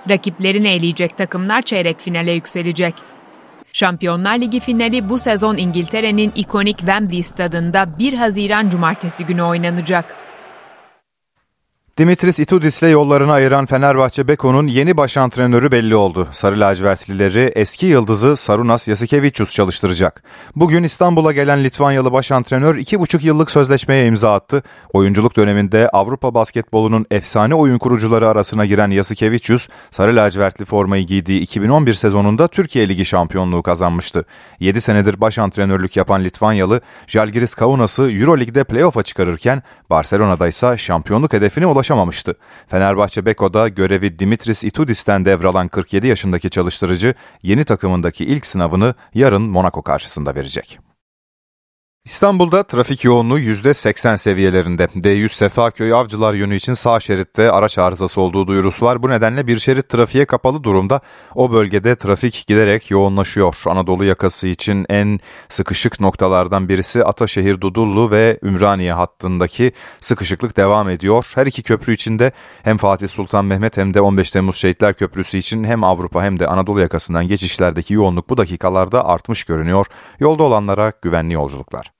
Rakiplerini 0.09 0.69
eleyecek 0.69 1.19
takımlar 1.19 1.63
çeyrek 1.63 2.01
finale 2.01 2.33
yükselecek. 2.33 2.95
Şampiyonlar 3.75 4.39
Ligi 4.39 4.61
finali 4.61 5.09
bu 5.09 5.19
sezon 5.19 5.57
İngiltere'nin 5.57 6.33
ikonik 6.35 6.79
Wembley 6.79 7.23
stadında 7.23 7.99
1 7.99 8.13
Haziran 8.13 8.69
Cumartesi 8.69 9.27
günü 9.27 9.43
oynanacak. 9.43 10.24
Dimitris 11.99 12.39
Itudis'le 12.39 12.83
yollarını 12.83 13.33
ayıran 13.33 13.67
Fenerbahçe 13.67 14.29
Beko'nun 14.29 14.67
yeni 14.67 14.97
baş 14.97 15.17
antrenörü 15.17 15.73
belli 15.73 15.97
oldu. 15.97 16.29
Sarı 16.33 16.61
lacivertlileri 16.61 17.53
eski 17.55 17.87
yıldızı 17.87 18.37
Sarunas 18.37 18.89
Yasikevicius 18.89 19.53
çalıştıracak. 19.53 20.23
Bugün 20.57 20.83
İstanbul'a 20.83 21.33
gelen 21.33 21.65
Litvanyalı 21.65 22.13
baş 22.13 22.33
antrenör 22.33 22.77
2,5 22.77 23.27
yıllık 23.27 23.51
sözleşmeye 23.51 24.07
imza 24.07 24.35
attı. 24.35 24.63
Oyunculuk 24.93 25.37
döneminde 25.37 25.89
Avrupa 25.89 26.35
basketbolunun 26.35 27.07
efsane 27.11 27.55
oyun 27.55 27.79
kurucuları 27.79 28.29
arasına 28.29 28.67
giren 28.67 28.91
Yasikevicius, 28.91 29.69
Sarı 29.91 30.17
lacivertli 30.17 30.65
formayı 30.65 31.07
giydiği 31.07 31.41
2011 31.41 31.95
sezonunda 31.95 32.49
Türkiye 32.49 32.89
Ligi 32.89 33.05
şampiyonluğu 33.05 33.63
kazanmıştı. 33.63 34.25
7 34.61 34.81
senedir 34.81 35.21
baş 35.21 35.39
antrenörlük 35.39 35.97
yapan 35.97 36.25
Litvanyalı, 36.25 36.81
Jalgiris 37.07 37.55
Kaunas'ı 37.55 38.03
Euroleague'de 38.03 38.65
playoff'a 38.65 39.03
çıkarırken 39.03 39.63
Barcelona'da 39.91 40.49
ise 40.49 40.75
şampiyonluk 40.79 41.33
hedefine 41.33 41.67
ulaştı 41.67 41.84
ulaşamamıştı. 41.85 42.35
Fenerbahçe 42.69 43.27
Beko'da 43.27 43.69
görevi 43.69 44.19
Dimitris 44.19 44.65
Itudis'ten 44.65 45.25
devralan 45.25 45.69
47 45.69 46.07
yaşındaki 46.07 46.51
çalıştırıcı 46.51 47.15
yeni 47.43 47.65
takımındaki 47.65 48.25
ilk 48.25 48.47
sınavını 48.47 48.95
yarın 49.15 49.43
Monaco 49.43 49.83
karşısında 49.83 50.35
verecek. 50.35 50.84
İstanbul'da 52.07 52.63
trafik 52.63 53.05
yoğunluğu 53.05 53.39
%80 53.39 54.19
seviyelerinde. 54.19 54.85
D100 54.85 55.29
Sefaköy 55.29 55.95
Avcılar 55.95 56.35
yönü 56.35 56.57
için 56.57 56.73
sağ 56.73 57.01
şeritte 57.01 57.51
araç 57.51 57.79
arızası 57.79 58.21
olduğu 58.21 58.47
duyurusu 58.47 58.87
var. 58.87 59.03
Bu 59.03 59.11
nedenle 59.11 59.47
bir 59.47 59.59
şerit 59.59 59.89
trafiğe 59.89 60.25
kapalı 60.25 60.65
durumda. 60.65 61.01
O 61.35 61.53
bölgede 61.53 61.97
trafik 61.97 62.45
giderek 62.47 62.91
yoğunlaşıyor. 62.91 63.63
Anadolu 63.67 64.05
yakası 64.05 64.47
için 64.47 64.87
en 64.89 65.21
sıkışık 65.49 66.01
noktalardan 66.01 66.69
birisi 66.69 67.05
Ataşehir 67.05 67.61
Dudullu 67.61 68.11
ve 68.11 68.39
Ümraniye 68.43 68.93
hattındaki 68.93 69.73
sıkışıklık 70.01 70.57
devam 70.57 70.89
ediyor. 70.89 71.33
Her 71.35 71.47
iki 71.47 71.63
köprü 71.63 71.95
içinde 71.95 72.33
hem 72.63 72.77
Fatih 72.77 73.09
Sultan 73.09 73.45
Mehmet 73.45 73.77
hem 73.77 73.95
de 73.95 74.01
15 74.01 74.31
Temmuz 74.31 74.57
Şehitler 74.57 74.95
Köprüsü 74.95 75.39
için 75.39 75.65
hem 75.65 75.85
Avrupa 75.85 76.23
hem 76.23 76.39
de 76.39 76.47
Anadolu 76.47 76.81
yakasından 76.81 77.29
geçişlerdeki 77.29 77.95
yoğunluk 77.95 78.31
bu 78.31 78.37
dakikalarda 78.37 79.07
artmış 79.07 79.45
görünüyor. 79.45 79.87
Yolda 80.21 80.43
olanlara 80.43 80.93
güvenli 81.03 81.35
yolculuklar. 81.35 81.94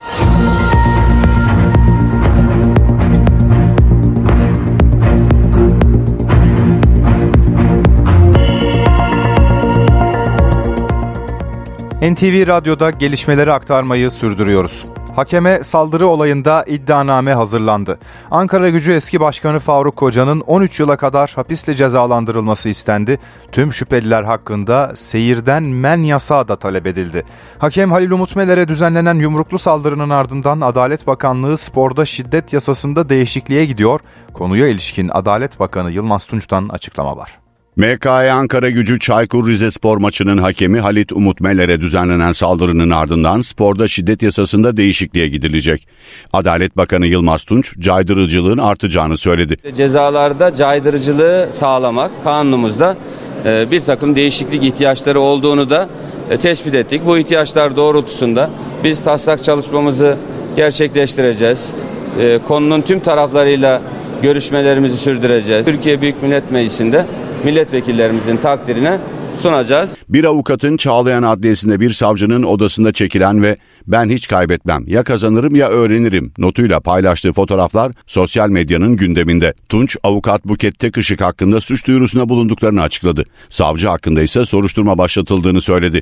NTV 12.15 12.47
Radyo'da 12.47 12.91
gelişmeleri 12.91 13.51
aktarmayı 13.51 14.11
sürdürüyoruz. 14.11 14.85
Hakeme 15.15 15.63
saldırı 15.63 16.07
olayında 16.07 16.63
iddianame 16.67 17.33
hazırlandı. 17.33 17.99
Ankara 18.31 18.69
Gücü 18.69 18.93
eski 18.93 19.19
başkanı 19.19 19.59
Faruk 19.59 19.95
Koca'nın 19.95 20.39
13 20.39 20.79
yıla 20.79 20.97
kadar 20.97 21.31
hapisle 21.35 21.75
cezalandırılması 21.75 22.69
istendi. 22.69 23.19
Tüm 23.51 23.73
şüpheliler 23.73 24.23
hakkında 24.23 24.91
seyirden 24.95 25.63
men 25.63 25.97
yasağı 25.97 26.47
da 26.47 26.55
talep 26.55 26.87
edildi. 26.87 27.23
Hakem 27.59 27.91
Halil 27.91 28.11
Umut 28.11 28.35
Meler'e 28.35 28.67
düzenlenen 28.67 29.15
yumruklu 29.15 29.59
saldırının 29.59 30.09
ardından 30.09 30.61
Adalet 30.61 31.07
Bakanlığı 31.07 31.57
sporda 31.57 32.05
şiddet 32.05 32.53
yasasında 32.53 33.09
değişikliğe 33.09 33.65
gidiyor. 33.65 33.99
Konuya 34.33 34.67
ilişkin 34.67 35.09
Adalet 35.13 35.59
Bakanı 35.59 35.91
Yılmaz 35.91 36.25
Tunç'tan 36.25 36.69
açıklama 36.69 37.17
var. 37.17 37.44
MKE 37.77 38.31
Ankara 38.31 38.69
gücü 38.69 38.99
Çaykur 38.99 39.47
Rizespor 39.47 39.97
maçının 39.97 40.37
hakemi 40.37 40.79
Halit 40.79 41.11
Umut 41.11 41.41
Meler'e 41.41 41.81
düzenlenen 41.81 42.31
saldırının 42.31 42.89
ardından 42.89 43.41
sporda 43.41 43.87
şiddet 43.87 44.23
yasasında 44.23 44.77
değişikliğe 44.77 45.27
gidilecek. 45.27 45.87
Adalet 46.33 46.77
Bakanı 46.77 47.07
Yılmaz 47.07 47.43
Tunç 47.43 47.79
caydırıcılığın 47.79 48.57
artacağını 48.57 49.17
söyledi. 49.17 49.57
Cezalarda 49.75 50.55
caydırıcılığı 50.55 51.49
sağlamak 51.53 52.11
kanunumuzda 52.23 52.97
e, 53.45 53.65
bir 53.71 53.81
takım 53.81 54.15
değişiklik 54.15 54.63
ihtiyaçları 54.63 55.19
olduğunu 55.19 55.69
da 55.69 55.89
e, 56.29 56.37
tespit 56.37 56.75
ettik. 56.75 57.01
Bu 57.05 57.17
ihtiyaçlar 57.17 57.75
doğrultusunda 57.75 58.49
biz 58.83 59.03
taslak 59.03 59.43
çalışmamızı 59.43 60.17
gerçekleştireceğiz. 60.55 61.71
E, 62.19 62.39
konunun 62.47 62.81
tüm 62.81 62.99
taraflarıyla 62.99 63.81
görüşmelerimizi 64.21 64.97
sürdüreceğiz. 64.97 65.65
Türkiye 65.65 66.01
Büyük 66.01 66.23
Millet 66.23 66.51
Meclisi'nde 66.51 67.05
milletvekillerimizin 67.43 68.37
takdirine 68.37 68.99
sunacağız. 69.35 69.97
Bir 70.09 70.23
avukatın 70.23 70.77
Çağlayan 70.77 71.23
Adliyesi'nde 71.23 71.79
bir 71.79 71.89
savcının 71.89 72.43
odasında 72.43 72.91
çekilen 72.91 73.43
ve 73.43 73.57
ben 73.87 74.09
hiç 74.09 74.27
kaybetmem 74.27 74.83
ya 74.87 75.03
kazanırım 75.03 75.55
ya 75.55 75.69
öğrenirim 75.69 76.33
notuyla 76.37 76.79
paylaştığı 76.79 77.33
fotoğraflar 77.33 77.91
sosyal 78.07 78.49
medyanın 78.49 78.97
gündeminde. 78.97 79.53
Tunç 79.69 79.97
avukat 80.03 80.45
Buket 80.45 80.79
Tekışık 80.79 81.21
hakkında 81.21 81.61
suç 81.61 81.87
duyurusuna 81.87 82.29
bulunduklarını 82.29 82.81
açıkladı. 82.81 83.25
Savcı 83.49 83.87
hakkında 83.87 84.21
ise 84.21 84.45
soruşturma 84.45 84.97
başlatıldığını 84.97 85.61
söyledi. 85.61 86.01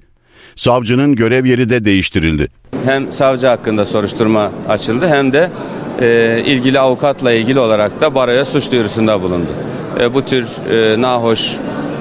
Savcının 0.56 1.16
görev 1.16 1.46
yeri 1.46 1.70
de 1.70 1.86
değiştirildi. 1.86 2.48
Hem 2.86 3.12
savcı 3.12 3.48
hakkında 3.48 3.86
soruşturma 3.86 4.52
açıldı 4.70 5.08
hem 5.08 5.34
de 5.34 5.50
e, 6.02 6.42
ilgili 6.46 6.80
avukatla 6.80 7.32
ilgili 7.32 7.60
olarak 7.60 8.02
da 8.02 8.16
baroya 8.16 8.46
suç 8.46 8.72
duyurusunda 8.72 9.22
bulundu. 9.22 9.52
E, 10.00 10.14
bu 10.14 10.26
tür 10.26 10.48
e, 10.72 11.02
nahoş 11.02 11.54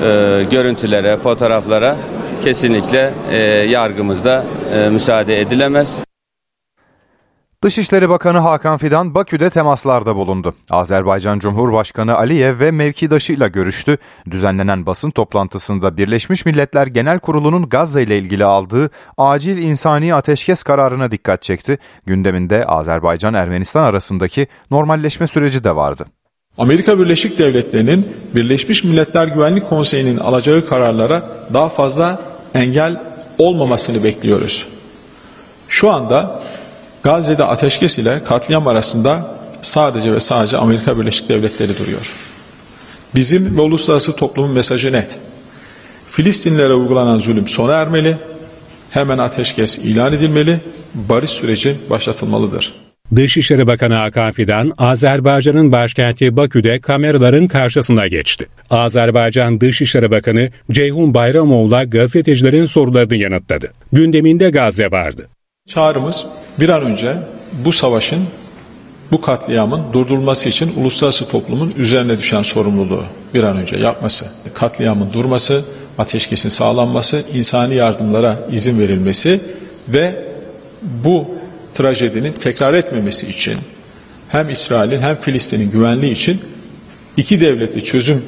e, 0.03 0.43
görüntülere, 0.51 1.17
fotoğraflara 1.17 1.97
kesinlikle 2.45 3.13
e, 3.33 3.37
yargımızda 3.71 4.45
e, 4.75 4.89
müsaade 4.89 5.41
edilemez. 5.41 6.12
Dışişleri 7.63 8.09
Bakanı 8.09 8.39
Hakan 8.39 8.79
Fidan 8.79 9.15
Bakü'de 9.15 9.51
temaslarda 9.51 10.17
bulundu. 10.17 10.55
Azerbaycan 10.71 11.39
Cumhurbaşkanı 11.39 12.17
Aliyev 12.17 12.61
ve 12.61 12.71
mevkidaşıyla 12.71 13.49
görüştü. 13.49 13.99
Düzenlenen 14.31 14.87
basın 14.87 15.11
toplantısında 15.11 15.97
Birleşmiş 15.97 16.47
Milletler 16.47 16.87
Genel 16.87 17.19
Kurulu'nun 17.19 17.69
Gazze 17.69 18.03
ile 18.03 18.19
ilgili 18.19 18.45
aldığı 18.45 18.91
acil 19.19 19.59
insani 19.59 20.15
ateşkes 20.15 20.63
kararına 20.63 21.11
dikkat 21.11 21.43
çekti. 21.43 21.79
Gündeminde 22.07 22.65
Azerbaycan-Ermenistan 22.67 23.83
arasındaki 23.83 24.47
normalleşme 24.71 25.27
süreci 25.27 25.65
de 25.65 25.77
vardı. 25.77 26.07
Amerika 26.59 26.99
Birleşik 26.99 27.39
Devletleri'nin 27.39 28.09
Birleşmiş 28.35 28.85
Milletler 28.85 29.27
Güvenlik 29.27 29.69
Konseyi'nin 29.69 30.19
alacağı 30.19 30.67
kararlara 30.67 31.23
daha 31.55 31.69
fazla 31.69 32.23
engel 32.55 33.01
olmamasını 33.39 34.05
bekliyoruz. 34.05 34.67
Şu 35.69 35.91
anda 35.91 36.43
Gazze'de 37.03 37.45
ateşkes 37.45 37.99
ile 37.99 38.25
katliam 38.25 38.67
arasında 38.67 39.37
sadece 39.63 40.13
ve 40.13 40.21
sadece 40.21 40.57
Amerika 40.57 40.99
Birleşik 40.99 41.29
Devletleri 41.29 41.79
duruyor. 41.79 42.13
Bizim 43.15 43.59
ve 43.59 43.61
uluslararası 43.61 44.17
toplumun 44.17 44.51
mesajı 44.51 44.93
net. 44.93 45.19
Filistinlere 46.11 46.75
uygulanan 46.75 47.19
zulüm 47.19 47.49
sona 47.49 47.73
ermeli, 47.73 48.17
hemen 48.91 49.19
ateşkes 49.19 49.79
ilan 49.79 50.13
edilmeli, 50.13 50.61
barış 50.95 51.31
süreci 51.31 51.77
başlatılmalıdır. 51.91 52.75
Dışişleri 53.17 53.67
Bakanı 53.67 53.95
Hakan 53.95 54.33
Fidan, 54.33 54.73
Azerbaycan'ın 54.79 55.73
başkenti 55.73 56.37
Bakü'de 56.37 56.81
kameraların 56.81 57.47
karşısına 57.47 58.07
geçti. 58.07 58.47
Azerbaycan 58.71 59.61
Dışişleri 59.61 60.11
Bakanı 60.11 60.51
Ceyhun 60.71 61.15
Bayramoğlu'la 61.15 61.85
gazetecilerin 61.85 62.67
sorularını 62.67 63.17
yanıtladı. 63.17 63.73
Gündeminde 63.93 64.51
Gazze 64.51 64.91
vardı. 64.91 65.29
Çağrımız 65.67 66.27
bir 66.61 66.69
an 66.69 66.83
önce 66.83 67.17
bu 67.65 67.73
savaşın 67.73 68.27
bu 69.11 69.21
katliamın 69.21 69.93
durdurulması 69.93 70.49
için 70.49 70.73
uluslararası 70.77 71.29
toplumun 71.29 71.75
üzerine 71.77 72.19
düşen 72.19 72.43
sorumluluğu 72.43 73.05
bir 73.35 73.43
an 73.43 73.57
önce 73.57 73.77
yapması, 73.77 74.27
katliamın 74.55 75.13
durması, 75.13 75.65
ateşkesin 75.99 76.49
sağlanması, 76.49 77.25
insani 77.35 77.75
yardımlara 77.75 78.39
izin 78.53 78.79
verilmesi 78.79 79.41
ve 79.89 80.25
bu 80.83 81.27
trajedinin 81.75 82.33
tekrar 82.33 82.75
etmemesi 82.75 83.27
için 83.27 83.57
hem 84.29 84.51
İsrail'in 84.51 85.01
hem 85.01 85.17
Filistin'in 85.17 85.71
güvenliği 85.71 86.13
için 86.13 86.41
iki 87.17 87.41
devletli 87.41 87.85
çözüm 87.85 88.25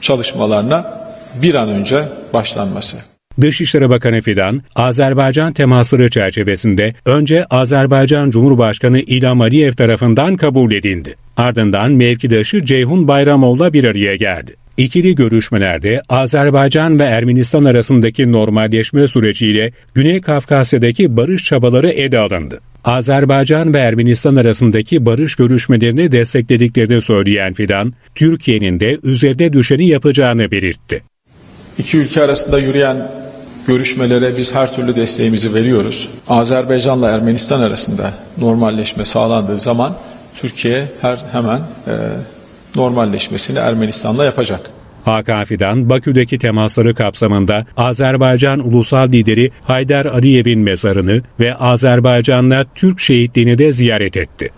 çalışmalarına 0.00 1.02
bir 1.42 1.54
an 1.54 1.68
önce 1.68 2.08
başlanması. 2.32 3.11
Dışişleri 3.40 3.90
Bakanı 3.90 4.22
Fidan, 4.22 4.62
Azerbaycan 4.76 5.52
temasları 5.52 6.10
çerçevesinde 6.10 6.94
önce 7.06 7.44
Azerbaycan 7.44 8.30
Cumhurbaşkanı 8.30 9.00
İlham 9.00 9.40
Aliyev 9.40 9.72
tarafından 9.72 10.36
kabul 10.36 10.72
edildi. 10.72 11.14
Ardından 11.36 11.92
mevkidaşı 11.92 12.64
Ceyhun 12.64 13.08
Bayramov'la 13.08 13.72
bir 13.72 13.84
araya 13.84 14.16
geldi. 14.16 14.54
İkili 14.76 15.14
görüşmelerde 15.14 16.00
Azerbaycan 16.08 16.98
ve 16.98 17.04
Ermenistan 17.04 17.64
arasındaki 17.64 18.32
normalleşme 18.32 19.08
süreciyle 19.08 19.72
Güney 19.94 20.20
Kafkasya'daki 20.20 21.16
barış 21.16 21.44
çabaları 21.44 21.88
ele 21.88 22.18
alındı. 22.18 22.60
Azerbaycan 22.84 23.74
ve 23.74 23.78
Ermenistan 23.78 24.36
arasındaki 24.36 25.06
barış 25.06 25.34
görüşmelerini 25.34 26.12
desteklediklerini 26.12 27.02
söyleyen 27.02 27.52
Fidan, 27.52 27.92
Türkiye'nin 28.14 28.80
de 28.80 28.98
üzerine 29.02 29.52
düşeni 29.52 29.88
yapacağını 29.88 30.50
belirtti. 30.50 31.02
İki 31.78 31.98
ülke 31.98 32.22
arasında 32.22 32.58
yürüyen 32.58 32.96
görüşmelere 33.66 34.36
biz 34.36 34.54
her 34.54 34.74
türlü 34.74 34.96
desteğimizi 34.96 35.54
veriyoruz. 35.54 36.08
Azerbaycanla 36.28 37.10
Ermenistan 37.10 37.60
arasında 37.60 38.12
normalleşme 38.38 39.04
sağlandığı 39.04 39.60
zaman 39.60 39.94
Türkiye 40.34 40.88
her 41.00 41.18
hemen 41.32 41.58
e, 41.58 41.94
normalleşmesini 42.76 43.58
Ermenistan'la 43.58 44.24
yapacak. 44.24 44.60
Hakan 45.04 45.44
Fidan, 45.44 45.90
Bakü'deki 45.90 46.38
temasları 46.38 46.94
kapsamında 46.94 47.66
Azerbaycan 47.76 48.68
ulusal 48.68 49.08
lideri 49.08 49.50
Haydar 49.64 50.06
Aliyev'in 50.06 50.60
mezarını 50.60 51.22
ve 51.40 51.54
Azerbaycan'la 51.54 52.64
Türk 52.74 53.00
şehitliğini 53.00 53.58
de 53.58 53.72
ziyaret 53.72 54.16
etti. 54.16 54.50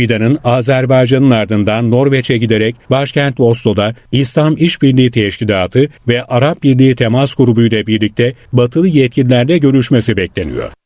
Fidan'ın 0.00 0.38
Azerbaycan'ın 0.44 1.30
ardından 1.30 1.90
Norveç'e 1.90 2.36
giderek 2.36 2.76
başkent 2.90 3.40
Oslo'da 3.40 3.94
İslam 4.12 4.56
İşbirliği 4.56 5.10
Teşkilatı 5.10 5.88
ve 6.08 6.24
Arap 6.24 6.62
Birliği 6.62 6.96
Temas 6.96 7.34
Grubu 7.34 7.62
ile 7.62 7.86
birlikte 7.86 8.34
batılı 8.52 8.88
yetkililerle 8.88 9.58
görüşmesi 9.58 10.16
bekleniyor. 10.16 10.79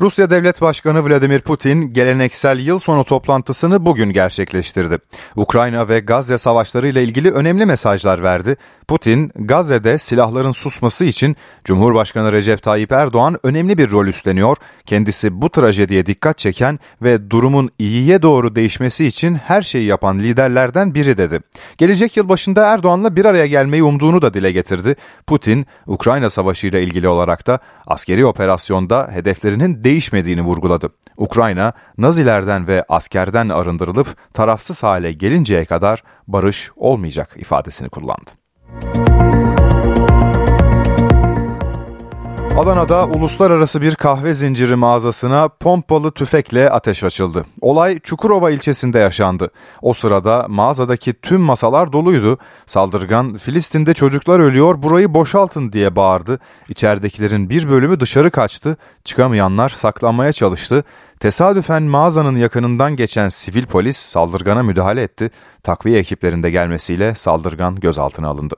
Rusya 0.00 0.30
Devlet 0.30 0.60
Başkanı 0.60 1.08
Vladimir 1.08 1.40
Putin 1.40 1.92
geleneksel 1.92 2.58
yıl 2.58 2.78
sonu 2.78 3.04
toplantısını 3.04 3.86
bugün 3.86 4.12
gerçekleştirdi. 4.12 4.98
Ukrayna 5.36 5.88
ve 5.88 6.00
Gazze 6.00 6.38
savaşları 6.38 6.88
ile 6.88 7.04
ilgili 7.04 7.30
önemli 7.30 7.66
mesajlar 7.66 8.22
verdi. 8.22 8.56
Putin, 8.88 9.32
Gazze'de 9.34 9.98
silahların 9.98 10.50
susması 10.50 11.04
için 11.04 11.36
Cumhurbaşkanı 11.64 12.32
Recep 12.32 12.62
Tayyip 12.62 12.92
Erdoğan 12.92 13.38
önemli 13.42 13.78
bir 13.78 13.90
rol 13.90 14.06
üstleniyor. 14.06 14.56
Kendisi 14.86 15.42
bu 15.42 15.50
trajediye 15.50 16.06
dikkat 16.06 16.38
çeken 16.38 16.78
ve 17.02 17.30
durumun 17.30 17.70
iyiye 17.78 18.22
doğru 18.22 18.54
değişmesi 18.54 19.06
için 19.06 19.34
her 19.34 19.62
şeyi 19.62 19.86
yapan 19.86 20.18
liderlerden 20.18 20.94
biri 20.94 21.16
dedi. 21.16 21.40
Gelecek 21.78 22.16
yıl 22.16 22.28
başında 22.28 22.66
Erdoğan'la 22.66 23.16
bir 23.16 23.24
araya 23.24 23.46
gelmeyi 23.46 23.82
umduğunu 23.82 24.22
da 24.22 24.34
dile 24.34 24.52
getirdi. 24.52 24.96
Putin, 25.26 25.66
Ukrayna 25.86 26.30
Savaşı 26.30 26.66
ile 26.66 26.82
ilgili 26.82 27.08
olarak 27.08 27.46
da 27.46 27.58
askeri 27.86 28.26
operasyonda 28.26 29.08
hedeflerinin 29.12 29.85
değişmediğini 29.86 30.42
vurguladı. 30.42 30.88
Ukrayna, 31.16 31.72
Nazilerden 31.98 32.66
ve 32.68 32.84
askerden 32.88 33.48
arındırılıp 33.48 34.32
tarafsız 34.32 34.82
hale 34.82 35.12
gelinceye 35.12 35.64
kadar 35.64 36.02
barış 36.26 36.70
olmayacak 36.76 37.34
ifadesini 37.36 37.88
kullandı. 37.88 38.30
Adana'da 42.58 43.06
uluslararası 43.06 43.82
bir 43.82 43.94
kahve 43.94 44.34
zinciri 44.34 44.76
mağazasına 44.76 45.48
pompalı 45.48 46.10
tüfekle 46.10 46.70
ateş 46.70 47.04
açıldı. 47.04 47.46
Olay 47.60 48.00
Çukurova 48.00 48.50
ilçesinde 48.50 48.98
yaşandı. 48.98 49.50
O 49.82 49.92
sırada 49.92 50.46
mağazadaki 50.48 51.12
tüm 51.12 51.40
masalar 51.40 51.92
doluydu. 51.92 52.38
Saldırgan 52.66 53.36
Filistin'de 53.36 53.94
çocuklar 53.94 54.40
ölüyor 54.40 54.82
burayı 54.82 55.14
boşaltın 55.14 55.72
diye 55.72 55.96
bağırdı. 55.96 56.38
İçeridekilerin 56.68 57.50
bir 57.50 57.68
bölümü 57.68 58.00
dışarı 58.00 58.30
kaçtı. 58.30 58.76
Çıkamayanlar 59.04 59.68
saklanmaya 59.68 60.32
çalıştı. 60.32 60.84
Tesadüfen 61.20 61.82
mağazanın 61.82 62.36
yakınından 62.36 62.96
geçen 62.96 63.28
sivil 63.28 63.66
polis 63.66 63.96
saldırgana 63.96 64.62
müdahale 64.62 65.02
etti. 65.02 65.30
Takviye 65.62 65.98
ekiplerinde 65.98 66.50
gelmesiyle 66.50 67.14
saldırgan 67.14 67.76
gözaltına 67.76 68.28
alındı. 68.28 68.54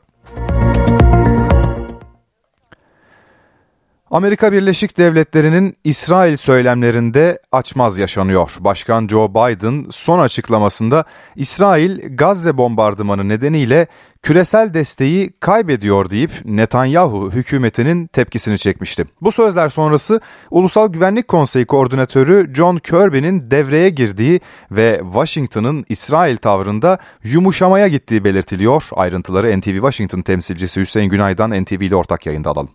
Amerika 4.11 4.52
Birleşik 4.52 4.98
Devletleri'nin 4.98 5.76
İsrail 5.84 6.36
söylemlerinde 6.36 7.38
açmaz 7.52 7.98
yaşanıyor. 7.98 8.56
Başkan 8.61 9.09
Joe 9.09 9.30
Biden 9.30 9.86
son 9.90 10.18
açıklamasında 10.18 11.04
İsrail 11.36 12.16
Gazze 12.16 12.59
bombardımanı 12.59 13.28
nedeniyle 13.28 13.86
küresel 14.22 14.74
desteği 14.74 15.32
kaybediyor 15.40 16.11
deyip 16.11 16.30
Netanyahu 16.44 17.30
hükümetinin 17.32 18.06
tepkisini 18.06 18.59
çekmişti. 18.59 19.04
Bu 19.20 19.32
sözler 19.32 19.68
sonrası 19.68 20.20
Ulusal 20.50 20.88
Güvenlik 20.88 21.28
Konseyi 21.28 21.66
Koordinatörü 21.66 22.54
John 22.54 22.76
Kirby'nin 22.76 23.50
devreye 23.50 23.88
girdiği 23.88 24.40
ve 24.70 25.00
Washington'ın 25.04 25.84
İsrail 25.88 26.36
tavrında 26.36 26.98
yumuşamaya 27.24 27.88
gittiği 27.88 28.24
belirtiliyor. 28.24 28.82
Ayrıntıları 28.92 29.61
NTV 29.61 29.74
Washington 29.74 30.22
temsilcisi 30.22 30.80
Hüseyin 30.80 31.11
Günay'dan 31.11 31.62
NTV 31.62 31.80
ile 31.82 31.96
ortak 31.96 32.26
yayında 32.26 32.50
alalım. 32.50 32.70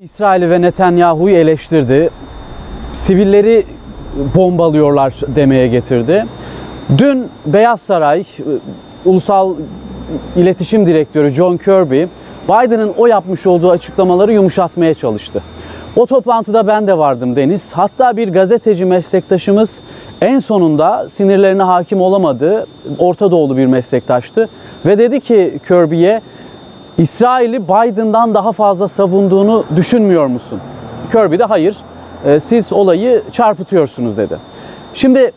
İsrail 0.00 0.50
ve 0.50 0.60
Netanyahu'yu 0.60 1.36
eleştirdi. 1.36 2.10
Sivilleri 2.92 3.66
bombalıyorlar 4.34 5.14
demeye 5.28 5.68
getirdi. 5.68 6.26
Dün 6.98 7.28
Beyaz 7.46 7.80
Saray 7.80 8.24
Ulusal 9.04 9.54
İletişim 10.36 10.86
Direktörü 10.86 11.28
John 11.28 11.56
Kirby 11.56 12.04
Biden'ın 12.48 12.94
o 12.98 13.06
yapmış 13.06 13.46
olduğu 13.46 13.70
açıklamaları 13.70 14.32
yumuşatmaya 14.32 14.94
çalıştı. 14.94 15.42
O 15.96 16.06
toplantıda 16.06 16.66
ben 16.66 16.86
de 16.86 16.98
vardım 16.98 17.36
Deniz. 17.36 17.72
Hatta 17.72 18.16
bir 18.16 18.28
gazeteci 18.28 18.84
meslektaşımız 18.84 19.80
en 20.20 20.38
sonunda 20.38 21.08
sinirlerine 21.08 21.62
hakim 21.62 22.00
olamadı. 22.00 22.66
Orta 22.98 23.30
Doğulu 23.30 23.56
bir 23.56 23.66
meslektaştı. 23.66 24.48
Ve 24.86 24.98
dedi 24.98 25.20
ki 25.20 25.58
Kirby'ye 25.68 26.20
İsrail'i 27.00 27.68
Biden'dan 27.68 28.34
daha 28.34 28.52
fazla 28.52 28.88
savunduğunu 28.88 29.64
düşünmüyor 29.76 30.26
musun? 30.26 30.60
Kirby 31.12 31.38
de 31.38 31.44
hayır, 31.44 31.76
e, 32.24 32.40
siz 32.40 32.72
olayı 32.72 33.22
çarpıtıyorsunuz 33.32 34.16
dedi. 34.16 34.36
Şimdi 34.94 35.32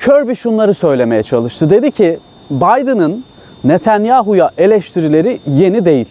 Kirby 0.00 0.32
şunları 0.32 0.74
söylemeye 0.74 1.22
çalıştı. 1.22 1.70
Dedi 1.70 1.90
ki 1.90 2.18
Biden'ın 2.50 3.24
Netanyahu'ya 3.64 4.50
eleştirileri 4.58 5.40
yeni 5.46 5.84
değil. 5.84 6.08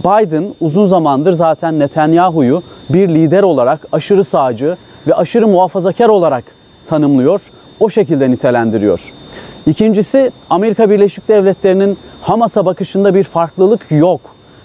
Biden 0.00 0.54
uzun 0.60 0.86
zamandır 0.86 1.32
zaten 1.32 1.78
Netanyahu'yu 1.78 2.62
bir 2.88 3.08
lider 3.08 3.42
olarak 3.42 3.80
aşırı 3.92 4.24
sağcı 4.24 4.76
ve 5.06 5.14
aşırı 5.14 5.48
muhafazakar 5.48 6.08
olarak 6.08 6.44
tanımlıyor, 6.86 7.40
o 7.80 7.90
şekilde 7.90 8.30
nitelendiriyor. 8.30 9.12
İkincisi 9.66 10.30
Amerika 10.50 10.90
Birleşik 10.90 11.28
Devletleri'nin 11.28 11.98
Hamas'a 12.22 12.66
bakışında 12.66 13.14
bir 13.14 13.24
farklılık 13.24 13.86
yok. 13.90 14.20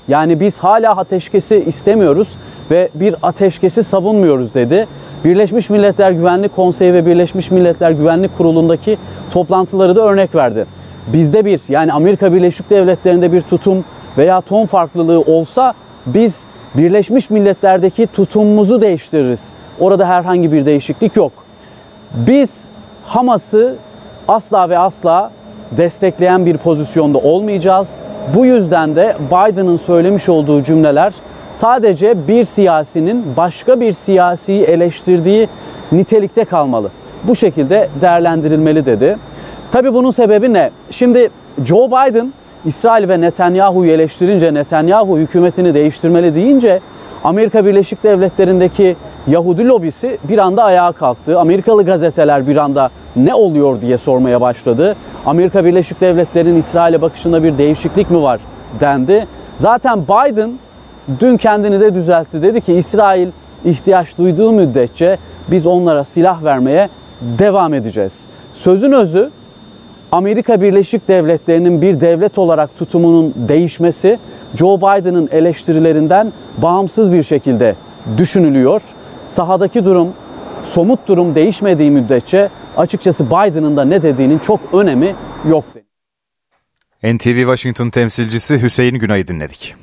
Yani 0.07 0.39
biz 0.39 0.57
hala 0.57 0.97
ateşkesi 0.97 1.63
istemiyoruz 1.67 2.27
ve 2.71 2.89
bir 2.95 3.15
ateşkesi 3.23 3.83
savunmuyoruz 3.83 4.53
dedi. 4.53 4.87
Birleşmiş 5.25 5.69
Milletler 5.69 6.11
Güvenlik 6.11 6.55
Konseyi 6.55 6.93
ve 6.93 7.05
Birleşmiş 7.05 7.51
Milletler 7.51 7.91
Güvenlik 7.91 8.37
Kurulu'ndaki 8.37 8.97
toplantıları 9.31 9.95
da 9.95 10.01
örnek 10.01 10.35
verdi. 10.35 10.65
Bizde 11.07 11.45
bir 11.45 11.61
yani 11.69 11.93
Amerika 11.93 12.33
Birleşik 12.33 12.69
Devletleri'nde 12.69 13.33
bir 13.33 13.41
tutum 13.41 13.85
veya 14.17 14.41
ton 14.41 14.65
farklılığı 14.65 15.21
olsa 15.21 15.73
biz 16.05 16.43
Birleşmiş 16.75 17.29
Milletler'deki 17.29 18.07
tutumumuzu 18.07 18.81
değiştiririz. 18.81 19.49
Orada 19.79 20.07
herhangi 20.07 20.51
bir 20.51 20.65
değişiklik 20.65 21.15
yok. 21.15 21.31
Biz 22.13 22.65
Hamas'ı 23.05 23.75
asla 24.27 24.69
ve 24.69 24.77
asla 24.77 25.31
destekleyen 25.71 26.45
bir 26.45 26.57
pozisyonda 26.57 27.17
olmayacağız. 27.17 27.99
Bu 28.35 28.45
yüzden 28.45 28.95
de 28.95 29.15
Biden'ın 29.31 29.77
söylemiş 29.77 30.29
olduğu 30.29 30.63
cümleler 30.63 31.13
sadece 31.51 32.27
bir 32.27 32.43
siyasinin 32.43 33.25
başka 33.37 33.79
bir 33.79 33.93
siyasiyi 33.93 34.63
eleştirdiği 34.63 35.47
nitelikte 35.91 36.45
kalmalı. 36.45 36.89
Bu 37.23 37.35
şekilde 37.35 37.89
değerlendirilmeli 38.01 38.85
dedi. 38.85 39.17
Tabi 39.71 39.93
bunun 39.93 40.11
sebebi 40.11 40.53
ne? 40.53 40.71
Şimdi 40.91 41.29
Joe 41.65 41.87
Biden 41.87 42.33
İsrail 42.65 43.09
ve 43.09 43.21
Netanyahu'yu 43.21 43.91
eleştirince, 43.91 44.53
Netanyahu 44.53 45.17
hükümetini 45.17 45.73
değiştirmeli 45.73 46.35
deyince 46.35 46.79
Amerika 47.23 47.65
Birleşik 47.65 48.03
Devletleri'ndeki 48.03 48.95
Yahudi 49.27 49.67
lobisi 49.67 50.17
bir 50.23 50.37
anda 50.37 50.63
ayağa 50.63 50.91
kalktı. 50.91 51.39
Amerikalı 51.39 51.85
gazeteler 51.85 52.47
bir 52.47 52.55
anda 52.55 52.89
ne 53.15 53.35
oluyor 53.35 53.81
diye 53.81 53.97
sormaya 53.97 54.41
başladı. 54.41 54.95
Amerika 55.25 55.65
Birleşik 55.65 56.01
Devletleri'nin 56.01 56.55
İsrail'e 56.55 57.01
bakışında 57.01 57.43
bir 57.43 57.57
değişiklik 57.57 58.11
mi 58.11 58.21
var 58.21 58.39
dendi. 58.79 59.27
Zaten 59.57 60.03
Biden 60.03 60.51
dün 61.19 61.37
kendini 61.37 61.79
de 61.79 61.95
düzeltti. 61.95 62.41
Dedi 62.41 62.61
ki 62.61 62.73
İsrail 62.73 63.27
ihtiyaç 63.65 64.17
duyduğu 64.17 64.51
müddetçe 64.51 65.17
biz 65.47 65.65
onlara 65.65 66.03
silah 66.03 66.43
vermeye 66.43 66.89
devam 67.21 67.73
edeceğiz. 67.73 68.25
Sözün 68.55 68.91
özü 68.91 69.29
Amerika 70.11 70.61
Birleşik 70.61 71.07
Devletleri'nin 71.07 71.81
bir 71.81 72.01
devlet 72.01 72.37
olarak 72.37 72.77
tutumunun 72.77 73.33
değişmesi 73.35 74.19
Joe 74.55 74.77
Biden'ın 74.77 75.29
eleştirilerinden 75.31 76.33
bağımsız 76.57 77.11
bir 77.11 77.23
şekilde 77.23 77.75
düşünülüyor. 78.17 78.81
Sahadaki 79.27 79.85
durum, 79.85 80.13
somut 80.65 81.07
durum 81.07 81.35
değişmediği 81.35 81.91
müddetçe 81.91 82.49
açıkçası 82.77 83.25
Biden'ın 83.25 83.77
da 83.77 83.85
ne 83.85 84.03
dediğinin 84.03 84.39
çok 84.39 84.59
önemi 84.73 85.15
yok. 85.49 85.65
NTV 87.03 87.37
Washington 87.37 87.89
temsilcisi 87.89 88.61
Hüseyin 88.61 88.95
Günay'ı 88.95 89.27
dinledik. 89.27 89.75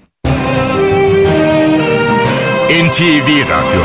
NTV 2.70 3.28
Radyo 3.50 3.82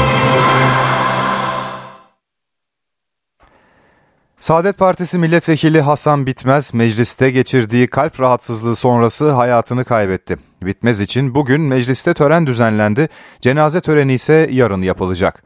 Saadet 4.44 4.78
Partisi 4.78 5.18
milletvekili 5.18 5.82
Hasan 5.82 6.26
Bitmez 6.26 6.74
mecliste 6.74 7.32
geçirdiği 7.32 7.88
kalp 7.88 8.20
rahatsızlığı 8.20 8.76
sonrası 8.76 9.32
hayatını 9.32 9.86
kaybetti. 9.86 10.38
Bitmez 10.62 11.02
için 11.02 11.36
bugün 11.36 11.62
mecliste 11.62 12.14
tören 12.14 12.48
düzenlendi. 12.48 13.10
Cenaze 13.42 13.82
töreni 13.82 14.14
ise 14.14 14.50
yarın 14.52 14.82
yapılacak. 14.82 15.44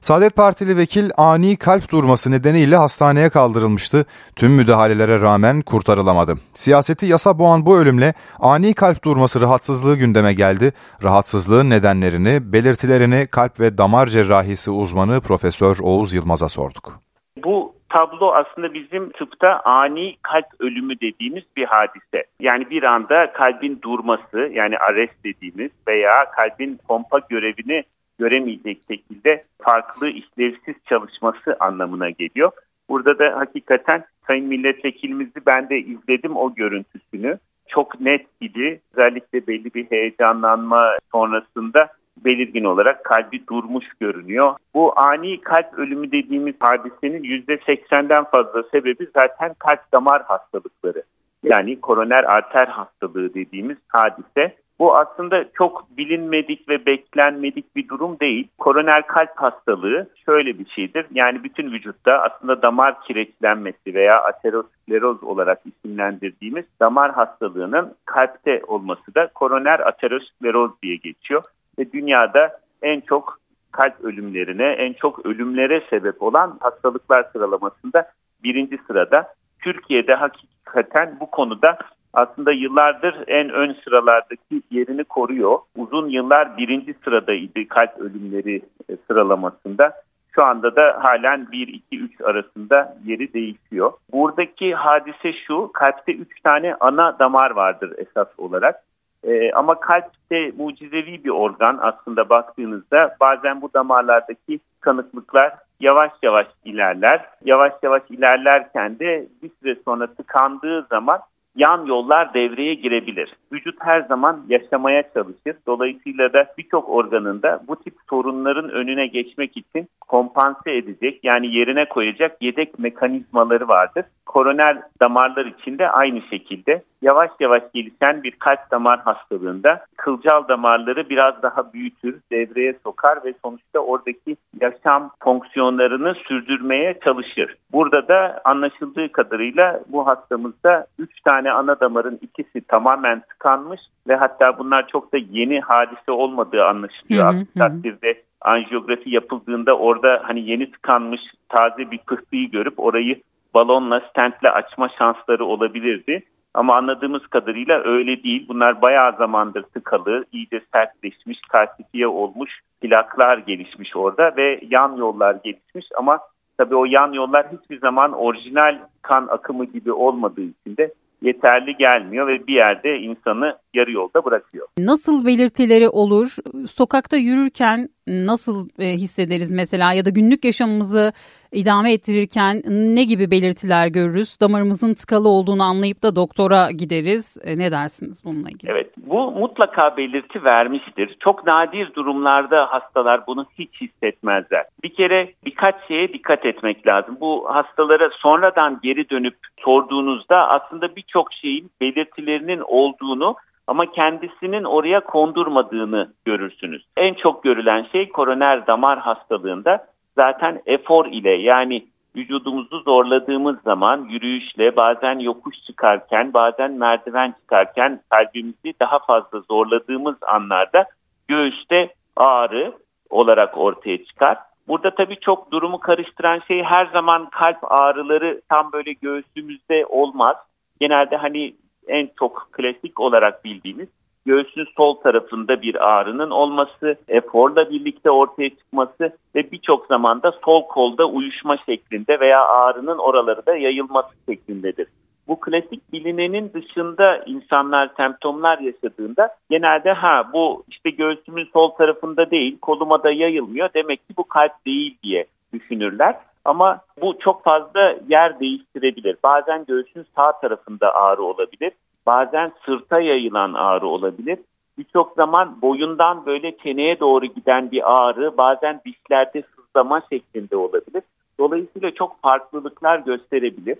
Saadet 0.00 0.36
Partili 0.36 0.76
vekil 0.76 1.10
ani 1.16 1.56
kalp 1.56 1.90
durması 1.90 2.30
nedeniyle 2.30 2.76
hastaneye 2.76 3.28
kaldırılmıştı. 3.28 4.06
Tüm 4.36 4.52
müdahalelere 4.52 5.20
rağmen 5.20 5.62
kurtarılamadı. 5.62 6.34
Siyaseti 6.54 7.06
yasa 7.06 7.38
boğan 7.38 7.66
bu 7.66 7.78
ölümle 7.78 8.14
ani 8.38 8.74
kalp 8.74 9.04
durması 9.04 9.40
rahatsızlığı 9.40 9.96
gündeme 9.96 10.32
geldi. 10.32 10.72
Rahatsızlığın 11.02 11.70
nedenlerini, 11.70 12.52
belirtilerini 12.52 13.26
kalp 13.26 13.60
ve 13.60 13.78
damar 13.78 14.06
cerrahisi 14.06 14.70
uzmanı 14.70 15.20
Profesör 15.20 15.78
Oğuz 15.78 16.12
Yılmaz'a 16.12 16.48
sorduk. 16.48 17.00
Bu 17.44 17.79
tablo 17.90 18.32
aslında 18.32 18.74
bizim 18.74 19.10
tıpta 19.10 19.60
ani 19.64 20.16
kalp 20.22 20.46
ölümü 20.58 21.00
dediğimiz 21.00 21.44
bir 21.56 21.64
hadise. 21.64 22.24
Yani 22.40 22.70
bir 22.70 22.82
anda 22.82 23.32
kalbin 23.32 23.78
durması 23.82 24.50
yani 24.52 24.78
arrest 24.78 25.24
dediğimiz 25.24 25.70
veya 25.88 26.30
kalbin 26.30 26.78
pompa 26.88 27.18
görevini 27.18 27.84
göremeyecek 28.18 28.78
şekilde 28.88 29.44
farklı 29.62 30.08
işlevsiz 30.08 30.74
çalışması 30.88 31.56
anlamına 31.60 32.10
geliyor. 32.10 32.50
Burada 32.88 33.18
da 33.18 33.36
hakikaten 33.36 34.04
Sayın 34.26 34.46
Milletvekilimizi 34.46 35.46
ben 35.46 35.68
de 35.68 35.78
izledim 35.78 36.36
o 36.36 36.54
görüntüsünü. 36.54 37.38
Çok 37.68 38.00
net 38.00 38.26
idi. 38.40 38.80
Özellikle 38.92 39.46
belli 39.46 39.74
bir 39.74 39.90
heyecanlanma 39.90 40.96
sonrasında 41.12 41.88
belirgin 42.24 42.64
olarak 42.64 43.04
kalbi 43.04 43.46
durmuş 43.46 43.84
görünüyor. 44.00 44.54
Bu 44.74 44.92
ani 44.96 45.40
kalp 45.40 45.78
ölümü 45.78 46.12
dediğimiz 46.12 46.54
hadisenin 46.60 47.22
%80'den 47.22 48.24
fazla 48.24 48.62
sebebi 48.62 49.06
zaten 49.14 49.54
kalp 49.58 49.92
damar 49.92 50.22
hastalıkları. 50.22 51.02
Yani 51.42 51.80
koroner 51.80 52.24
arter 52.24 52.66
hastalığı 52.66 53.34
dediğimiz 53.34 53.76
hadise. 53.88 54.56
Bu 54.80 54.94
aslında 54.94 55.44
çok 55.54 55.96
bilinmedik 55.96 56.68
ve 56.68 56.86
beklenmedik 56.86 57.76
bir 57.76 57.88
durum 57.88 58.20
değil. 58.20 58.48
Koroner 58.58 59.06
kalp 59.06 59.36
hastalığı 59.36 60.08
şöyle 60.26 60.58
bir 60.58 60.66
şeydir. 60.66 61.06
Yani 61.14 61.44
bütün 61.44 61.72
vücutta 61.72 62.12
aslında 62.12 62.62
damar 62.62 63.02
kireçlenmesi 63.02 63.94
veya 63.94 64.22
ateroskleroz 64.22 65.24
olarak 65.24 65.60
isimlendirdiğimiz 65.66 66.64
damar 66.80 67.12
hastalığının 67.12 67.94
kalpte 68.04 68.62
olması 68.66 69.14
da 69.14 69.26
koroner 69.34 69.80
ateroskleroz 69.80 70.70
diye 70.82 70.96
geçiyor. 70.96 71.42
Ve 71.80 71.92
dünyada 71.92 72.58
en 72.82 73.00
çok 73.00 73.38
kalp 73.72 74.00
ölümlerine, 74.00 74.66
en 74.66 74.92
çok 74.92 75.26
ölümlere 75.26 75.82
sebep 75.90 76.22
olan 76.22 76.58
hastalıklar 76.60 77.26
sıralamasında 77.32 78.08
birinci 78.44 78.78
sırada. 78.86 79.34
Türkiye'de 79.62 80.14
hakikaten 80.14 81.16
bu 81.20 81.30
konuda 81.30 81.78
aslında 82.12 82.52
yıllardır 82.52 83.14
en 83.26 83.50
ön 83.50 83.76
sıralardaki 83.84 84.62
yerini 84.70 85.04
koruyor. 85.04 85.58
Uzun 85.76 86.08
yıllar 86.08 86.56
birinci 86.56 86.94
sıradaydı 87.04 87.68
kalp 87.68 87.98
ölümleri 87.98 88.62
e, 88.90 88.96
sıralamasında. 89.06 89.92
Şu 90.34 90.44
anda 90.44 90.76
da 90.76 90.98
halen 91.02 91.48
1-2-3 91.52 92.24
arasında 92.24 92.96
yeri 93.04 93.32
değişiyor. 93.32 93.92
Buradaki 94.12 94.74
hadise 94.74 95.32
şu, 95.46 95.70
kalpte 95.72 96.12
3 96.12 96.40
tane 96.40 96.74
ana 96.80 97.18
damar 97.18 97.50
vardır 97.50 97.94
esas 97.98 98.28
olarak. 98.38 98.89
Ee, 99.24 99.52
ama 99.52 99.80
kalp 99.80 100.04
de 100.32 100.52
mucizevi 100.56 101.24
bir 101.24 101.30
organ 101.30 101.78
aslında 101.82 102.28
baktığınızda 102.28 103.16
bazen 103.20 103.62
bu 103.62 103.74
damarlardaki 103.74 104.60
kanıklıklar 104.80 105.52
yavaş 105.80 106.12
yavaş 106.22 106.46
ilerler. 106.64 107.26
Yavaş 107.44 107.72
yavaş 107.82 108.02
ilerlerken 108.10 108.98
de 108.98 109.28
bir 109.42 109.50
süre 109.60 109.76
sonra 109.84 110.06
tıkandığı 110.06 110.86
zaman 110.90 111.20
yan 111.56 111.86
yollar 111.86 112.34
devreye 112.34 112.74
girebilir. 112.74 113.34
Vücut 113.52 113.74
her 113.78 114.00
zaman 114.00 114.40
yaşamaya 114.48 115.02
çalışır. 115.14 115.56
Dolayısıyla 115.66 116.32
da 116.32 116.46
birçok 116.58 116.88
organında 116.88 117.60
bu 117.68 117.76
tip 117.76 117.94
sorunların 118.10 118.68
önüne 118.70 119.06
geçmek 119.06 119.56
için 119.56 119.88
kompanse 120.00 120.76
edecek 120.76 121.20
yani 121.22 121.54
yerine 121.54 121.88
koyacak 121.88 122.42
yedek 122.42 122.78
mekanizmaları 122.78 123.68
vardır. 123.68 124.04
Koroner 124.26 124.78
damarlar 125.00 125.46
için 125.46 125.78
de 125.78 125.88
aynı 125.88 126.20
şekilde 126.30 126.82
yavaş 127.02 127.30
yavaş 127.40 127.62
gelişen 127.74 128.22
bir 128.22 128.30
kalp 128.30 128.70
damar 128.70 129.00
hastalığında 129.00 129.84
kılcal 129.96 130.48
damarları 130.48 131.08
biraz 131.10 131.42
daha 131.42 131.72
büyütür, 131.72 132.20
devreye 132.32 132.74
sokar 132.82 133.24
ve 133.24 133.34
sonuçta 133.44 133.78
oradaki 133.78 134.36
yaşam 134.60 135.10
fonksiyonlarını 135.24 136.14
sürdürmeye 136.14 136.98
çalışır. 137.04 137.56
Burada 137.72 138.08
da 138.08 138.40
anlaşıldığı 138.44 139.12
kadarıyla 139.12 139.80
bu 139.88 140.06
hastamızda 140.06 140.86
3 140.98 141.20
tane 141.20 141.52
ana 141.52 141.80
damarın 141.80 142.18
ikisi 142.22 142.60
tamamen 142.60 143.20
tıkanmış 143.20 143.80
ve 144.08 144.16
hatta 144.16 144.58
bunlar 144.58 144.88
çok 144.88 145.12
da 145.12 145.16
yeni 145.30 145.60
hadise 145.60 146.12
olmadığı 146.12 146.64
anlaşılıyor. 146.64 147.26
Aksi 147.26 147.58
takdirde 147.58 148.22
anjiyografi 148.40 149.10
yapıldığında 149.10 149.76
orada 149.76 150.22
hani 150.24 150.50
yeni 150.50 150.70
tıkanmış 150.70 151.20
taze 151.48 151.90
bir 151.90 151.98
pıhtıyı 151.98 152.50
görüp 152.50 152.80
orayı 152.80 153.20
balonla 153.54 154.00
stentle 154.10 154.50
açma 154.50 154.88
şansları 154.98 155.44
olabilirdi. 155.44 156.22
Ama 156.54 156.76
anladığımız 156.76 157.26
kadarıyla 157.26 157.82
öyle 157.84 158.22
değil. 158.22 158.48
Bunlar 158.48 158.82
bayağı 158.82 159.16
zamandır 159.16 159.62
tıkalı, 159.62 160.24
iyice 160.32 160.60
sertleşmiş, 160.72 161.40
kalsifiye 161.40 162.06
olmuş 162.06 162.60
plaklar 162.80 163.38
gelişmiş 163.38 163.96
orada 163.96 164.36
ve 164.36 164.60
yan 164.70 164.96
yollar 164.96 165.36
gelişmiş 165.44 165.86
ama 165.98 166.18
tabii 166.58 166.76
o 166.76 166.84
yan 166.84 167.12
yollar 167.12 167.46
hiçbir 167.52 167.78
zaman 167.78 168.12
orijinal 168.12 168.78
kan 169.02 169.26
akımı 169.30 169.64
gibi 169.64 169.92
olmadığı 169.92 170.42
için 170.42 170.76
de 170.76 170.92
yeterli 171.22 171.76
gelmiyor 171.76 172.26
ve 172.26 172.46
bir 172.46 172.54
yerde 172.54 172.98
insanı 172.98 173.56
yarı 173.74 173.92
yolda 173.92 174.24
bırakıyor. 174.24 174.66
Nasıl 174.78 175.26
belirtileri 175.26 175.88
olur? 175.88 176.36
Sokakta 176.68 177.16
yürürken 177.16 177.88
nasıl 178.06 178.68
e, 178.78 178.84
hissederiz 178.84 179.50
mesela 179.50 179.92
ya 179.92 180.04
da 180.04 180.10
günlük 180.10 180.44
yaşamımızı 180.44 181.12
idame 181.52 181.92
ettirirken 181.92 182.62
ne 182.66 183.04
gibi 183.04 183.30
belirtiler 183.30 183.86
görürüz? 183.86 184.40
Damarımızın 184.40 184.94
tıkalı 184.94 185.28
olduğunu 185.28 185.62
anlayıp 185.62 186.02
da 186.02 186.16
doktora 186.16 186.70
gideriz. 186.70 187.38
E, 187.44 187.58
ne 187.58 187.70
dersiniz 187.72 188.22
bununla 188.24 188.50
ilgili? 188.50 188.70
Evet 188.70 188.90
bu 188.96 189.30
mutlaka 189.30 189.96
belirti 189.96 190.44
vermiştir. 190.44 191.16
Çok 191.20 191.46
nadir 191.46 191.94
durumlarda 191.94 192.72
hastalar 192.72 193.26
bunu 193.26 193.46
hiç 193.58 193.80
hissetmezler. 193.80 194.64
Bir 194.82 194.94
kere 194.94 195.32
birkaç 195.44 195.74
şeye 195.88 196.12
dikkat 196.12 196.46
etmek 196.46 196.86
lazım. 196.86 197.16
Bu 197.20 197.46
hastalara 197.48 198.10
sonradan 198.10 198.80
geri 198.82 199.10
dönüp 199.10 199.36
sorduğunuzda 199.58 200.48
aslında 200.48 200.96
birçok 200.96 201.32
şeyin 201.32 201.70
belirtilerinin 201.80 202.60
olduğunu 202.60 203.36
ama 203.70 203.86
kendisinin 203.86 204.64
oraya 204.64 205.00
kondurmadığını 205.00 206.12
görürsünüz. 206.24 206.84
En 206.96 207.14
çok 207.14 207.42
görülen 207.42 207.86
şey 207.92 208.08
koroner 208.08 208.66
damar 208.66 208.98
hastalığında 208.98 209.86
zaten 210.16 210.62
efor 210.66 211.06
ile 211.06 211.30
yani 211.30 211.84
vücudumuzu 212.16 212.80
zorladığımız 212.80 213.62
zaman 213.62 214.04
yürüyüşle 214.08 214.76
bazen 214.76 215.18
yokuş 215.18 215.56
çıkarken 215.66 216.34
bazen 216.34 216.72
merdiven 216.72 217.34
çıkarken 217.40 218.00
kalbimizi 218.10 218.74
daha 218.80 218.98
fazla 218.98 219.40
zorladığımız 219.40 220.16
anlarda 220.22 220.84
göğüste 221.28 221.94
ağrı 222.16 222.72
olarak 223.10 223.58
ortaya 223.58 224.04
çıkar. 224.04 224.38
Burada 224.68 224.94
tabii 224.94 225.20
çok 225.20 225.52
durumu 225.52 225.80
karıştıran 225.80 226.40
şey 226.48 226.62
her 226.62 226.86
zaman 226.86 227.30
kalp 227.30 227.72
ağrıları 227.80 228.40
tam 228.48 228.72
böyle 228.72 228.92
göğsümüzde 228.92 229.86
olmaz. 229.86 230.36
Genelde 230.80 231.16
hani 231.16 231.54
en 231.88 232.08
çok 232.18 232.48
klasik 232.52 233.00
olarak 233.00 233.44
bildiğimiz 233.44 233.88
göğsün 234.26 234.66
sol 234.76 234.94
tarafında 234.94 235.62
bir 235.62 235.88
ağrının 235.88 236.30
olması, 236.30 236.96
eforla 237.08 237.70
birlikte 237.70 238.10
ortaya 238.10 238.50
çıkması 238.50 239.16
ve 239.34 239.50
birçok 239.52 239.86
zamanda 239.86 240.32
sol 240.44 240.66
kolda 240.66 241.04
uyuşma 241.04 241.56
şeklinde 241.66 242.20
veya 242.20 242.46
ağrının 242.46 242.98
oraları 242.98 243.46
da 243.46 243.56
yayılması 243.56 244.14
şeklindedir. 244.28 244.86
Bu 245.28 245.40
klasik 245.40 245.92
bilinenin 245.92 246.52
dışında 246.54 247.16
insanlar 247.26 247.90
semptomlar 247.96 248.58
yaşadığında 248.58 249.28
genelde 249.50 249.92
ha 249.92 250.30
bu 250.32 250.64
işte 250.68 250.90
göğsümün 250.90 251.48
sol 251.52 251.70
tarafında 251.70 252.30
değil 252.30 252.58
koluma 252.62 253.02
da 253.02 253.10
yayılmıyor 253.10 253.68
demek 253.74 254.08
ki 254.08 254.14
bu 254.16 254.24
kalp 254.24 254.66
değil 254.66 254.96
diye 255.02 255.26
düşünürler. 255.52 256.16
Ama 256.50 256.80
bu 257.00 257.18
çok 257.18 257.44
fazla 257.44 257.96
yer 258.08 258.40
değiştirebilir. 258.40 259.16
Bazen 259.24 259.64
göğsün 259.64 260.06
sağ 260.16 260.40
tarafında 260.40 260.94
ağrı 260.94 261.22
olabilir. 261.22 261.72
Bazen 262.06 262.52
sırta 262.66 263.00
yayılan 263.00 263.54
ağrı 263.54 263.86
olabilir. 263.86 264.38
Birçok 264.78 265.14
zaman 265.16 265.62
boyundan 265.62 266.26
böyle 266.26 266.56
çeneye 266.56 267.00
doğru 267.00 267.26
giden 267.26 267.70
bir 267.70 267.82
ağrı 268.00 268.36
bazen 268.36 268.80
dişlerde 268.86 269.42
sızlama 269.42 270.02
şeklinde 270.12 270.56
olabilir. 270.56 271.02
Dolayısıyla 271.40 271.90
çok 271.90 272.22
farklılıklar 272.22 272.98
gösterebilir. 272.98 273.78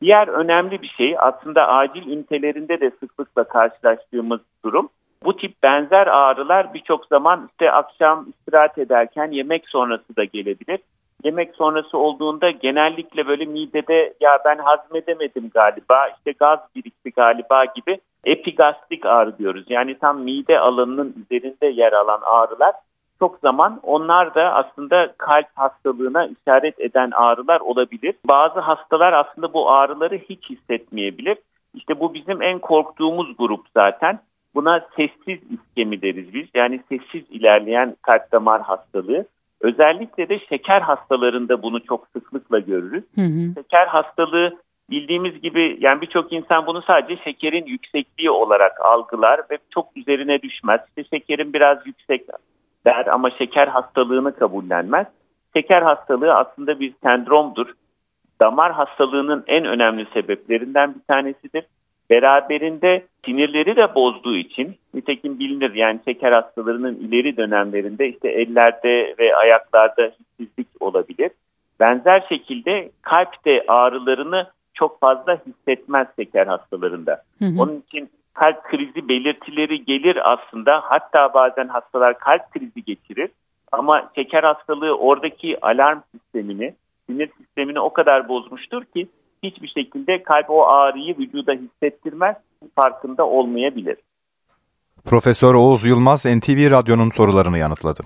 Diğer 0.00 0.28
önemli 0.28 0.82
bir 0.82 0.94
şey 0.96 1.16
aslında 1.18 1.68
acil 1.68 2.06
ünitelerinde 2.06 2.80
de 2.80 2.90
sıklıkla 2.90 3.44
karşılaştığımız 3.44 4.40
durum. 4.64 4.88
Bu 5.24 5.36
tip 5.36 5.62
benzer 5.62 6.06
ağrılar 6.06 6.74
birçok 6.74 7.06
zaman 7.06 7.48
işte 7.50 7.72
akşam 7.72 8.26
istirahat 8.28 8.78
ederken 8.78 9.30
yemek 9.30 9.68
sonrası 9.68 10.16
da 10.16 10.24
gelebilir. 10.24 10.78
Yemek 11.24 11.54
sonrası 11.54 11.98
olduğunda 11.98 12.50
genellikle 12.50 13.26
böyle 13.26 13.44
midede 13.44 14.14
ya 14.20 14.38
ben 14.44 14.58
hazmedemedim 14.58 15.50
galiba 15.54 16.08
işte 16.08 16.32
gaz 16.32 16.58
birikti 16.76 17.10
galiba 17.10 17.64
gibi 17.64 17.98
epigastrik 18.24 19.06
ağrı 19.06 19.38
diyoruz. 19.38 19.64
Yani 19.68 19.98
tam 19.98 20.20
mide 20.20 20.60
alanının 20.60 21.14
üzerinde 21.24 21.66
yer 21.66 21.92
alan 21.92 22.20
ağrılar 22.22 22.74
çok 23.18 23.38
zaman 23.38 23.80
onlar 23.82 24.34
da 24.34 24.54
aslında 24.54 25.14
kalp 25.18 25.46
hastalığına 25.54 26.26
işaret 26.26 26.80
eden 26.80 27.10
ağrılar 27.10 27.60
olabilir. 27.60 28.14
Bazı 28.28 28.60
hastalar 28.60 29.12
aslında 29.12 29.52
bu 29.52 29.70
ağrıları 29.70 30.16
hiç 30.16 30.50
hissetmeyebilir. 30.50 31.38
İşte 31.74 32.00
bu 32.00 32.14
bizim 32.14 32.42
en 32.42 32.58
korktuğumuz 32.58 33.36
grup 33.36 33.66
zaten. 33.74 34.18
Buna 34.54 34.86
sessiz 34.96 35.38
iskemi 35.50 36.02
deriz 36.02 36.34
biz. 36.34 36.48
Yani 36.54 36.80
sessiz 36.88 37.24
ilerleyen 37.30 37.96
kalp 38.02 38.32
damar 38.32 38.62
hastalığı. 38.62 39.26
Özellikle 39.60 40.28
de 40.28 40.38
şeker 40.48 40.80
hastalarında 40.80 41.62
bunu 41.62 41.84
çok 41.84 42.08
sıklıkla 42.12 42.58
görürüz. 42.58 43.04
Hı 43.14 43.20
hı. 43.20 43.54
Şeker 43.54 43.86
hastalığı 43.86 44.58
bildiğimiz 44.90 45.40
gibi 45.40 45.76
yani 45.80 46.00
birçok 46.00 46.32
insan 46.32 46.66
bunu 46.66 46.82
sadece 46.82 47.22
şekerin 47.24 47.66
yüksekliği 47.66 48.30
olarak 48.30 48.80
algılar 48.80 49.40
ve 49.50 49.58
çok 49.74 49.96
üzerine 49.96 50.42
düşmez. 50.42 50.80
İşte 50.88 51.04
şekerin 51.16 51.52
biraz 51.52 51.86
yüksek 51.86 52.26
der 52.86 53.06
ama 53.06 53.30
şeker 53.30 53.68
hastalığını 53.68 54.36
kabullenmez. 54.36 55.06
Şeker 55.56 55.82
hastalığı 55.82 56.34
aslında 56.34 56.80
bir 56.80 56.94
sendromdur. 57.02 57.66
Damar 58.42 58.72
hastalığının 58.72 59.44
en 59.46 59.64
önemli 59.64 60.06
sebeplerinden 60.14 60.94
bir 60.94 61.00
tanesidir. 61.08 61.64
Beraberinde 62.10 63.04
sinirleri 63.24 63.76
de 63.76 63.94
bozduğu 63.94 64.36
için 64.36 64.76
nitekim 64.94 65.38
bilinir 65.38 65.74
yani 65.74 66.00
şeker 66.04 66.32
hastalarının 66.32 66.94
ileri 66.94 67.36
dönemlerinde 67.36 68.08
işte 68.08 68.28
ellerde 68.28 69.14
ve 69.18 69.36
ayaklarda 69.36 70.10
hissizlik 70.38 70.68
olabilir. 70.80 71.30
Benzer 71.80 72.26
şekilde 72.28 72.90
kalp 73.02 73.44
de 73.44 73.64
ağrılarını 73.68 74.46
çok 74.74 75.00
fazla 75.00 75.38
hissetmez 75.46 76.06
şeker 76.16 76.46
hastalarında. 76.46 77.22
Hı 77.38 77.44
hı. 77.44 77.62
Onun 77.62 77.84
için 77.88 78.10
kalp 78.34 78.64
krizi 78.64 79.08
belirtileri 79.08 79.84
gelir 79.84 80.32
aslında. 80.32 80.80
Hatta 80.84 81.34
bazen 81.34 81.68
hastalar 81.68 82.18
kalp 82.18 82.50
krizi 82.50 82.84
geçirir. 82.84 83.30
Ama 83.72 84.10
şeker 84.14 84.44
hastalığı 84.44 84.96
oradaki 84.98 85.64
alarm 85.64 86.00
sistemini, 86.12 86.74
sinir 87.06 87.30
sistemini 87.38 87.80
o 87.80 87.92
kadar 87.92 88.28
bozmuştur 88.28 88.84
ki 88.84 89.08
hiçbir 89.42 89.68
şekilde 89.68 90.22
kalp 90.22 90.50
o 90.50 90.66
ağrıyı 90.66 91.18
vücuda 91.18 91.52
hissettirmez, 91.52 92.36
farkında 92.74 93.26
olmayabilir. 93.26 93.96
Profesör 95.04 95.54
Oğuz 95.54 95.86
Yılmaz 95.86 96.26
NTV 96.26 96.70
Radyo'nun 96.70 97.10
sorularını 97.10 97.58
yanıtladı. 97.58 98.02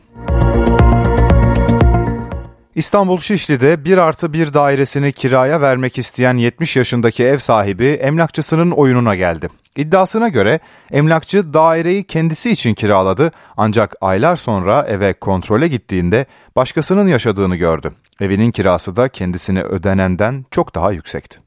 İstanbul 2.74 3.18
Şişli'de 3.18 3.84
1 3.84 3.98
artı 3.98 4.32
1 4.32 4.54
dairesini 4.54 5.12
kiraya 5.12 5.60
vermek 5.60 5.98
isteyen 5.98 6.36
70 6.36 6.76
yaşındaki 6.76 7.24
ev 7.24 7.38
sahibi 7.38 7.86
emlakçısının 7.86 8.70
oyununa 8.70 9.14
geldi. 9.14 9.48
İddiasına 9.76 10.28
göre 10.28 10.60
emlakçı 10.92 11.54
daireyi 11.54 12.04
kendisi 12.04 12.50
için 12.50 12.74
kiraladı 12.74 13.30
ancak 13.56 13.94
aylar 14.00 14.36
sonra 14.36 14.86
eve 14.88 15.12
kontrole 15.12 15.68
gittiğinde 15.68 16.26
başkasının 16.56 17.08
yaşadığını 17.08 17.56
gördü. 17.56 17.90
Evinin 18.20 18.50
kirası 18.50 18.96
da 18.96 19.08
kendisine 19.08 19.62
ödenenden 19.62 20.44
çok 20.50 20.74
daha 20.74 20.92
yüksekti. 20.92 21.38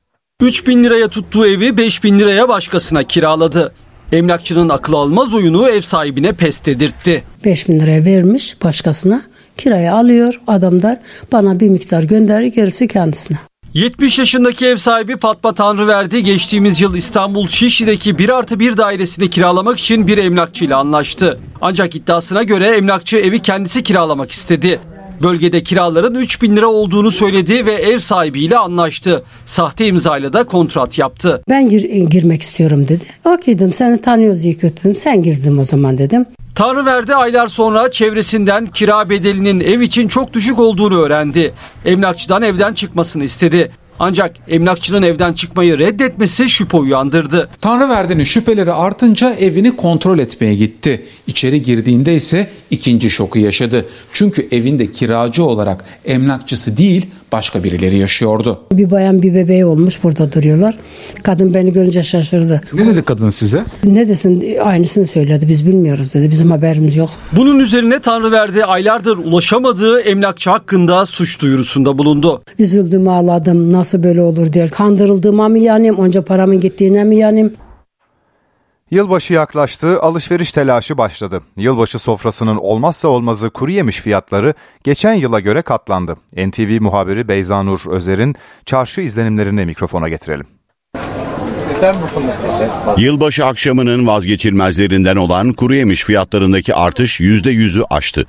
3 0.42 0.68
bin 0.68 0.84
liraya 0.84 1.08
tuttuğu 1.08 1.48
evi 1.48 1.78
5 1.78 2.04
bin 2.04 2.20
liraya 2.20 2.50
başkasına 2.50 3.04
kiraladı. 3.04 3.74
Emlakçının 4.12 4.70
akıl 4.70 4.94
almaz 4.94 5.34
oyunu 5.34 5.70
ev 5.70 5.82
sahibine 5.82 6.34
pes 6.34 6.66
dedirtti. 6.66 7.24
5 7.46 7.70
bin 7.70 7.80
liraya 7.80 8.06
vermiş 8.06 8.64
başkasına 8.64 9.22
kiraya 9.58 9.96
alıyor 9.96 10.42
adamlar 10.48 10.98
bana 11.32 11.60
bir 11.60 11.70
miktar 11.70 12.04
gönderir 12.04 12.48
gerisi 12.48 12.88
kendisine. 12.88 13.38
70 13.74 14.20
yaşındaki 14.20 14.66
ev 14.66 14.78
sahibi 14.78 15.18
Fatma 15.18 15.56
Tanrıverdi 15.56 16.24
geçtiğimiz 16.24 16.82
yıl 16.82 16.96
İstanbul 16.96 17.48
Şişli'deki 17.48 18.18
1 18.18 18.30
artı 18.30 18.60
1 18.60 18.78
dairesini 18.78 19.30
kiralamak 19.30 19.80
için 19.80 20.08
bir 20.08 20.18
emlakçıyla 20.18 20.78
anlaştı. 20.78 21.40
Ancak 21.62 21.96
iddiasına 21.96 22.44
göre 22.44 22.68
emlakçı 22.68 23.18
evi 23.18 23.40
kendisi 23.40 23.84
kiralamak 23.84 24.32
istedi. 24.32 24.80
Bölgede 25.22 25.64
kiraların 25.64 26.16
3 26.16 26.42
bin 26.42 26.56
lira 26.56 26.68
olduğunu 26.68 27.12
söyledi 27.12 27.66
ve 27.66 27.74
ev 27.74 28.00
sahibiyle 28.00 28.58
anlaştı. 28.58 29.24
Sahte 29.46 29.88
imzayla 29.88 30.34
da 30.34 30.44
kontrat 30.44 30.98
yaptı. 30.98 31.44
Ben 31.50 31.70
gir, 31.70 31.84
girmek 31.84 32.42
istiyorum 32.42 32.88
dedi. 32.88 33.04
Okey 33.26 33.60
dedim 33.60 33.74
seni 33.74 34.02
tanıyoruz 34.02 34.46
iyi 34.46 34.58
kötü 34.58 34.84
dedim. 34.84 34.96
Sen 34.96 35.24
girdim 35.24 35.60
o 35.60 35.64
zaman 35.64 35.98
dedim. 35.98 36.26
Tanrıverdi 36.56 37.16
aylar 37.16 37.48
sonra 37.48 37.92
çevresinden 37.92 38.66
kira 38.66 39.10
bedelinin 39.10 39.60
ev 39.60 39.82
için 39.82 40.08
çok 40.08 40.34
düşük 40.34 40.60
olduğunu 40.60 41.02
öğrendi. 41.02 41.54
Emlakçıdan 41.86 42.42
evden 42.42 42.74
çıkmasını 42.74 43.24
istedi. 43.24 43.72
Ancak 44.00 44.36
emlakçının 44.48 45.02
evden 45.02 45.34
çıkmayı 45.34 45.78
reddetmesi 45.78 46.50
şüphe 46.50 46.78
uyandırdı. 46.78 47.50
Tanrıverdi'nin 47.62 48.24
şüpheleri 48.24 48.74
artınca 48.74 49.34
evini 49.34 49.76
kontrol 49.76 50.20
etmeye 50.20 50.56
gitti. 50.56 51.06
İçeri 51.28 51.62
girdiğinde 51.62 52.16
ise 52.16 52.50
ikinci 52.72 53.10
şoku 53.10 53.40
yaşadı. 53.40 53.86
Çünkü 54.14 54.48
evinde 54.52 54.92
kiracı 54.92 55.44
olarak 55.44 55.86
emlakçısı 56.06 56.78
değil 56.78 57.06
başka 57.32 57.64
birileri 57.64 57.98
yaşıyordu. 57.98 58.60
Bir 58.72 58.92
bayan 58.92 59.22
bir 59.22 59.34
bebeği 59.34 59.66
olmuş 59.66 60.04
burada 60.04 60.32
duruyorlar. 60.32 60.76
Kadın 61.24 61.54
beni 61.54 61.74
görünce 61.74 62.04
şaşırdı. 62.04 62.62
Ne 62.74 62.86
dedi 62.88 63.02
kadın 63.02 63.30
size? 63.30 63.64
Ne 63.84 64.08
desin 64.08 64.58
aynısını 64.64 65.08
söyledi 65.08 65.48
biz 65.50 65.68
bilmiyoruz 65.68 66.14
dedi 66.14 66.32
bizim 66.32 66.52
haberimiz 66.52 66.96
yok. 66.96 67.10
Bunun 67.32 67.60
üzerine 67.60 68.00
Tanrıverdi 68.00 68.66
aylardır 68.66 69.18
ulaşamadığı 69.18 70.00
emlakçı 70.00 70.50
hakkında 70.50 71.06
suç 71.06 71.40
duyurusunda 71.42 71.98
bulundu. 71.98 72.42
Üzüldüm 72.60 73.08
ağladım 73.08 73.74
nasıl 73.74 74.04
böyle 74.04 74.22
olur 74.22 74.54
diye. 74.54 74.68
Kandırıldığıma 74.68 75.50
mı 75.50 75.60
yanayım 75.60 75.96
onca 75.96 76.22
paramın 76.22 76.62
gittiğine 76.62 77.04
mi 77.04 77.16
yanayım? 77.16 77.54
Yılbaşı 78.92 79.34
yaklaştı, 79.34 80.02
alışveriş 80.02 80.52
telaşı 80.52 80.98
başladı. 80.98 81.42
Yılbaşı 81.58 82.00
sofrasının 82.00 82.58
olmazsa 82.58 83.08
olmazı 83.08 83.50
kuru 83.50 83.72
yemiş 83.72 84.00
fiyatları 84.00 84.54
geçen 84.84 85.14
yıla 85.14 85.40
göre 85.40 85.62
katlandı. 85.62 86.16
NTV 86.38 86.82
muhabiri 86.82 87.28
Beyza 87.28 87.64
Nur 87.64 87.80
Özer'in 87.90 88.36
çarşı 88.66 89.02
izlenimlerini 89.02 89.66
mikrofona 89.66 90.10
getirelim. 90.10 90.46
Yılbaşı 92.98 93.46
akşamının 93.46 94.08
vazgeçilmezlerinden 94.08 95.16
olan 95.16 95.54
kuru 95.54 95.76
yemiş 95.76 96.04
fiyatlarındaki 96.04 96.76
artış 96.76 97.20
%100'ü 97.20 97.84
aştı. 97.90 98.26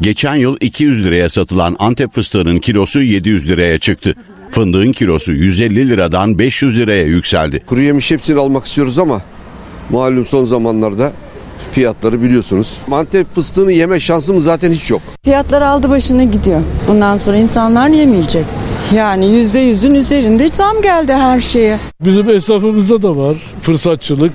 Geçen 0.00 0.34
yıl 0.34 0.56
200 0.60 1.04
liraya 1.04 1.28
satılan 1.28 1.76
Antep 1.78 2.12
fıstığının 2.12 2.58
kilosu 2.58 3.02
700 3.02 3.48
liraya 3.48 3.78
çıktı. 3.78 4.14
Fındığın 4.50 4.92
kilosu 4.92 5.32
150 5.32 5.88
liradan 5.88 6.38
500 6.38 6.78
liraya 6.78 7.04
yükseldi. 7.04 7.64
Kuru 7.66 7.80
yemiş 7.80 8.10
hepsini 8.10 8.40
almak 8.40 8.66
istiyoruz 8.66 8.98
ama 8.98 9.22
Malum 9.90 10.24
son 10.24 10.44
zamanlarda 10.44 11.12
fiyatları 11.72 12.22
biliyorsunuz. 12.22 12.78
Antep 12.92 13.34
fıstığını 13.34 13.72
yeme 13.72 14.00
şansımız 14.00 14.44
zaten 14.44 14.72
hiç 14.72 14.90
yok. 14.90 15.02
Fiyatlar 15.24 15.62
aldı 15.62 15.90
başını 15.90 16.24
gidiyor. 16.24 16.60
Bundan 16.88 17.16
sonra 17.16 17.36
insanlar 17.36 17.88
yemeyecek. 17.88 18.44
Yani 18.94 19.26
yüzde 19.26 19.58
yüzün 19.58 19.94
üzerinde 19.94 20.48
zam 20.52 20.82
geldi 20.82 21.12
her 21.12 21.40
şeye. 21.40 21.78
Bizim 22.04 22.28
esnafımızda 22.30 23.02
da 23.02 23.16
var 23.16 23.36
fırsatçılık. 23.62 24.32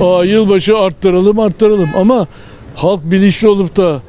Aa, 0.00 0.24
yılbaşı 0.24 0.78
arttıralım 0.78 1.38
arttıralım 1.38 1.88
ama 1.96 2.26
halk 2.74 3.00
bilinçli 3.04 3.48
olup 3.48 3.76
da 3.76 4.00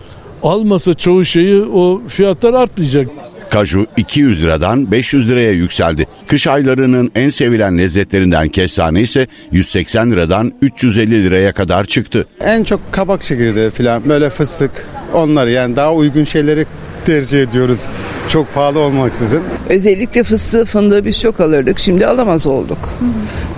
almasa 0.44 0.94
çoğu 0.94 1.26
şeyi 1.26 1.62
o 1.64 2.02
fiyatlar 2.08 2.54
artmayacak. 2.54 3.08
Kaju 3.50 3.86
200 3.98 4.42
liradan 4.42 4.92
500 4.92 5.30
liraya 5.30 5.52
yükseldi. 5.52 6.08
Kış 6.28 6.48
aylarının 6.48 7.12
en 7.16 7.30
sevilen 7.30 7.78
lezzetlerinden 7.78 8.50
kestane 8.50 9.02
ise 9.02 9.28
180 9.52 10.12
liradan 10.12 10.54
350 10.62 11.24
liraya 11.24 11.54
kadar 11.54 11.84
çıktı. 11.84 12.26
En 12.42 12.64
çok 12.64 12.80
kabak 12.92 13.24
çekirdeği 13.24 13.70
falan 13.70 14.10
böyle 14.10 14.30
fıstık 14.30 14.88
onlar 15.14 15.48
yani 15.48 15.76
daha 15.76 15.94
uygun 15.94 16.24
şeyleri 16.24 16.66
tercih 17.06 17.42
ediyoruz. 17.42 17.86
Çok 18.30 18.54
pahalı 18.54 18.80
olmaksızın. 18.80 19.44
Özellikle 19.70 20.24
fıstığı 20.24 20.66
fındığı 20.66 21.06
biz 21.06 21.22
çok 21.22 21.40
alırdık. 21.40 21.80
Şimdi 21.80 22.08
alamaz 22.08 22.48
olduk. 22.48 22.90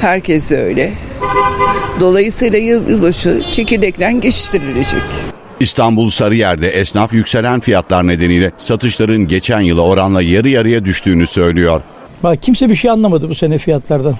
Herkes 0.01 0.49
de 0.49 0.57
öyle. 0.57 0.93
Dolayısıyla 1.99 2.59
yılbaşı 2.59 3.41
çekirdekle 3.51 4.11
geçiştirilecek. 4.11 5.01
İstanbul 5.59 6.09
Sarıyer'de 6.09 6.69
esnaf 6.69 7.13
yükselen 7.13 7.59
fiyatlar 7.59 8.07
nedeniyle 8.07 8.51
satışların 8.57 9.27
geçen 9.27 9.61
yıla 9.61 9.81
oranla 9.81 10.21
yarı 10.21 10.49
yarıya 10.49 10.85
düştüğünü 10.85 11.27
söylüyor. 11.27 11.81
Bak 12.23 12.43
kimse 12.43 12.69
bir 12.69 12.75
şey 12.75 12.91
anlamadı 12.91 13.29
bu 13.29 13.35
sene 13.35 13.57
fiyatlardan. 13.57 14.15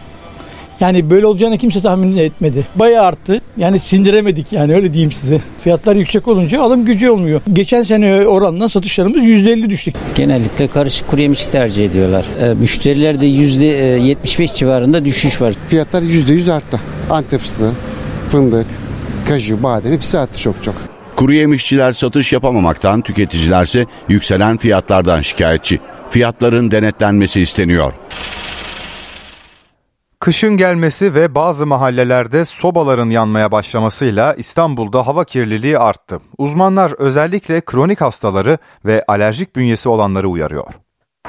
Yani 0.79 1.09
böyle 1.09 1.25
olacağını 1.25 1.57
kimse 1.57 1.81
tahmin 1.81 2.17
etmedi. 2.17 2.67
Bayağı 2.75 3.05
arttı. 3.05 3.41
Yani 3.57 3.79
sindiremedik 3.79 4.53
yani 4.53 4.75
öyle 4.75 4.93
diyeyim 4.93 5.11
size. 5.11 5.41
Fiyatlar 5.63 5.95
yüksek 5.95 6.27
olunca 6.27 6.61
alım 6.61 6.85
gücü 6.85 7.09
olmuyor. 7.09 7.41
Geçen 7.53 7.83
sene 7.83 8.27
oranla 8.27 8.69
satışlarımız 8.69 9.23
%50 9.23 9.69
düştü. 9.69 9.91
Genellikle 10.15 10.67
karışık 10.67 11.07
kuru 11.07 11.21
yemiş 11.21 11.47
tercih 11.47 11.85
ediyorlar. 11.85 12.25
E, 12.41 12.53
müşterilerde 12.53 13.25
%75 13.25 14.55
civarında 14.55 15.05
düşüş 15.05 15.41
var. 15.41 15.53
Fiyatlar 15.67 16.01
%100 16.01 16.51
arttı. 16.51 16.79
Antep 17.09 17.39
fıstığı, 17.39 17.71
fındık, 18.29 18.67
kaju, 19.27 19.63
badem 19.63 19.91
hepsi 19.91 20.17
arttı 20.17 20.39
çok 20.39 20.63
çok. 20.63 20.88
Kuru 21.19 21.33
yemişçiler 21.33 21.91
satış 21.91 22.33
yapamamaktan, 22.33 23.01
tüketicilerse 23.01 23.85
yükselen 24.07 24.57
fiyatlardan 24.57 25.21
şikayetçi. 25.21 25.79
Fiyatların 26.09 26.71
denetlenmesi 26.71 27.41
isteniyor. 27.41 27.93
Kışın 30.19 30.57
gelmesi 30.57 31.15
ve 31.15 31.35
bazı 31.35 31.65
mahallelerde 31.65 32.45
sobaların 32.45 33.09
yanmaya 33.09 33.51
başlamasıyla 33.51 34.33
İstanbul'da 34.33 35.07
hava 35.07 35.25
kirliliği 35.25 35.79
arttı. 35.79 36.19
Uzmanlar 36.37 36.91
özellikle 36.91 37.61
kronik 37.61 38.01
hastaları 38.01 38.57
ve 38.85 39.03
alerjik 39.07 39.55
bünyesi 39.55 39.89
olanları 39.89 40.29
uyarıyor. 40.29 40.73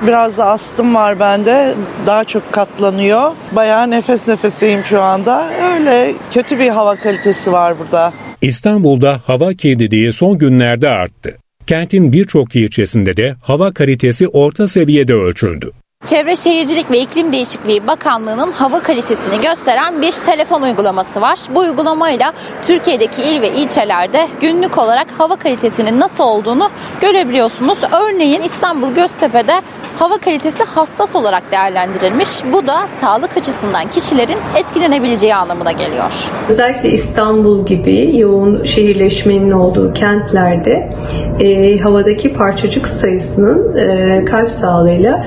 Biraz 0.03 0.39
da 0.39 0.45
astım 0.45 0.95
var 0.95 1.21
bende. 1.21 1.75
Daha 2.07 2.25
çok 2.25 2.53
katlanıyor. 2.53 3.33
Bayağı 3.53 3.91
nefes 3.91 4.29
nefeseyim 4.29 4.85
şu 4.85 5.03
anda. 5.03 5.51
Öyle 5.75 6.13
kötü 6.31 6.59
bir 6.59 6.69
hava 6.69 6.97
kalitesi 6.97 7.53
var 7.53 7.79
burada. 7.79 8.13
İstanbul'da 8.43 9.21
hava 9.27 9.55
kirliliği 9.55 10.13
son 10.13 10.39
günlerde 10.39 10.89
arttı. 10.89 11.37
Kentin 11.67 12.13
birçok 12.13 12.57
ilçesinde 12.57 13.17
de 13.17 13.37
hava 13.43 13.73
kalitesi 13.73 14.29
orta 14.29 14.69
seviyede 14.69 15.15
ölçüldü. 15.15 15.73
Çevre 16.05 16.37
Şehircilik 16.37 16.91
ve 16.91 16.99
İklim 16.99 17.33
Değişikliği 17.33 17.87
Bakanlığı'nın 17.87 18.53
hava 18.53 18.81
kalitesini 18.81 19.41
gösteren 19.41 20.03
bir 20.03 20.13
telefon 20.13 20.63
uygulaması 20.63 21.21
var. 21.21 21.39
Bu 21.55 21.59
uygulamayla 21.59 22.33
Türkiye'deki 22.67 23.23
il 23.23 23.43
ve 23.43 23.49
ilçelerde 23.51 24.27
günlük 24.41 24.79
olarak 24.79 25.07
hava 25.19 25.37
kalitesinin 25.37 26.01
nasıl 26.01 26.25
olduğunu 26.25 26.71
görebiliyorsunuz. 27.01 27.79
Örneğin 27.93 28.43
İstanbul 28.43 28.95
Göztepe'de 28.95 29.53
hava 29.99 30.19
kalitesi 30.19 30.65
hassas 30.65 31.17
olarak 31.17 31.43
değerlendirilmiş. 31.53 32.29
Bu 32.53 32.67
da 32.67 32.79
sağlık 33.01 33.37
açısından 33.37 33.87
kişilerin 33.91 34.39
etkilenebileceği 34.59 35.35
anlamına 35.35 35.73
geliyor. 35.73 36.13
Özellikle 36.49 36.91
İstanbul 36.91 37.67
gibi 37.67 38.19
yoğun 38.19 38.65
şehirleşmenin 38.65 39.51
olduğu 39.51 39.93
kentlerde 39.93 40.97
e, 41.41 41.79
havadaki 41.79 42.33
parçacık 42.33 42.89
sayısının 42.89 43.77
e, 43.77 44.25
kalp 44.25 44.53
sağlığıyla 44.53 45.27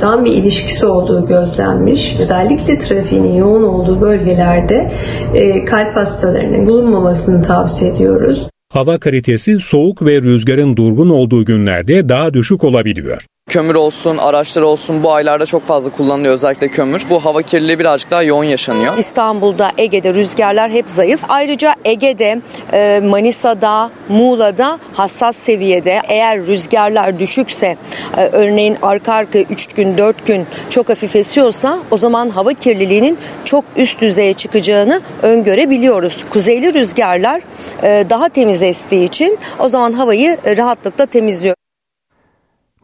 doğrudan 0.00 0.24
bir 0.24 0.32
ilişkisi 0.32 0.86
olduğu 0.86 1.26
gözlenmiş. 1.26 2.16
Özellikle 2.18 2.78
trafiğin 2.78 3.34
yoğun 3.34 3.62
olduğu 3.62 4.00
bölgelerde 4.00 4.92
e, 5.34 5.64
kalp 5.64 5.96
hastalarının 5.96 6.66
bulunmamasını 6.66 7.42
tavsiye 7.42 7.90
ediyoruz. 7.90 8.46
Hava 8.72 8.98
kalitesi 8.98 9.60
soğuk 9.60 10.02
ve 10.02 10.22
rüzgarın 10.22 10.76
durgun 10.76 11.10
olduğu 11.10 11.44
günlerde 11.44 12.08
daha 12.08 12.34
düşük 12.34 12.64
olabiliyor. 12.64 13.26
Kömür 13.50 13.74
olsun, 13.74 14.16
araçlar 14.16 14.62
olsun 14.62 15.02
bu 15.02 15.12
aylarda 15.12 15.46
çok 15.46 15.66
fazla 15.66 15.90
kullanılıyor 15.90 16.34
özellikle 16.34 16.68
kömür. 16.68 17.06
Bu 17.10 17.24
hava 17.24 17.42
kirliliği 17.42 17.78
birazcık 17.78 18.10
daha 18.10 18.22
yoğun 18.22 18.44
yaşanıyor. 18.44 18.98
İstanbul'da, 18.98 19.70
Ege'de 19.78 20.14
rüzgarlar 20.14 20.70
hep 20.70 20.88
zayıf. 20.88 21.20
Ayrıca 21.28 21.74
Ege'de, 21.84 22.40
e, 22.72 23.00
Manisa'da, 23.04 23.90
Muğla'da 24.08 24.78
hassas 24.92 25.36
seviyede. 25.36 26.00
Eğer 26.08 26.46
rüzgarlar 26.46 27.18
düşükse, 27.18 27.76
e, 28.16 28.20
örneğin 28.32 28.76
arka 28.82 29.12
arka 29.12 29.38
3 29.38 29.66
gün, 29.66 29.98
4 29.98 30.26
gün 30.26 30.46
çok 30.70 30.88
hafif 30.88 31.16
esiyorsa 31.16 31.78
o 31.90 31.98
zaman 31.98 32.30
hava 32.30 32.52
kirliliğinin 32.52 33.18
çok 33.44 33.64
üst 33.76 34.00
düzeye 34.00 34.32
çıkacağını 34.32 35.00
öngörebiliyoruz. 35.22 36.24
Kuzeyli 36.30 36.74
rüzgarlar 36.74 37.42
e, 37.82 38.04
daha 38.10 38.28
temiz 38.28 38.62
estiği 38.62 39.04
için 39.04 39.38
o 39.58 39.68
zaman 39.68 39.92
havayı 39.92 40.38
rahatlıkla 40.56 41.06
temizliyor. 41.06 41.54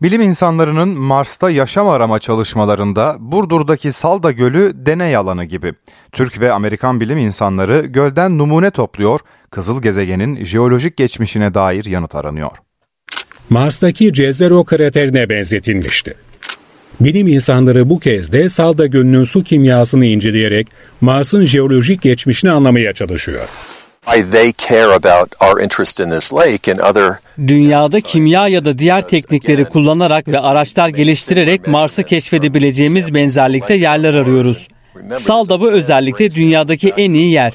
Bilim 0.02 0.20
insanlarının 0.20 0.88
Mars'ta 0.88 1.50
yaşam 1.50 1.88
arama 1.88 2.18
çalışmalarında 2.18 3.16
Burdur'daki 3.18 3.92
Salda 3.92 4.30
Gölü 4.30 4.72
deney 4.74 5.16
alanı 5.16 5.44
gibi. 5.44 5.72
Türk 6.12 6.40
ve 6.40 6.52
Amerikan 6.52 7.00
bilim 7.00 7.18
insanları 7.18 7.86
gölden 7.86 8.38
numune 8.38 8.70
topluyor, 8.70 9.20
kızıl 9.50 9.82
gezegenin 9.82 10.44
jeolojik 10.44 10.96
geçmişine 10.96 11.54
dair 11.54 11.84
yanıt 11.84 12.14
aranıyor. 12.14 12.50
Mars'taki 13.50 14.14
Jezero 14.14 14.64
kraterine 14.64 15.28
benzetilmişti. 15.28 16.14
Bilim 17.00 17.26
insanları 17.26 17.90
bu 17.90 18.00
kez 18.00 18.32
de 18.32 18.48
Salda 18.48 18.86
Gölü'nün 18.86 19.24
su 19.24 19.44
kimyasını 19.44 20.06
inceleyerek 20.06 20.66
Mars'ın 21.00 21.44
jeolojik 21.44 22.02
geçmişini 22.02 22.50
anlamaya 22.50 22.92
çalışıyor. 22.92 23.48
Dünyada 27.46 28.00
kimya 28.00 28.48
ya 28.48 28.64
da 28.64 28.78
diğer 28.78 29.08
teknikleri 29.08 29.64
kullanarak 29.64 30.28
ve 30.28 30.40
araçlar 30.40 30.88
geliştirerek 30.88 31.66
Mars'ı 31.66 32.02
keşfedebileceğimiz 32.02 33.14
benzerlikte 33.14 33.74
yerler 33.74 34.14
arıyoruz. 34.14 34.68
Salda 35.16 35.60
bu 35.60 35.70
özellikle 35.70 36.30
dünyadaki 36.30 36.92
en 36.96 37.10
iyi 37.10 37.32
yer. 37.32 37.52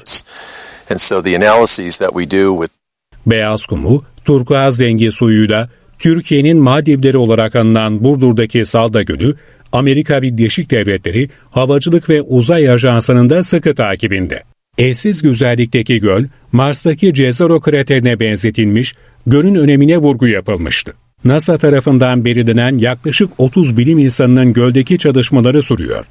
Beyaz 3.26 3.66
kumu, 3.66 4.04
turkuaz 4.24 4.80
rengi 4.80 5.12
suyuyla 5.12 5.68
Türkiye'nin 5.98 6.58
Maldivleri 6.58 7.18
olarak 7.18 7.56
anılan 7.56 8.04
Burdur'daki 8.04 8.66
Salda 8.66 9.02
Gölü, 9.02 9.36
Amerika 9.72 10.22
Birleşik 10.22 10.70
Devletleri 10.70 11.28
Havacılık 11.50 12.08
ve 12.08 12.22
Uzay 12.22 12.70
Ajansı'nın 12.70 13.30
da 13.30 13.42
sıkı 13.42 13.74
takibinde. 13.74 14.42
Eşsiz 14.78 15.22
güzellikteki 15.22 16.00
göl, 16.00 16.24
Mars'taki 16.52 17.14
Jezero 17.14 17.60
kraterine 17.60 18.20
benzetilmiş, 18.20 18.94
gölün 19.26 19.54
önemine 19.54 19.98
vurgu 19.98 20.28
yapılmıştı. 20.28 20.94
NASA 21.24 21.58
tarafından 21.58 22.24
belirlenen 22.24 22.78
yaklaşık 22.78 23.30
30 23.38 23.76
bilim 23.76 23.98
insanının 23.98 24.52
göldeki 24.52 24.98
çalışmaları 24.98 25.62
sürüyor. 25.62 26.04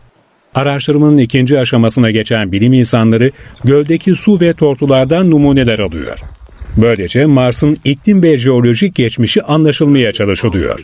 Araştırmanın 0.55 1.17
ikinci 1.17 1.59
aşamasına 1.59 2.11
geçen 2.11 2.51
bilim 2.51 2.73
insanları 2.73 3.31
göldeki 3.63 4.15
su 4.15 4.41
ve 4.41 4.53
tortulardan 4.53 5.31
numuneler 5.31 5.79
alıyor. 5.79 6.19
Böylece 6.77 7.25
Mars'ın 7.25 7.77
iklim 7.83 8.23
ve 8.23 8.37
jeolojik 8.37 8.95
geçmişi 8.95 9.43
anlaşılmaya 9.43 10.11
çalışılıyor. 10.11 10.79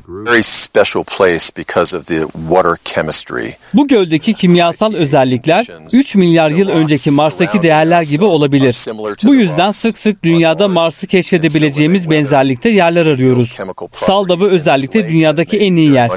Bu 3.74 3.88
göldeki 3.88 4.34
kimyasal 4.34 4.94
özellikler 4.94 5.68
3 5.94 6.16
milyar 6.16 6.50
yıl 6.50 6.70
önceki 6.70 7.12
Mars'taki 7.12 7.64
değerler 7.64 8.02
gibi 8.02 8.24
olabilir. 8.24 8.86
Bu 9.26 9.36
yüzden 9.36 9.72
sık 9.72 9.98
sık 9.98 10.24
dünyada 10.24 10.68
Mars'ı 10.68 11.08
keşfedebileceğimiz 11.08 12.10
benzerlikte 12.10 12.70
yerler 12.70 13.06
arıyoruz. 13.06 13.50
Sal 13.94 14.28
da 14.28 14.40
bu 14.40 14.52
özellikle 14.52 15.08
dünyadaki 15.10 15.58
en 15.58 15.76
iyi 15.76 15.92
yer. 15.92 16.10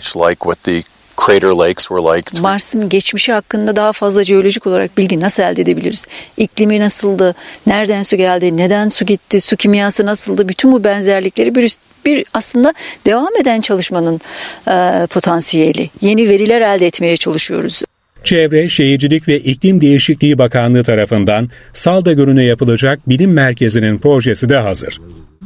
Mars'ın 2.40 2.88
geçmişi 2.88 3.32
hakkında 3.32 3.76
daha 3.76 3.92
fazla 3.92 4.24
jeolojik 4.24 4.66
olarak 4.66 4.98
bilgi 4.98 5.20
nasıl 5.20 5.42
elde 5.42 5.62
edebiliriz? 5.62 6.06
İklimi 6.36 6.80
nasıldı? 6.80 7.34
Nereden 7.66 8.02
su 8.02 8.16
geldi? 8.16 8.56
Neden 8.56 8.88
su 8.88 9.06
gitti? 9.06 9.40
Su 9.40 9.56
kimyası 9.56 10.06
nasıldı? 10.06 10.48
Bütün 10.48 10.72
bu 10.72 10.84
benzerlikleri 10.84 11.54
bir 11.54 11.76
bir 12.04 12.24
aslında 12.34 12.74
devam 13.06 13.36
eden 13.40 13.60
çalışmanın 13.60 14.20
e, 14.68 15.06
potansiyeli. 15.06 15.90
Yeni 16.00 16.28
veriler 16.28 16.60
elde 16.60 16.86
etmeye 16.86 17.16
çalışıyoruz. 17.16 17.82
Çevre, 18.24 18.68
Şehircilik 18.68 19.28
ve 19.28 19.40
İklim 19.40 19.80
Değişikliği 19.80 20.38
Bakanlığı 20.38 20.84
tarafından 20.84 21.50
Salda 21.72 22.12
Gölü'ne 22.12 22.44
yapılacak 22.44 23.08
bilim 23.08 23.32
merkezinin 23.32 23.98
projesi 23.98 24.48
de 24.48 24.56
hazır. 24.56 25.00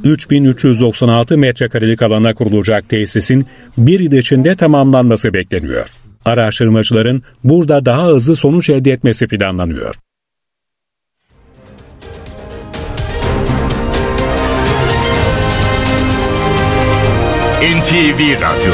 3396 0.04 1.38
metrekarelik 1.38 2.02
alana 2.02 2.34
kurulacak 2.34 2.88
tesisin 2.88 3.46
bir 3.78 4.00
yıl 4.00 4.12
içinde 4.12 4.56
tamamlanması 4.56 5.32
bekleniyor. 5.34 5.88
Araştırmacıların 6.24 7.22
burada 7.44 7.84
daha 7.84 8.06
hızlı 8.06 8.36
sonuç 8.36 8.70
elde 8.70 8.92
etmesi 8.92 9.26
planlanıyor. 9.26 9.94
NTV 17.64 18.40
Radyo 18.40 18.72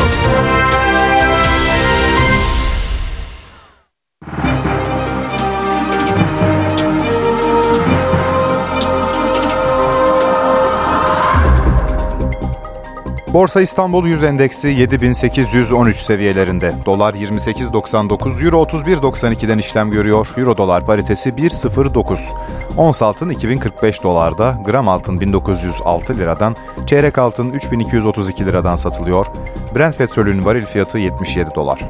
Borsa 13.32 13.60
İstanbul 13.60 14.06
100 14.06 14.24
endeksi 14.24 14.68
7813 14.68 15.96
seviyelerinde. 15.96 16.72
Dolar 16.86 17.14
28.99, 17.14 18.44
Euro 18.44 18.62
31.92'den 18.62 19.58
işlem 19.58 19.90
görüyor. 19.90 20.28
Euro 20.36 20.56
dolar 20.56 20.86
paritesi 20.86 21.30
1.09. 21.30 22.18
Ons 22.76 23.02
altın 23.02 23.28
2045 23.28 24.02
dolarda, 24.02 24.58
gram 24.64 24.88
altın 24.88 25.20
1906 25.20 26.18
liradan, 26.18 26.56
çeyrek 26.86 27.18
altın 27.18 27.52
3232 27.52 28.46
liradan 28.46 28.76
satılıyor. 28.76 29.26
Brent 29.74 29.98
petrolün 29.98 30.44
varil 30.44 30.66
fiyatı 30.66 30.98
77 30.98 31.50
dolar. 31.54 31.80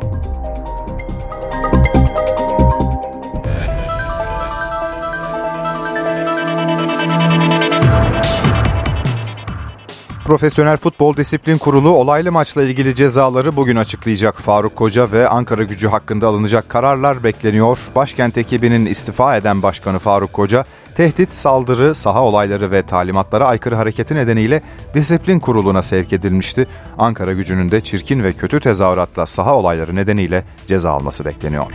Profesyonel 10.31 10.77
Futbol 10.77 11.17
Disiplin 11.17 11.59
Kurulu 11.59 11.91
olaylı 11.91 12.33
maçla 12.33 12.63
ilgili 12.63 12.95
cezaları 12.95 13.57
bugün 13.57 13.77
açıklayacak. 13.77 14.39
Faruk 14.39 14.77
Koca 14.77 15.13
ve 15.13 15.29
Ankara 15.29 15.63
gücü 15.63 15.89
hakkında 15.89 16.29
alınacak 16.29 16.69
kararlar 16.69 17.25
bekleniyor. 17.25 17.79
Başkent 17.95 18.39
ekibinin 18.39 18.87
istifa 18.87 19.37
eden 19.37 19.63
başkanı 19.63 19.99
Faruk 19.99 20.33
Koca, 20.33 20.65
tehdit, 20.95 21.33
saldırı, 21.33 21.95
saha 21.95 22.23
olayları 22.23 22.71
ve 22.71 22.83
talimatlara 22.83 23.47
aykırı 23.47 23.75
hareketi 23.75 24.15
nedeniyle 24.15 24.63
disiplin 24.95 25.39
kuruluna 25.39 25.83
sevk 25.83 26.13
edilmişti. 26.13 26.67
Ankara 26.99 27.33
gücünün 27.33 27.71
de 27.71 27.81
çirkin 27.81 28.23
ve 28.23 28.33
kötü 28.33 28.61
tezahüratla 28.61 29.27
saha 29.27 29.55
olayları 29.55 29.97
nedeniyle 29.97 30.45
ceza 30.67 30.91
alması 30.91 31.25
bekleniyor. 31.25 31.67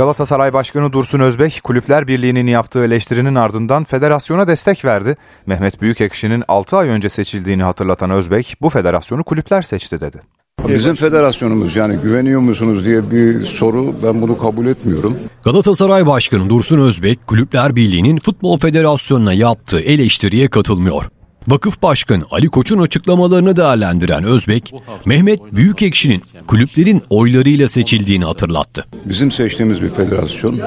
Galatasaray 0.00 0.52
Başkanı 0.52 0.92
Dursun 0.92 1.20
Özbek, 1.20 1.60
Kulüpler 1.64 2.08
Birliği'nin 2.08 2.46
yaptığı 2.46 2.84
eleştirinin 2.84 3.34
ardından 3.34 3.84
federasyona 3.84 4.46
destek 4.46 4.84
verdi. 4.84 5.16
Mehmet 5.46 5.82
Büyükekşi'nin 5.82 6.44
6 6.48 6.76
ay 6.76 6.88
önce 6.88 7.08
seçildiğini 7.08 7.62
hatırlatan 7.62 8.10
Özbek, 8.10 8.56
bu 8.60 8.68
federasyonu 8.68 9.24
kulüpler 9.24 9.62
seçti 9.62 10.00
dedi. 10.00 10.20
Bizim 10.68 10.94
federasyonumuz 10.94 11.76
yani 11.76 11.96
güveniyor 11.96 12.40
musunuz 12.40 12.84
diye 12.84 13.10
bir 13.10 13.44
soru 13.44 13.94
ben 14.02 14.22
bunu 14.22 14.38
kabul 14.38 14.66
etmiyorum. 14.66 15.16
Galatasaray 15.44 16.06
Başkanı 16.06 16.50
Dursun 16.50 16.80
Özbek, 16.80 17.26
Kulüpler 17.26 17.76
Birliği'nin 17.76 18.18
Futbol 18.18 18.58
Federasyonu'na 18.58 19.32
yaptığı 19.32 19.80
eleştiriye 19.80 20.48
katılmıyor. 20.48 21.04
Vakıf 21.50 21.82
Başkanı 21.82 22.24
Ali 22.30 22.48
Koç'un 22.48 22.78
açıklamalarını 22.78 23.56
değerlendiren 23.56 24.24
Özbek, 24.24 24.74
Mehmet 25.04 25.40
Büyükekşi'nin 25.52 26.22
kulüplerin 26.46 27.02
oylarıyla 27.10 27.68
seçildiğini 27.68 28.24
hatırlattı. 28.24 28.86
Bizim 29.04 29.30
seçtiğimiz 29.30 29.82
bir 29.82 29.88
federasyon. 29.88 30.60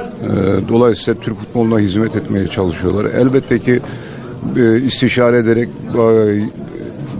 Dolayısıyla 0.69 1.21
Türk 1.21 1.37
futboluna 1.37 1.79
hizmet 1.79 2.15
etmeye 2.15 2.47
çalışıyorlar. 2.47 3.05
Elbette 3.05 3.59
ki 3.59 3.79
istişare 4.85 5.37
ederek 5.37 5.69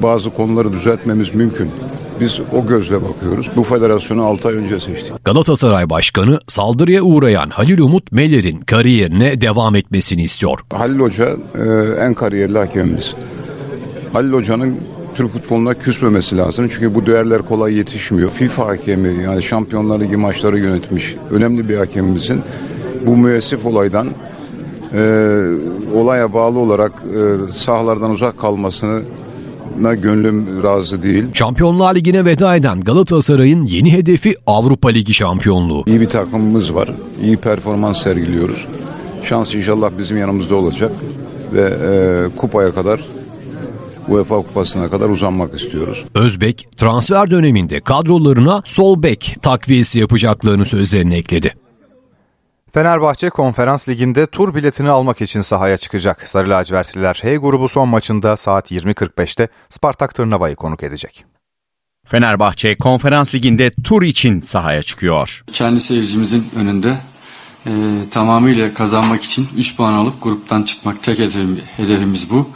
bazı 0.02 0.30
konuları 0.30 0.74
düzeltmemiz 0.74 1.36
mümkün. 1.36 1.72
Biz 2.20 2.40
o 2.52 2.68
gözle 2.68 3.02
bakıyoruz. 3.02 3.50
Bu 3.56 3.64
federasyonu 3.64 4.24
6 4.26 4.48
ay 4.48 4.54
önce 4.56 4.80
seçtik. 4.80 5.26
Galatasaray 5.26 5.90
Başkanı 5.90 6.40
saldırıya 6.48 7.02
uğrayan 7.02 7.50
Halil 7.50 7.80
Umut 7.80 8.12
Meler'in 8.12 8.60
kariyerine 8.60 9.42
devam 9.42 9.76
etmesini 9.76 10.24
istiyor. 10.24 10.60
Halil 10.74 11.00
Hoca 11.00 11.30
en 12.00 12.14
kariyerli 12.14 12.58
hakemimiz. 12.58 13.16
Halil 14.14 14.34
Hoca'nın 14.34 14.78
Türk 15.16 15.30
futboluna 15.32 15.74
küsmemesi 15.74 16.38
lazım. 16.38 16.68
Çünkü 16.74 16.96
bu 16.96 17.06
değerler 17.06 17.42
kolay 17.42 17.74
yetişmiyor. 17.74 18.30
FIFA 18.32 18.68
hakemi 18.68 19.24
yani 19.24 19.44
Şampiyonlar 19.44 20.00
Ligi 20.00 20.18
maçları 20.18 20.60
yönetmiş 20.60 21.16
önemli 21.32 21.70
bir 21.70 21.78
hakemimizin 21.78 22.42
bu 23.06 23.18
müessif 23.18 23.66
olaydan 23.66 24.08
e, 24.94 25.00
olaya 25.96 26.34
bağlı 26.34 26.60
olarak 26.60 26.92
e, 26.92 27.52
sahalardan 27.54 28.12
uzak 28.12 28.40
kalmasını 28.40 29.02
na 29.80 29.94
gönlüm 29.94 30.64
razı 30.64 31.04
değil. 31.04 31.26
Şampiyonlar 31.34 31.96
Ligi'ne 31.96 32.26
veda 32.26 32.56
eden 32.56 32.82
Galatasaray'ın 32.82 33.66
yeni 33.66 33.94
hedefi 33.94 34.36
Avrupa 34.48 34.90
Ligi 34.90 35.14
şampiyonluğu. 35.14 35.84
İyi 35.88 36.02
bir 36.02 36.10
takımımız 36.10 36.76
var. 36.76 36.90
İyi 37.24 37.38
performans 37.38 38.04
sergiliyoruz. 38.04 38.68
Şans 39.24 39.56
inşallah 39.56 39.92
bizim 39.98 40.18
yanımızda 40.18 40.56
olacak 40.56 40.92
ve 41.54 41.62
e, 41.62 42.38
kupaya 42.38 42.72
kadar 42.72 43.02
UEFA 44.08 44.36
kupasına 44.36 44.90
kadar 44.90 45.10
uzanmak 45.10 45.62
istiyoruz. 45.62 46.06
Özbek 46.16 46.68
transfer 46.78 47.32
döneminde 47.32 47.80
kadrolarına 47.80 48.62
sol 48.66 49.04
bek 49.04 49.38
takviyesi 49.42 50.00
yapacaklarını 50.00 50.66
sözlerine 50.66 51.18
ekledi. 51.18 51.54
Fenerbahçe 52.74 53.30
Konferans 53.30 53.90
Ligi'nde 53.90 54.28
tur 54.28 54.56
biletini 54.56 54.90
almak 54.90 55.22
için 55.22 55.42
sahaya 55.42 55.78
çıkacak. 55.78 56.30
Sarı 56.30 56.50
lacivertliler 56.50 57.20
H 57.24 57.36
grubu 57.36 57.70
son 57.70 57.90
maçında 57.90 58.38
saat 58.38 58.72
20.45'te 58.72 59.48
Spartak 59.70 60.16
Tırnava'yı 60.16 60.56
konuk 60.56 60.84
edecek. 60.84 61.26
Fenerbahçe 62.08 62.78
Konferans 62.78 63.36
Ligi'nde 63.36 63.72
tur 63.84 64.02
için 64.02 64.40
sahaya 64.40 64.84
çıkıyor. 64.84 65.44
Kendi 65.52 65.80
seyircimizin 65.80 66.48
önünde 66.56 66.98
e, 67.66 67.72
tamamıyla 68.12 68.74
kazanmak 68.74 69.24
için 69.24 69.48
3 69.58 69.78
puan 69.78 69.94
alıp 69.94 70.24
gruptan 70.24 70.64
çıkmak 70.64 71.04
tek 71.04 71.20
hedefimiz 71.78 72.30
bu. 72.30 72.50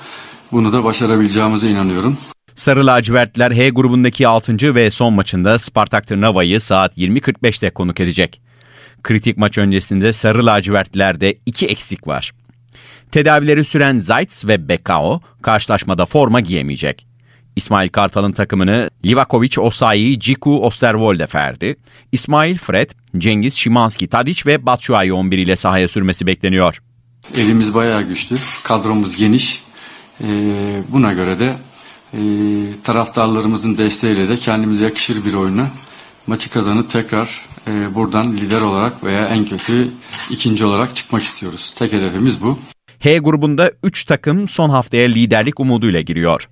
Bunu 0.51 0.73
da 0.73 0.83
başarabileceğimize 0.83 1.69
inanıyorum. 1.69 2.17
Sarı 2.55 2.87
lacivertler 2.87 3.51
H 3.51 3.69
grubundaki 3.69 4.27
6. 4.27 4.75
ve 4.75 4.91
son 4.91 5.13
maçında 5.13 5.59
Spartak 5.59 6.07
Tırnava'yı 6.07 6.61
saat 6.61 6.97
20.45'te 6.97 7.69
konuk 7.69 7.99
edecek. 7.99 8.41
Kritik 9.03 9.37
maç 9.37 9.57
öncesinde 9.57 10.13
Sarı 10.13 10.45
lacivertlerde 10.45 11.37
iki 11.45 11.67
eksik 11.67 12.07
var. 12.07 12.31
Tedavileri 13.11 13.63
süren 13.63 13.99
Zaitz 13.99 14.45
ve 14.45 14.67
Bekao 14.67 15.21
karşılaşmada 15.41 16.05
forma 16.05 16.39
giyemeyecek. 16.39 17.07
İsmail 17.55 17.89
Kartal'ın 17.89 18.31
takımını 18.31 18.89
Livakovic, 19.05 19.59
Osayi, 19.59 20.19
Ciku, 20.19 20.61
Osterwolde 20.61 21.27
ferdi. 21.27 21.75
İsmail 22.11 22.57
Fred, 22.57 22.89
Cengiz, 23.17 23.53
Şimanski, 23.53 24.07
Tadic 24.07 24.41
ve 24.45 24.65
Batshuayi 24.65 25.13
11 25.13 25.37
ile 25.37 25.55
sahaya 25.55 25.87
sürmesi 25.87 26.27
bekleniyor. 26.27 26.81
Elimiz 27.35 27.73
bayağı 27.73 28.01
güçlü, 28.03 28.35
kadromuz 28.63 29.15
geniş. 29.15 29.66
Ee, 30.23 30.81
buna 30.89 31.13
göre 31.13 31.39
de 31.39 31.55
e, 32.13 32.19
taraftarlarımızın 32.83 33.77
desteğiyle 33.77 34.29
de 34.29 34.35
kendimize 34.35 34.85
yakışır 34.85 35.25
bir 35.25 35.33
oyunu 35.33 35.67
maçı 36.27 36.49
kazanıp 36.49 36.91
tekrar 36.91 37.41
e, 37.67 37.95
buradan 37.95 38.33
lider 38.33 38.61
olarak 38.61 39.03
veya 39.03 39.25
en 39.27 39.45
kötü 39.45 39.87
ikinci 40.29 40.65
olarak 40.65 40.95
çıkmak 40.95 41.23
istiyoruz. 41.23 41.73
Tek 41.77 41.93
hedefimiz 41.93 42.41
bu. 42.41 42.59
H 42.99 43.17
grubunda 43.17 43.71
3 43.83 44.05
takım 44.05 44.47
son 44.47 44.69
haftaya 44.69 45.07
liderlik 45.07 45.59
umuduyla 45.59 46.01
giriyor. 46.01 46.49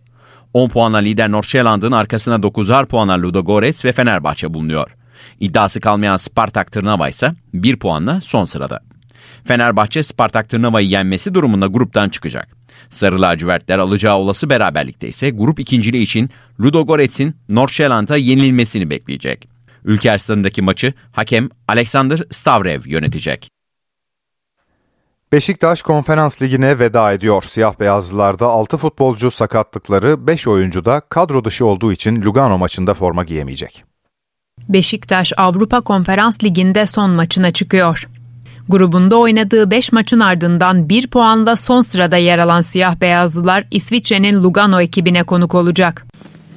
10 0.54 0.70
puanla 0.70 0.98
lider 0.98 1.32
Nordsjælland'ın 1.32 1.92
arkasına 1.92 2.36
9'ar 2.36 2.86
puanla 2.86 3.22
Ludogorets 3.22 3.86
ve 3.86 3.92
Fenerbahçe 3.92 4.54
bulunuyor. 4.54 4.92
İddiası 5.40 5.80
kalmayan 5.80 6.18
Spartak 6.18 6.72
Tırnava 6.72 7.10
ise 7.10 7.34
1 7.54 7.76
puanla 7.76 8.22
son 8.22 8.46
sırada. 8.46 8.80
Fenerbahçe 9.44 10.04
Spartak 10.04 10.50
Tırnava'yı 10.50 10.88
yenmesi 10.88 11.34
durumunda 11.34 11.68
gruptan 11.68 12.10
çıkacak. 12.10 12.55
Sarı 12.96 13.22
lacivertler 13.22 13.80
alacağı 13.80 14.16
olası 14.16 14.50
beraberlikte 14.50 15.08
ise 15.08 15.30
grup 15.30 15.60
ikinciliği 15.60 16.04
için 16.04 16.30
Ludogorets'in 16.62 17.36
Nordsjælland'a 17.50 18.18
yenilmesini 18.18 18.90
bekleyecek. 18.90 19.50
Ülke 19.86 20.20
stadındaki 20.20 20.62
maçı 20.62 20.94
hakem 21.12 21.50
Alexander 21.68 22.24
Stavrev 22.32 22.82
yönetecek. 22.86 23.50
Beşiktaş 25.32 25.82
Konferans 25.82 26.42
Ligi'ne 26.42 26.80
veda 26.80 27.12
ediyor. 27.12 27.44
Siyah 27.48 27.80
beyazlılarda 27.80 28.46
6 28.46 28.78
futbolcu 28.78 29.32
sakatlıkları, 29.32 30.28
5 30.28 30.48
oyuncu 30.48 30.86
da 30.86 31.00
kadro 31.00 31.46
dışı 31.46 31.66
olduğu 31.66 31.92
için 31.92 32.22
Lugano 32.22 32.58
maçında 32.58 32.94
forma 32.94 33.24
giyemeyecek. 33.24 33.84
Beşiktaş 34.70 35.34
Avrupa 35.38 35.82
Konferans 35.82 36.44
Ligi'nde 36.44 36.86
son 36.86 37.10
maçına 37.10 37.52
çıkıyor. 37.52 38.08
Grubunda 38.70 39.18
oynadığı 39.18 39.72
5 39.72 39.92
maçın 39.92 40.20
ardından 40.20 40.90
1 40.90 41.08
puanla 41.08 41.56
son 41.56 41.82
sırada 41.82 42.18
yer 42.18 42.40
alan 42.40 42.62
siyah 42.62 43.02
beyazlılar 43.02 43.68
İsviçre'nin 43.72 44.44
Lugano 44.44 44.82
ekibine 44.82 45.24
konuk 45.24 45.56
olacak. 45.56 46.06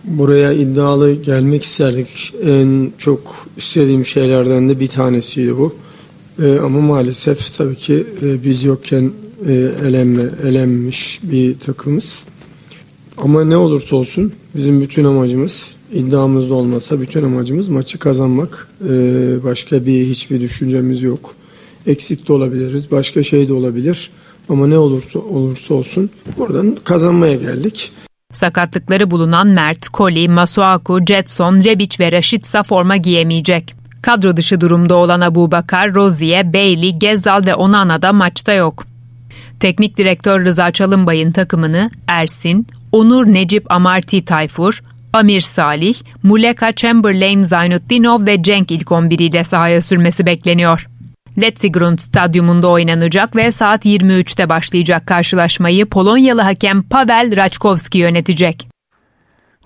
Buraya 0.05 0.53
iddialı 0.53 1.13
gelmek 1.13 1.63
isterdik. 1.63 2.35
En 2.45 2.93
çok 2.99 3.47
istediğim 3.57 4.07
şeylerden 4.07 4.69
de 4.69 4.81
bir 4.81 4.89
tanesiydi 4.89 5.59
bu. 5.59 5.75
Ee, 6.43 6.59
ama 6.59 6.81
maalesef 6.81 7.57
tabii 7.57 7.77
ki 7.77 8.07
e, 8.23 8.45
biz 8.45 8.65
yokken 8.65 9.13
e, 9.47 9.53
elemle, 9.87 10.31
elenmiş 10.49 11.21
bir 11.23 11.59
takımız. 11.59 12.25
Ama 13.19 13.45
ne 13.45 13.57
olursa 13.57 13.97
olsun 13.97 14.33
bizim 14.55 14.81
bütün 14.81 15.05
amacımız 15.05 15.77
iddiamızda 15.93 16.55
olmasa 16.55 17.01
bütün 17.01 17.25
amacımız 17.25 17.69
maçı 17.69 17.99
kazanmak. 17.99 18.69
Ee, 18.85 19.45
başka 19.45 19.87
bir 19.87 20.07
hiçbir 20.07 20.41
düşüncemiz 20.41 21.03
yok. 21.03 21.35
Eksik 21.89 22.29
de 22.29 22.33
olabiliriz, 22.33 22.91
başka 22.91 23.23
şey 23.23 23.49
de 23.49 23.53
olabilir. 23.53 24.11
Ama 24.49 24.67
ne 24.67 24.79
olursa 24.79 25.19
olursa 25.19 25.75
olsun 25.75 26.11
buradan 26.39 26.77
kazanmaya 26.85 27.35
geldik. 27.35 27.93
Sakatlıkları 28.33 29.11
bulunan 29.11 29.47
Mert, 29.47 29.89
Koli, 29.89 30.29
Masuaku, 30.29 30.99
Jetson, 31.07 31.65
Rebic 31.65 31.97
ve 32.01 32.13
Raşitsa 32.13 32.63
forma 32.63 32.97
giyemeyecek. 32.97 33.75
Kadro 34.03 34.37
dışı 34.37 34.61
durumda 34.61 34.95
olan 34.95 35.21
Abu 35.21 35.51
Bakar, 35.51 35.95
Rozier, 35.95 36.53
Bailey, 36.53 36.93
Gezal 36.99 37.47
ve 37.47 37.55
Onana 37.55 38.03
da 38.03 38.13
maçta 38.13 38.53
yok. 38.53 38.87
Teknik 39.61 39.97
direktör 39.97 40.45
Rıza 40.45 40.71
Çalınbay'ın 40.71 41.33
takımını 41.33 41.91
Ersin, 42.09 42.67
Onur 42.93 43.27
Necip 43.27 43.73
Amarti 43.73 44.25
Tayfur, 44.25 44.83
Amir 45.13 45.41
Salih, 45.41 45.95
Muleka 46.23 46.73
Chamberlain 46.73 47.43
Zaynuddinov 47.43 48.27
ve 48.27 48.43
Cenk 48.43 48.71
ilk 48.71 48.93
11 48.93 49.19
ile 49.19 49.45
sahaya 49.45 49.83
sürmesi 49.83 50.27
bekleniyor. 50.27 50.89
Letzigrund 51.41 51.99
stadyumunda 51.99 52.69
oynanacak 52.69 53.37
ve 53.37 53.53
saat 53.53 53.85
23'te 53.85 54.49
başlayacak 54.49 55.07
karşılaşmayı 55.07 55.87
Polonyalı 55.87 56.43
hakem 56.43 56.83
Pavel 56.83 57.37
Raczkowski 57.37 57.99
yönetecek. 57.99 58.68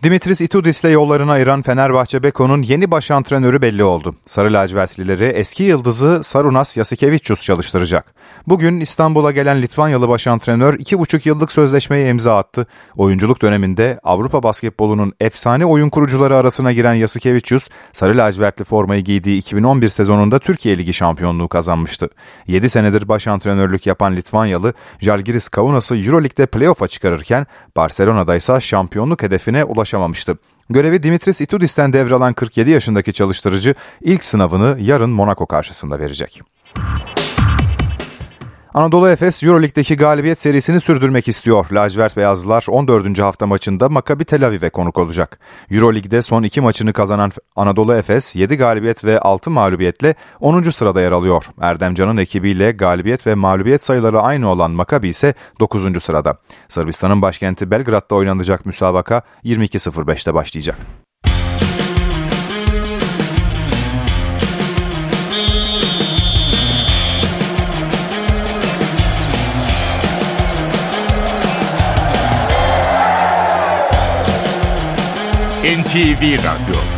Dimitris 0.02 0.40
Itudis'le 0.40 0.84
yollarını 0.84 1.32
ayıran 1.32 1.62
Fenerbahçe 1.62 2.22
Beko'nun 2.22 2.62
yeni 2.62 2.90
baş 2.90 3.10
antrenörü 3.10 3.62
belli 3.62 3.84
oldu. 3.84 4.14
Sarı 4.26 4.52
lacivertlileri 4.52 5.24
eski 5.24 5.62
yıldızı 5.62 6.20
Sarunas 6.22 6.76
Yasikevicius 6.76 7.40
çalıştıracak. 7.40 8.14
Bugün 8.46 8.80
İstanbul'a 8.80 9.30
gelen 9.30 9.62
Litvanyalı 9.62 10.08
baş 10.08 10.26
antrenör 10.26 10.74
2,5 10.74 11.28
yıllık 11.28 11.52
sözleşmeye 11.52 12.08
imza 12.08 12.36
attı. 12.36 12.66
Oyunculuk 12.96 13.42
döneminde 13.42 14.00
Avrupa 14.02 14.42
basketbolunun 14.42 15.12
efsane 15.20 15.66
oyun 15.66 15.88
kurucuları 15.88 16.36
arasına 16.36 16.72
giren 16.72 16.94
Yasikevicius, 16.94 17.68
sarı 17.92 18.16
lacivertli 18.16 18.64
formayı 18.64 19.04
giydiği 19.04 19.38
2011 19.38 19.88
sezonunda 19.88 20.38
Türkiye 20.38 20.78
Ligi 20.78 20.92
şampiyonluğu 20.92 21.48
kazanmıştı. 21.48 22.08
7 22.46 22.70
senedir 22.70 23.08
baş 23.08 23.26
antrenörlük 23.26 23.86
yapan 23.86 24.16
Litvanyalı, 24.16 24.74
Jalgiris 25.00 25.48
Kaunas'ı 25.48 25.96
Euroleague'de 25.96 26.46
playoff'a 26.46 26.88
çıkarırken 26.88 27.46
Barcelona'da 27.76 28.36
ise 28.36 28.60
şampiyonluk 28.60 29.22
hedefine 29.22 29.64
ulaşamamıştı. 29.92 30.38
Görevi 30.70 31.02
Dimitris 31.02 31.40
Itudis'ten 31.40 31.92
devralan 31.92 32.32
47 32.32 32.70
yaşındaki 32.70 33.12
çalıştırıcı 33.12 33.74
ilk 34.00 34.24
sınavını 34.24 34.76
yarın 34.80 35.10
Monaco 35.10 35.46
karşısında 35.46 35.98
verecek. 35.98 36.42
Anadolu 38.74 39.08
Efes 39.08 39.42
Euroleague'deki 39.42 39.96
galibiyet 39.96 40.40
serisini 40.40 40.80
sürdürmek 40.80 41.28
istiyor. 41.28 41.66
Lacivert 41.72 42.16
Beyazlılar 42.16 42.66
14. 42.68 43.18
hafta 43.18 43.46
maçında 43.46 43.88
Maccabi 43.88 44.24
Tel 44.24 44.46
Aviv'e 44.46 44.70
konuk 44.70 44.98
olacak. 44.98 45.38
Euroleague'de 45.70 46.22
son 46.22 46.42
iki 46.42 46.60
maçını 46.60 46.92
kazanan 46.92 47.32
Anadolu 47.56 47.94
Efes 47.94 48.36
7 48.36 48.56
galibiyet 48.56 49.04
ve 49.04 49.20
6 49.20 49.50
mağlubiyetle 49.50 50.14
10. 50.40 50.62
sırada 50.62 51.00
yer 51.00 51.12
alıyor. 51.12 51.44
Erdemcan'ın 51.60 52.16
ekibiyle 52.16 52.72
galibiyet 52.72 53.26
ve 53.26 53.34
mağlubiyet 53.34 53.82
sayıları 53.82 54.20
aynı 54.20 54.50
olan 54.50 54.70
Maccabi 54.70 55.08
ise 55.08 55.34
9. 55.60 56.02
sırada. 56.02 56.36
Sırbistan'ın 56.68 57.22
başkenti 57.22 57.70
Belgrad'da 57.70 58.14
oynanacak 58.14 58.66
müsabaka 58.66 59.22
22.05'te 59.44 60.34
başlayacak. 60.34 60.78
NTV 75.72 76.36
Radyo 76.36 76.91